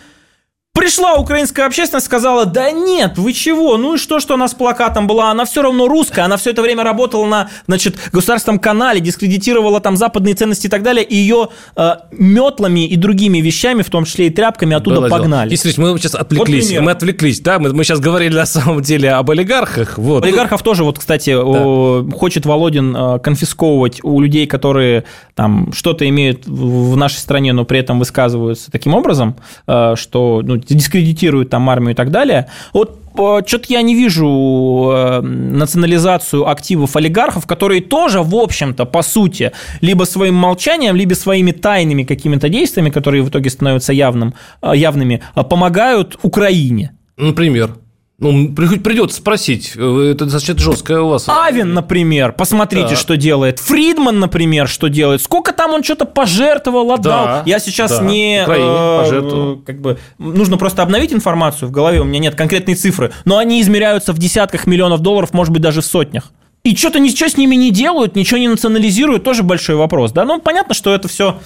Пришла 0.73 1.15
украинская 1.15 1.65
общественность, 1.65 2.05
сказала, 2.05 2.45
да 2.45 2.71
нет, 2.71 3.17
вы 3.17 3.33
чего, 3.33 3.75
ну 3.75 3.95
и 3.95 3.97
что, 3.97 4.21
что 4.21 4.35
она 4.35 4.47
с 4.47 4.53
плакатом 4.53 5.05
была, 5.05 5.29
она 5.29 5.43
все 5.43 5.61
равно 5.61 5.89
русская, 5.89 6.21
она 6.21 6.37
все 6.37 6.51
это 6.51 6.61
время 6.61 6.85
работала 6.85 7.25
на, 7.25 7.49
значит, 7.67 7.97
государственном 8.13 8.57
канале, 8.57 9.01
дискредитировала 9.01 9.81
там 9.81 9.97
западные 9.97 10.33
ценности 10.33 10.67
и 10.67 10.69
так 10.69 10.81
далее, 10.81 11.03
и 11.03 11.13
ее 11.13 11.49
э, 11.75 11.91
метлами 12.11 12.87
и 12.87 12.95
другими 12.95 13.39
вещами, 13.39 13.81
в 13.81 13.89
том 13.89 14.05
числе 14.05 14.27
и 14.27 14.29
тряпками, 14.29 14.73
оттуда 14.73 15.01
Было 15.01 15.09
погнали. 15.09 15.51
Если 15.51 15.73
мы 15.77 15.99
сейчас 15.99 16.15
отвлеклись, 16.15 16.71
вот 16.71 16.79
мы 16.79 16.91
отвлеклись, 16.91 17.41
да, 17.41 17.59
мы, 17.59 17.73
мы 17.73 17.83
сейчас 17.83 17.99
говорили 17.99 18.33
на 18.33 18.45
самом 18.45 18.81
деле 18.81 19.11
об 19.11 19.29
олигархах. 19.29 19.97
Вот. 19.97 20.23
Олигархов 20.23 20.63
тоже, 20.63 20.85
вот, 20.85 20.99
кстати, 20.99 21.31
да. 21.31 21.43
о, 21.43 22.09
хочет 22.17 22.45
Володин 22.45 22.95
э, 22.95 23.19
конфисковывать 23.19 23.99
у 24.03 24.21
людей, 24.21 24.47
которые 24.47 25.03
там 25.35 25.73
что-то 25.73 26.07
имеют 26.07 26.47
в 26.47 26.95
нашей 26.95 27.17
стране, 27.17 27.51
но 27.51 27.65
при 27.65 27.79
этом 27.79 27.99
высказываются 27.99 28.71
таким 28.71 28.93
образом, 28.93 29.35
э, 29.67 29.95
что, 29.97 30.41
ну, 30.41 30.60
дискредитируют 30.67 31.49
там 31.49 31.69
армию 31.69 31.91
и 31.91 31.95
так 31.95 32.11
далее. 32.11 32.47
Вот 32.73 32.99
э, 33.17 33.41
что-то 33.45 33.65
я 33.69 33.81
не 33.81 33.95
вижу 33.95 34.91
э, 34.93 35.21
национализацию 35.21 36.47
активов 36.47 36.95
олигархов, 36.95 37.45
которые 37.45 37.81
тоже, 37.81 38.21
в 38.21 38.35
общем-то, 38.35 38.85
по 38.85 39.01
сути, 39.01 39.51
либо 39.81 40.05
своим 40.05 40.35
молчанием, 40.35 40.95
либо 40.95 41.13
своими 41.13 41.51
тайными 41.51 42.03
какими-то 42.03 42.49
действиями, 42.49 42.89
которые 42.89 43.23
в 43.23 43.29
итоге 43.29 43.49
становятся 43.49 43.93
явным, 43.93 44.33
э, 44.61 44.73
явными, 44.75 45.21
помогают 45.49 46.17
Украине. 46.23 46.91
Например? 47.17 47.75
Ну, 48.21 48.53
придется 48.53 49.17
спросить. 49.17 49.73
Э, 49.75 50.11
это 50.11 50.25
достаточно 50.25 50.57
жесткое 50.59 51.01
у 51.01 51.07
вас. 51.07 51.27
Авен, 51.27 51.73
например, 51.73 52.33
посмотрите, 52.33 52.89
да. 52.91 52.95
что 52.95 53.17
делает. 53.17 53.57
Фридман, 53.59 54.19
например, 54.19 54.67
что 54.67 54.89
делает. 54.89 55.23
Сколько 55.23 55.53
там 55.53 55.71
он 55.71 55.83
что-то 55.83 56.05
пожертвовал, 56.05 56.91
отдал. 56.91 57.25
Да, 57.25 57.43
Я 57.47 57.57
сейчас 57.57 57.97
да. 57.97 58.05
не... 58.05 58.45
Э, 58.47 59.57
как 59.65 59.81
бы, 59.81 59.97
нужно 60.19 60.57
просто 60.57 60.83
обновить 60.83 61.11
информацию 61.13 61.67
в 61.67 61.71
голове, 61.71 61.99
у 61.99 62.03
меня 62.03 62.19
нет 62.19 62.35
конкретной 62.35 62.75
цифры. 62.75 63.11
Но 63.25 63.39
они 63.39 63.59
измеряются 63.59 64.13
в 64.13 64.19
десятках 64.19 64.67
миллионов 64.67 64.99
долларов, 64.99 65.33
может 65.33 65.51
быть, 65.51 65.63
даже 65.63 65.81
в 65.81 65.85
сотнях. 65.85 66.31
И 66.63 66.75
что-то 66.75 66.99
ничего 66.99 67.27
с 67.27 67.37
ними 67.37 67.55
не 67.55 67.71
делают, 67.71 68.15
ничего 68.15 68.37
не 68.37 68.47
национализируют, 68.47 69.23
тоже 69.23 69.41
большой 69.41 69.77
вопрос. 69.77 70.11
Да, 70.11 70.25
ну 70.25 70.39
понятно, 70.39 70.75
что 70.75 70.93
это 70.93 71.07
все 71.07 71.39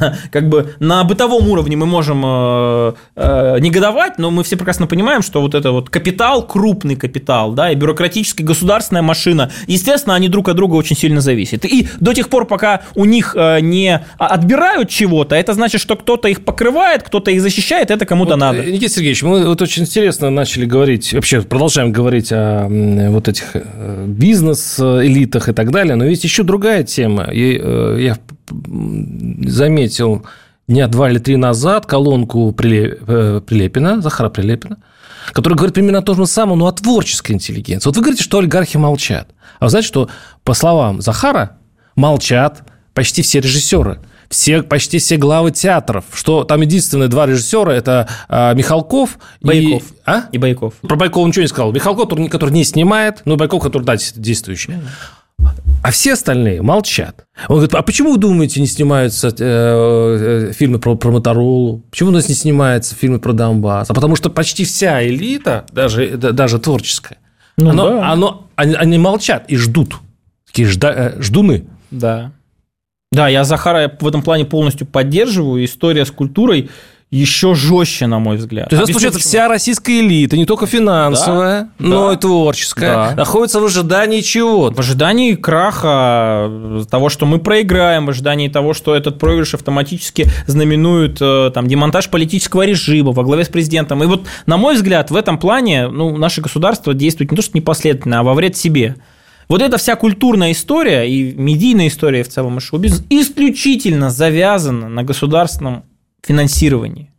как 0.30 0.48
бы 0.48 0.74
на 0.80 1.04
бытовом 1.04 1.48
уровне 1.48 1.76
мы 1.76 1.86
можем 1.86 2.22
э, 2.24 2.92
э, 3.16 3.58
негодовать, 3.60 4.18
но 4.18 4.30
мы 4.30 4.44
все 4.44 4.56
прекрасно 4.56 4.86
понимаем, 4.86 5.22
что 5.22 5.40
вот 5.40 5.54
это 5.54 5.72
вот 5.72 5.90
капитал, 5.90 6.46
крупный 6.46 6.96
капитал, 6.96 7.52
да, 7.52 7.70
и 7.70 7.74
бюрократическая 7.74 8.46
государственная 8.46 9.02
машина, 9.02 9.50
естественно, 9.66 10.14
они 10.14 10.28
друг 10.28 10.48
от 10.48 10.56
друга 10.56 10.74
очень 10.74 10.96
сильно 10.96 11.20
зависят. 11.20 11.64
И 11.64 11.88
до 12.00 12.12
тех 12.12 12.28
пор, 12.28 12.46
пока 12.46 12.82
у 12.94 13.04
них 13.04 13.34
э, 13.36 13.60
не 13.60 14.04
отбирают 14.18 14.88
чего-то, 14.88 15.34
это 15.34 15.54
значит, 15.54 15.80
что 15.80 15.96
кто-то 15.96 16.28
их 16.28 16.44
покрывает, 16.44 17.02
кто-то 17.02 17.30
их 17.30 17.40
защищает, 17.40 17.90
это 17.90 18.06
кому-то 18.06 18.32
вот, 18.32 18.40
надо. 18.40 18.64
Никита 18.64 18.94
Сергеевич, 18.94 19.22
мы 19.22 19.46
вот 19.46 19.62
очень 19.62 19.82
интересно 19.82 20.30
начали 20.30 20.64
говорить, 20.64 21.12
вообще 21.12 21.42
продолжаем 21.42 21.92
говорить 21.92 22.32
о 22.32 22.68
вот 23.10 23.28
этих 23.28 23.50
э, 23.54 24.04
бизнес-элитах 24.06 25.48
и 25.48 25.52
так 25.52 25.70
далее, 25.70 25.94
но 25.96 26.04
есть 26.04 26.24
еще 26.24 26.42
другая 26.42 26.82
тема. 26.82 27.28
И, 27.32 27.58
э, 27.62 27.98
я 28.00 28.16
заметил 29.46 30.26
дня 30.68 30.88
два 30.88 31.10
или 31.10 31.18
три 31.18 31.36
назад 31.36 31.86
колонку 31.86 32.50
э, 32.50 33.40
Прилепина, 33.46 34.00
Захара 34.00 34.28
Прилепина, 34.30 34.78
который 35.32 35.54
говорит 35.54 35.74
примерно 35.74 36.02
то 36.02 36.14
же 36.14 36.26
самое, 36.26 36.56
но 36.56 36.66
о 36.66 36.72
творческой 36.72 37.32
интеллигенции. 37.32 37.88
Вот 37.88 37.96
вы 37.96 38.02
говорите, 38.02 38.22
что 38.22 38.38
олигархи 38.38 38.76
молчат. 38.76 39.28
А 39.58 39.64
вы 39.64 39.70
знаете, 39.70 39.88
что, 39.88 40.08
по 40.44 40.54
словам 40.54 41.00
Захара, 41.00 41.58
молчат 41.94 42.62
почти 42.94 43.22
все 43.22 43.40
режиссеры– 43.40 43.98
все, 44.32 44.62
почти 44.62 44.98
все 44.98 45.16
главы 45.16 45.50
театров, 45.50 46.06
что 46.14 46.44
там 46.44 46.62
единственные 46.62 47.08
два 47.08 47.26
режиссера, 47.26 47.70
это 47.70 48.08
а, 48.28 48.54
Михалков 48.54 49.18
Байков. 49.40 49.82
И, 49.82 49.94
а? 50.06 50.24
и 50.32 50.38
Байков. 50.38 50.74
Про 50.80 50.96
Байкова 50.96 51.26
ничего 51.26 51.42
не 51.42 51.48
сказал. 51.48 51.72
Михалков, 51.72 52.08
который, 52.08 52.28
который 52.28 52.50
не 52.50 52.64
снимает, 52.64 53.22
но 53.24 53.36
Байков, 53.36 53.62
который, 53.62 53.84
да, 53.84 53.96
действующий. 53.96 54.74
А 55.82 55.90
все 55.90 56.12
остальные 56.12 56.62
молчат. 56.62 57.26
Он 57.48 57.56
говорит, 57.56 57.74
а 57.74 57.82
почему 57.82 58.12
вы 58.12 58.18
думаете, 58.18 58.60
не 58.60 58.66
снимаются 58.66 59.28
э, 59.28 59.32
э, 59.38 60.52
фильмы 60.52 60.78
про, 60.78 60.94
про 60.94 61.10
Моторолу? 61.10 61.82
Почему 61.90 62.10
у 62.10 62.12
нас 62.12 62.28
не 62.28 62.36
снимаются 62.36 62.94
фильмы 62.94 63.18
про 63.18 63.32
Донбасс? 63.32 63.90
А 63.90 63.94
потому 63.94 64.14
что 64.14 64.30
почти 64.30 64.64
вся 64.64 65.04
элита, 65.04 65.66
даже, 65.72 66.16
даже 66.16 66.60
творческая, 66.60 67.18
ну, 67.56 67.70
оно, 67.70 67.88
да. 67.88 68.12
оно, 68.12 68.46
они, 68.54 68.74
они 68.74 68.98
молчат 68.98 69.44
и 69.48 69.56
ждут. 69.56 69.96
Такие 70.46 70.68
жда, 70.68 70.92
э, 70.94 71.22
ждуны. 71.22 71.64
Да. 71.90 72.32
Да, 73.10 73.28
я 73.28 73.44
Захара 73.44 73.94
в 74.00 74.06
этом 74.06 74.22
плане 74.22 74.44
полностью 74.44 74.86
поддерживаю. 74.86 75.64
История 75.64 76.06
с 76.06 76.10
культурой 76.10 76.70
еще 77.12 77.54
жестче, 77.54 78.06
на 78.06 78.18
мой 78.18 78.38
взгляд. 78.38 78.70
То 78.70 78.76
есть, 78.76 78.84
Объясню, 78.84 78.94
получается, 78.94 79.20
вся 79.20 79.46
российская 79.46 80.00
элита, 80.00 80.38
не 80.38 80.46
только 80.46 80.66
финансовая, 80.66 81.64
да, 81.64 81.68
но 81.78 82.08
да, 82.08 82.14
и 82.14 82.16
творческая, 82.16 82.94
да. 82.94 83.14
находится 83.14 83.60
в 83.60 83.66
ожидании 83.66 84.22
чего? 84.22 84.70
В 84.70 84.78
ожидании 84.78 85.34
краха, 85.34 86.50
того, 86.90 87.10
что 87.10 87.26
мы 87.26 87.38
проиграем, 87.38 88.06
в 88.06 88.10
ожидании 88.10 88.48
того, 88.48 88.72
что 88.72 88.94
этот 88.94 89.18
проигрыш 89.18 89.52
автоматически 89.52 90.26
знаменует 90.46 91.18
э, 91.20 91.50
там, 91.52 91.68
демонтаж 91.68 92.08
политического 92.08 92.64
режима 92.64 93.12
во 93.12 93.24
главе 93.24 93.44
с 93.44 93.48
президентом. 93.48 94.02
И 94.02 94.06
вот, 94.06 94.26
на 94.46 94.56
мой 94.56 94.74
взгляд, 94.74 95.10
в 95.10 95.16
этом 95.16 95.38
плане 95.38 95.88
ну, 95.88 96.16
наше 96.16 96.40
государство 96.40 96.94
действует 96.94 97.30
не 97.30 97.36
то, 97.36 97.42
что 97.42 97.58
непоследовательно, 97.58 98.20
а 98.20 98.22
во 98.22 98.32
вред 98.32 98.56
себе. 98.56 98.96
Вот 99.48 99.60
эта 99.60 99.76
вся 99.76 99.96
культурная 99.96 100.52
история 100.52 101.04
и 101.04 101.34
медийная 101.34 101.88
история 101.88 102.22
в 102.22 102.28
целом 102.28 102.56
и 102.56 102.60
шоу-бизнес 102.60 103.04
исключительно 103.10 104.08
завязана 104.08 104.88
на 104.88 105.02
государственном 105.02 105.84
финансировании. 106.22 107.12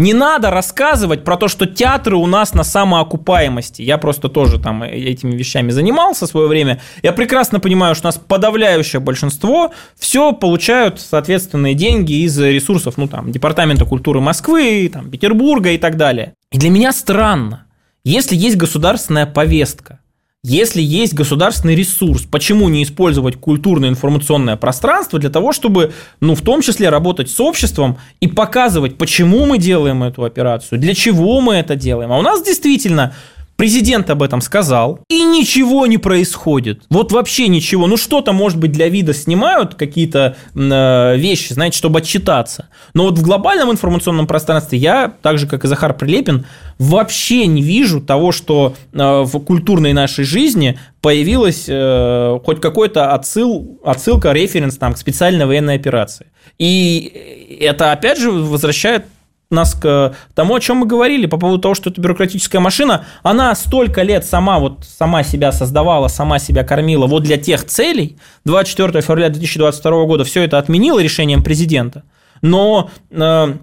Не 0.00 0.14
надо 0.14 0.50
рассказывать 0.50 1.24
про 1.24 1.36
то, 1.36 1.46
что 1.46 1.66
театры 1.66 2.16
у 2.16 2.26
нас 2.26 2.54
на 2.54 2.64
самоокупаемости. 2.64 3.82
Я 3.82 3.98
просто 3.98 4.30
тоже 4.30 4.58
там 4.58 4.82
этими 4.82 5.32
вещами 5.32 5.70
занимался 5.72 6.26
в 6.26 6.30
свое 6.30 6.48
время. 6.48 6.80
Я 7.02 7.12
прекрасно 7.12 7.60
понимаю, 7.60 7.94
что 7.94 8.06
у 8.06 8.08
нас 8.08 8.16
подавляющее 8.16 8.98
большинство 8.98 9.72
все 9.98 10.32
получают 10.32 11.02
соответственные 11.02 11.74
деньги 11.74 12.24
из 12.24 12.38
ресурсов, 12.38 12.96
ну 12.96 13.08
там, 13.08 13.30
Департамента 13.30 13.84
культуры 13.84 14.20
Москвы, 14.20 14.90
там, 14.90 15.10
Петербурга 15.10 15.72
и 15.72 15.76
так 15.76 15.98
далее. 15.98 16.32
И 16.50 16.56
для 16.56 16.70
меня 16.70 16.92
странно, 16.92 17.66
если 18.02 18.34
есть 18.34 18.56
государственная 18.56 19.26
повестка, 19.26 20.00
если 20.42 20.80
есть 20.80 21.12
государственный 21.12 21.74
ресурс, 21.74 22.22
почему 22.22 22.70
не 22.70 22.82
использовать 22.82 23.36
культурное 23.36 23.90
информационное 23.90 24.56
пространство 24.56 25.18
для 25.18 25.28
того, 25.28 25.52
чтобы, 25.52 25.92
ну, 26.20 26.34
в 26.34 26.40
том 26.40 26.62
числе 26.62 26.88
работать 26.88 27.30
с 27.30 27.38
обществом 27.40 27.98
и 28.20 28.26
показывать, 28.26 28.96
почему 28.96 29.44
мы 29.44 29.58
делаем 29.58 30.02
эту 30.02 30.24
операцию, 30.24 30.78
для 30.80 30.94
чего 30.94 31.42
мы 31.42 31.56
это 31.56 31.76
делаем. 31.76 32.10
А 32.10 32.18
у 32.18 32.22
нас 32.22 32.42
действительно 32.42 33.14
Президент 33.60 34.08
об 34.08 34.22
этом 34.22 34.40
сказал, 34.40 35.00
и 35.10 35.22
ничего 35.22 35.86
не 35.86 35.98
происходит. 35.98 36.84
Вот 36.88 37.12
вообще 37.12 37.46
ничего. 37.46 37.86
Ну, 37.86 37.98
что-то, 37.98 38.32
может 38.32 38.58
быть, 38.58 38.72
для 38.72 38.88
вида 38.88 39.12
снимают, 39.12 39.74
какие-то 39.74 40.34
э, 40.54 41.16
вещи, 41.18 41.52
знаете, 41.52 41.76
чтобы 41.76 41.98
отчитаться. 41.98 42.70
Но 42.94 43.04
вот 43.04 43.18
в 43.18 43.22
глобальном 43.22 43.70
информационном 43.70 44.26
пространстве 44.26 44.78
я, 44.78 45.12
так 45.20 45.36
же, 45.36 45.46
как 45.46 45.64
и 45.64 45.68
Захар 45.68 45.92
Прилепин, 45.92 46.46
вообще 46.78 47.46
не 47.46 47.60
вижу 47.60 48.00
того, 48.00 48.32
что 48.32 48.76
э, 48.94 48.96
в 48.96 49.38
культурной 49.40 49.92
нашей 49.92 50.24
жизни 50.24 50.78
появилась 51.02 51.66
э, 51.68 52.38
хоть 52.42 52.62
какой-то 52.62 53.12
отсыл, 53.12 53.78
отсылка, 53.84 54.32
референс 54.32 54.78
там, 54.78 54.94
к 54.94 54.96
специальной 54.96 55.44
военной 55.44 55.74
операции. 55.74 56.28
И 56.58 57.58
это, 57.60 57.92
опять 57.92 58.18
же, 58.18 58.30
возвращает 58.30 59.04
нас 59.50 59.74
к 59.74 60.14
тому, 60.34 60.54
о 60.54 60.60
чем 60.60 60.78
мы 60.78 60.86
говорили 60.86 61.26
по 61.26 61.36
поводу 61.36 61.60
того, 61.60 61.74
что 61.74 61.90
эта 61.90 62.00
бюрократическая 62.00 62.60
машина, 62.60 63.04
она 63.22 63.54
столько 63.54 64.02
лет 64.02 64.24
сама 64.24 64.58
вот 64.60 64.84
сама 64.84 65.22
себя 65.24 65.50
создавала, 65.52 66.08
сама 66.08 66.38
себя 66.38 66.62
кормила 66.62 67.06
вот 67.06 67.24
для 67.24 67.36
тех 67.36 67.64
целей. 67.64 68.16
24 68.44 69.02
февраля 69.02 69.28
2022 69.28 70.04
года 70.04 70.24
все 70.24 70.42
это 70.42 70.58
отменило 70.58 71.00
решением 71.00 71.42
президента. 71.42 72.04
Но 72.42 72.90
э, 73.10 73.54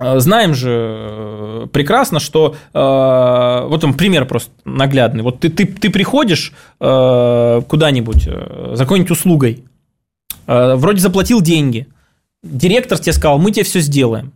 э 0.00 0.20
знаем 0.20 0.54
же 0.54 0.70
э, 0.70 1.66
прекрасно, 1.72 2.20
что 2.20 2.56
э, 2.72 3.66
вот 3.68 3.84
он 3.84 3.94
пример 3.94 4.24
просто 4.24 4.50
наглядный. 4.64 5.22
Вот 5.22 5.40
ты, 5.40 5.50
ты, 5.50 5.66
ты 5.66 5.90
приходишь 5.90 6.54
э, 6.80 7.60
куда-нибудь 7.68 8.26
э, 8.26 8.70
за 8.74 8.84
какой-нибудь 8.84 9.10
услугой, 9.10 9.64
э, 10.46 10.74
вроде 10.74 11.00
заплатил 11.00 11.42
деньги, 11.42 11.86
директор 12.42 12.98
тебе 12.98 13.12
сказал, 13.12 13.38
мы 13.38 13.50
тебе 13.50 13.64
все 13.64 13.80
сделаем. 13.80 14.32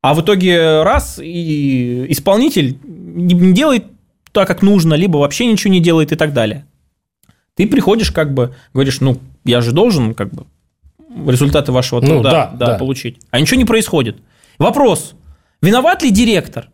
А 0.00 0.14
в 0.14 0.20
итоге 0.20 0.82
раз 0.82 1.18
и 1.22 2.06
исполнитель 2.08 2.78
не 2.84 3.52
делает 3.52 3.86
так, 4.32 4.46
как 4.46 4.62
нужно, 4.62 4.94
либо 4.94 5.18
вообще 5.18 5.46
ничего 5.46 5.72
не 5.72 5.80
делает 5.80 6.12
и 6.12 6.16
так 6.16 6.32
далее. 6.32 6.66
Ты 7.54 7.66
приходишь, 7.66 8.12
как 8.12 8.34
бы, 8.34 8.54
говоришь, 8.72 9.00
ну, 9.00 9.18
я 9.44 9.60
же 9.60 9.72
должен, 9.72 10.14
как 10.14 10.32
бы, 10.32 10.46
результаты 11.26 11.72
вашего 11.72 12.00
труда 12.00 12.14
ну, 12.14 12.22
да, 12.22 12.50
да, 12.54 12.66
да. 12.66 12.78
получить. 12.78 13.18
А 13.30 13.40
ничего 13.40 13.58
не 13.58 13.64
происходит. 13.64 14.18
Вопрос, 14.58 15.14
виноват 15.60 16.02
ли 16.02 16.10
директор? 16.10 16.70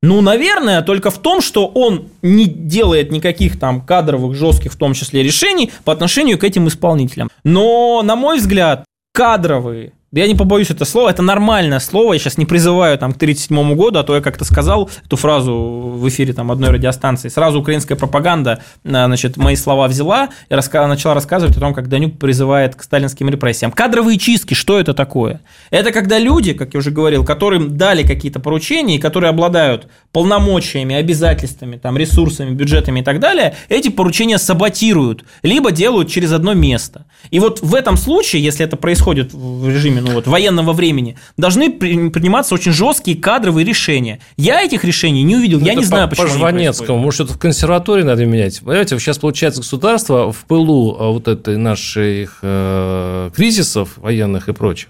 Ну, 0.00 0.20
наверное, 0.20 0.82
только 0.82 1.10
в 1.10 1.18
том, 1.18 1.40
что 1.40 1.66
он 1.66 2.08
не 2.22 2.46
делает 2.46 3.12
никаких 3.12 3.58
там 3.58 3.80
кадровых, 3.80 4.34
жестких, 4.34 4.72
в 4.72 4.76
том 4.76 4.94
числе, 4.94 5.22
решений 5.22 5.70
по 5.84 5.92
отношению 5.92 6.38
к 6.38 6.44
этим 6.44 6.66
исполнителям. 6.66 7.30
Но, 7.44 8.02
на 8.02 8.16
мой 8.16 8.38
взгляд, 8.38 8.84
кадровые 9.12 9.92
я 10.12 10.26
не 10.26 10.34
побоюсь 10.34 10.70
это 10.70 10.84
слово, 10.84 11.08
это 11.08 11.22
нормальное 11.22 11.80
слово, 11.80 12.12
я 12.12 12.18
сейчас 12.18 12.36
не 12.36 12.44
призываю 12.44 12.98
там 12.98 13.12
к 13.12 13.16
1937 13.16 13.74
году, 13.74 13.98
а 13.98 14.02
то 14.02 14.14
я 14.14 14.20
как-то 14.20 14.44
сказал 14.44 14.90
эту 15.04 15.16
фразу 15.16 15.54
в 15.54 16.06
эфире 16.08 16.34
там 16.34 16.50
одной 16.52 16.70
радиостанции, 16.70 17.28
сразу 17.28 17.60
украинская 17.60 17.96
пропаганда, 17.96 18.62
а, 18.84 19.06
значит, 19.06 19.38
мои 19.38 19.56
слова 19.56 19.88
взяла 19.88 20.28
и 20.50 20.54
раска- 20.54 20.86
начала 20.86 21.14
рассказывать 21.14 21.56
о 21.56 21.60
том, 21.60 21.72
как 21.72 21.88
Данюк 21.88 22.18
призывает 22.18 22.74
к 22.74 22.82
сталинским 22.82 23.30
репрессиям. 23.30 23.72
Кадровые 23.72 24.18
чистки, 24.18 24.52
что 24.52 24.78
это 24.78 24.92
такое? 24.92 25.40
Это 25.70 25.92
когда 25.92 26.18
люди, 26.18 26.52
как 26.52 26.74
я 26.74 26.78
уже 26.78 26.90
говорил, 26.90 27.24
которым 27.24 27.78
дали 27.78 28.06
какие-то 28.06 28.38
поручения 28.38 28.96
и 28.96 28.98
которые 28.98 29.30
обладают 29.30 29.88
полномочиями, 30.12 30.94
обязательствами, 30.94 31.76
там, 31.76 31.96
ресурсами, 31.96 32.50
бюджетами 32.50 33.00
и 33.00 33.02
так 33.02 33.18
далее, 33.18 33.54
эти 33.70 33.88
поручения 33.88 34.36
саботируют, 34.36 35.24
либо 35.42 35.72
делают 35.72 36.10
через 36.10 36.32
одно 36.32 36.52
место. 36.52 37.06
И 37.30 37.40
вот 37.40 37.60
в 37.62 37.74
этом 37.74 37.96
случае, 37.96 38.42
если 38.42 38.66
это 38.66 38.76
происходит 38.76 39.32
в 39.32 39.68
режиме 39.68 40.01
ну 40.02 40.12
вот, 40.12 40.26
военного 40.26 40.72
времени, 40.72 41.16
должны 41.36 41.70
приниматься 41.70 42.54
очень 42.54 42.72
жесткие 42.72 43.16
кадровые 43.16 43.64
решения. 43.64 44.20
Я 44.36 44.62
этих 44.62 44.84
решений 44.84 45.22
не 45.22 45.36
увидел, 45.36 45.60
ну, 45.60 45.66
я 45.66 45.74
не 45.74 45.84
знаю, 45.84 46.08
по, 46.08 46.10
почему 46.10 46.28
По 46.28 46.34
Жванецкому, 46.34 46.98
может, 46.98 47.14
что-то 47.14 47.34
в 47.34 47.38
консерватории 47.38 48.02
надо 48.02 48.24
менять. 48.24 48.60
Понимаете, 48.60 48.98
сейчас 48.98 49.18
получается 49.18 49.60
государство 49.60 50.32
в 50.32 50.44
пылу 50.44 50.96
а, 50.98 51.10
вот 51.10 51.28
этой 51.28 51.56
наших 51.56 52.38
э, 52.42 53.30
кризисов 53.34 53.96
военных 53.96 54.48
и 54.48 54.52
прочих, 54.52 54.88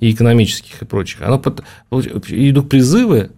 и 0.00 0.10
экономических 0.12 0.82
и 0.82 0.84
прочих, 0.84 1.22
оно 1.22 1.38
под, 1.38 1.62
идут 1.90 2.68
призывы 2.68 3.30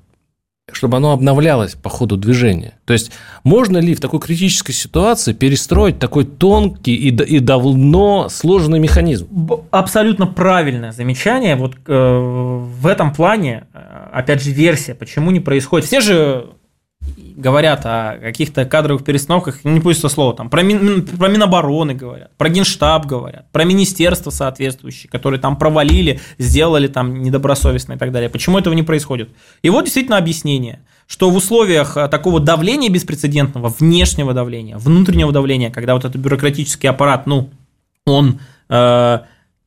чтобы 0.71 0.99
оно 0.99 1.13
обновлялось 1.13 1.75
по 1.75 1.91
ходу 1.91 2.17
движения. 2.17 2.75
То 2.85 2.93
есть, 2.93 3.11
можно 3.43 3.79
ли 3.79 3.95
в 3.95 4.01
такой 4.01 4.21
критической 4.21 4.75
ситуации 4.75 5.33
перестроить 5.33 5.99
такой 5.99 6.25
тонкий 6.25 6.95
и, 6.95 7.09
и 7.09 7.41
давно 7.41 8.29
сложный 8.29 8.79
механизм? 8.79 9.29
Абсолютно 9.71 10.27
правильное 10.27 10.93
замечание. 10.93 11.57
Вот 11.57 11.75
э, 11.87 12.19
в 12.79 12.87
этом 12.87 13.13
плане, 13.13 13.67
э, 13.75 14.09
опять 14.13 14.43
же, 14.43 14.51
версия, 14.51 14.95
почему 14.95 15.33
не 15.33 15.41
происходит. 15.41 15.87
Все 15.87 16.01
же 16.01 16.51
говорят 17.37 17.85
о 17.85 18.19
каких-то 18.21 18.65
кадровых 18.65 19.05
перестановках, 19.05 19.65
не 19.65 19.81
пусть 19.81 20.09
слово, 20.09 20.35
там, 20.35 20.51
про, 20.51 20.63
Мин, 20.63 21.07
про 21.07 21.29
Минобороны 21.29 21.95
говорят, 21.95 22.31
про 22.37 22.49
Генштаб 22.49 23.07
говорят, 23.07 23.51
про 23.53 23.65
министерства 23.65 24.31
соответствующие, 24.31 25.11
которые 25.11 25.41
там 25.41 25.57
провалили, 25.57 26.21
сделали 26.39 26.89
там 26.89 27.23
недобросовестно 27.23 27.95
и 27.95 27.99
так 27.99 28.13
далее. 28.13 28.31
Почему 28.31 28.59
этого 28.59 28.75
не 28.75 28.83
происходит? 28.83 29.31
И 29.63 29.71
вот 29.71 29.85
действительно 29.85 30.19
объяснение, 30.19 30.81
что 31.07 31.31
в 31.31 31.37
условиях 31.37 31.97
э, 31.97 32.09
такого 32.09 32.41
давления 32.41 32.89
беспрецедентного, 32.89 33.69
внешнего 33.69 34.33
давления, 34.33 34.79
внутреннего 34.79 35.33
давления, 35.33 35.71
когда 35.71 35.95
вот 35.95 36.05
этот 36.05 36.21
бюрократический 36.21 36.89
аппарат, 36.89 37.27
ну, 37.27 37.51
он 38.07 38.41
э, 38.69 39.19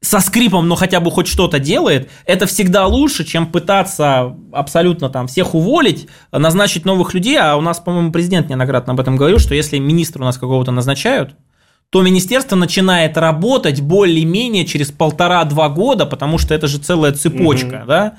со 0.01 0.19
скрипом, 0.19 0.67
но 0.67 0.75
хотя 0.75 0.99
бы 0.99 1.09
хоть 1.09 1.27
что-то 1.27 1.59
делает, 1.59 2.09
это 2.25 2.45
всегда 2.45 2.85
лучше, 2.85 3.23
чем 3.25 3.47
пытаться 3.47 4.35
абсолютно 4.51 5.09
там 5.09 5.27
всех 5.27 5.55
уволить, 5.55 6.07
назначить 6.31 6.85
новых 6.85 7.13
людей, 7.13 7.37
а 7.39 7.55
у 7.55 7.61
нас, 7.61 7.79
по-моему, 7.79 8.11
президент 8.11 8.49
неоднократно 8.49 8.93
об 8.93 8.99
этом 8.99 9.15
говорил, 9.15 9.39
что 9.39 9.55
если 9.55 9.79
министра 9.79 10.21
у 10.21 10.25
нас 10.25 10.37
какого-то 10.37 10.71
назначают, 10.71 11.35
то 11.89 12.01
министерство 12.01 12.55
начинает 12.55 13.17
работать 13.17 13.81
более-менее 13.81 14.65
через 14.65 14.91
полтора-два 14.91 15.69
года, 15.69 16.05
потому 16.05 16.37
что 16.37 16.53
это 16.53 16.67
же 16.67 16.77
целая 16.77 17.13
цепочка, 17.13 17.79
угу. 17.79 17.87
да. 17.87 18.17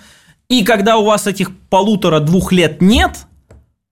И 0.49 0.65
когда 0.65 0.97
у 0.97 1.05
вас 1.05 1.27
этих 1.27 1.57
полутора-двух 1.69 2.53
лет 2.53 2.81
нет, 2.81 3.27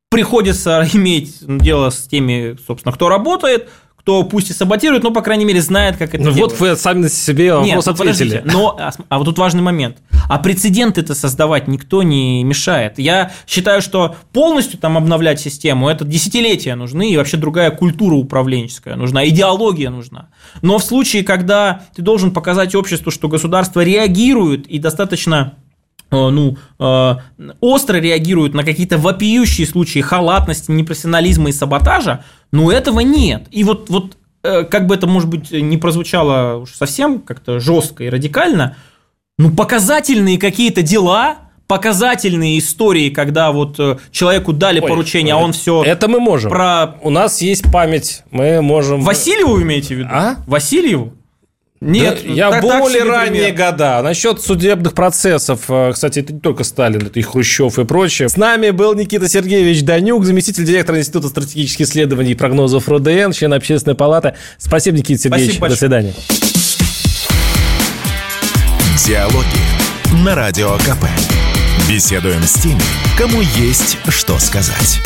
приходится 0.09 0.89
иметь 0.93 1.39
дело 1.41 1.91
с 1.91 2.07
теми, 2.07 2.57
собственно, 2.66 2.93
кто 2.93 3.09
работает, 3.09 3.68
кто 4.05 4.22
пусть 4.22 4.50
и 4.50 4.52
саботирует, 4.52 5.02
но, 5.02 5.11
по 5.12 5.22
крайней 5.22 5.46
мере, 5.46 5.62
знает, 5.62 5.96
как 5.96 6.14
это 6.14 6.22
Ну 6.22 6.30
делать. 6.30 6.52
вот 6.52 6.61
вы 6.61 6.76
сами 6.76 6.98
на 6.98 7.09
себе 7.09 7.55
вопрос 7.55 7.66
Нет, 7.66 7.86
ну, 7.86 7.92
ответили. 7.92 8.42
Но, 8.44 8.76
а, 8.78 8.92
а 9.09 9.16
вот 9.18 9.24
тут 9.24 9.38
важный 9.38 9.62
момент. 9.62 9.96
А 10.28 10.38
прецеденты 10.38 11.00
это 11.00 11.14
создавать 11.14 11.68
никто 11.68 12.02
не 12.02 12.44
мешает. 12.44 12.98
Я 12.98 13.32
считаю, 13.46 13.80
что 13.80 14.14
полностью 14.34 14.78
там 14.78 14.98
обновлять 14.98 15.40
систему, 15.40 15.88
это 15.88 16.05
десятилетия 16.05 16.74
нужны, 16.74 17.12
и 17.12 17.16
вообще 17.16 17.38
другая 17.38 17.70
культура 17.70 18.14
управленческая 18.14 18.96
нужна, 18.96 19.26
идеология 19.26 19.88
нужна. 19.88 20.28
Но 20.61 20.76
в 20.76 20.84
случае, 20.84 21.24
когда 21.24 21.84
ты 21.96 22.02
должен 22.02 22.30
показать 22.30 22.74
обществу, 22.74 23.11
что 23.11 23.28
государство 23.28 23.82
реагирует 23.82 24.66
и 24.66 24.78
достаточно 24.78 25.55
ну, 26.11 26.57
э, 26.78 27.14
остро 27.61 27.96
реагируют 27.98 28.55
на 28.55 28.64
какие-то 28.64 28.98
вопиющие 28.98 29.66
случаи 29.66 30.00
халатности, 30.00 30.70
непрофессионализма 30.70 31.48
и 31.48 31.52
саботажа, 31.52 32.24
но 32.52 32.70
этого 32.70 33.00
нет. 33.00 33.46
И 33.50 33.64
вот, 33.64 33.90
вот 33.90 34.16
э, 34.42 34.64
как 34.64 34.86
бы 34.86 34.94
это, 34.94 35.07
может 35.07 35.28
быть, 35.28 35.50
не 35.50 35.76
прозвучало 35.76 36.59
уж 36.59 36.70
совсем 36.74 37.20
как-то 37.20 37.61
жестко 37.61 38.05
и 38.05 38.09
радикально, 38.09 38.76
ну, 39.38 39.50
показательные 39.50 40.38
какие-то 40.38 40.82
дела, 40.82 41.38
показательные 41.66 42.59
истории, 42.59 43.11
когда 43.11 43.50
вот 43.50 43.80
человеку 44.12 44.52
дали 44.52 44.80
Ой, 44.80 44.88
поручение, 44.88 45.34
а 45.34 45.38
он 45.38 45.52
все. 45.52 45.82
Это 45.82 46.07
мы 46.09 46.20
можем. 46.20 46.50
Про... 46.50 46.96
У 47.02 47.11
нас 47.11 47.42
есть 47.42 47.64
память, 47.72 48.22
мы 48.30 48.62
можем. 48.62 49.00
Васильеву 49.00 49.61
имеете 49.61 49.96
в 49.96 49.98
виду? 49.98 50.09
А? 50.12 50.36
Васильеву? 50.46 51.14
Нет, 51.85 52.20
да, 52.24 52.32
я 52.32 52.51
так, 52.51 52.62
более 52.62 53.01
так 53.01 53.09
ранние 53.09 53.53
пример. 53.53 53.72
года. 53.72 54.01
Насчет 54.03 54.41
судебных 54.41 54.95
процессов, 54.95 55.61
э, 55.68 55.91
кстати, 55.93 56.20
это 56.20 56.32
не 56.32 56.41
только 56.41 56.64
Сталин, 56.64 57.07
это 57.07 57.18
и 57.20 57.22
Хрущев 57.22 57.78
и 57.78 57.85
прочее. 57.85 58.30
С 58.30 58.39
нами 58.39 58.70
был 58.70 58.95
Никита 58.95 59.28
Сергеевич 59.28 59.82
Данюк, 59.82 60.24
заместитель 60.24 60.64
директора 60.64 60.99
Института 60.99 61.28
стратегических 61.28 61.87
исследований 61.87 62.32
и 62.32 62.35
прогнозов 62.35 62.89
РОДН, 62.89 63.32
член 63.32 63.53
Общественной 63.53 63.95
палаты. 63.95 64.35
Спасибо, 64.57 64.97
Никита 64.97 65.20
Сергеевич. 65.20 65.57
Спасибо 65.57 65.68
До 65.68 65.76
свидания. 65.76 66.14
Диалоги 69.07 70.24
на 70.24 70.35
Радио 70.35 70.78
КП. 70.78 71.05
Беседуем 71.87 72.43
с 72.43 72.55
теми, 72.55 72.80
кому 73.18 73.43
есть 73.57 73.99
что 74.09 74.39
сказать. 74.39 75.01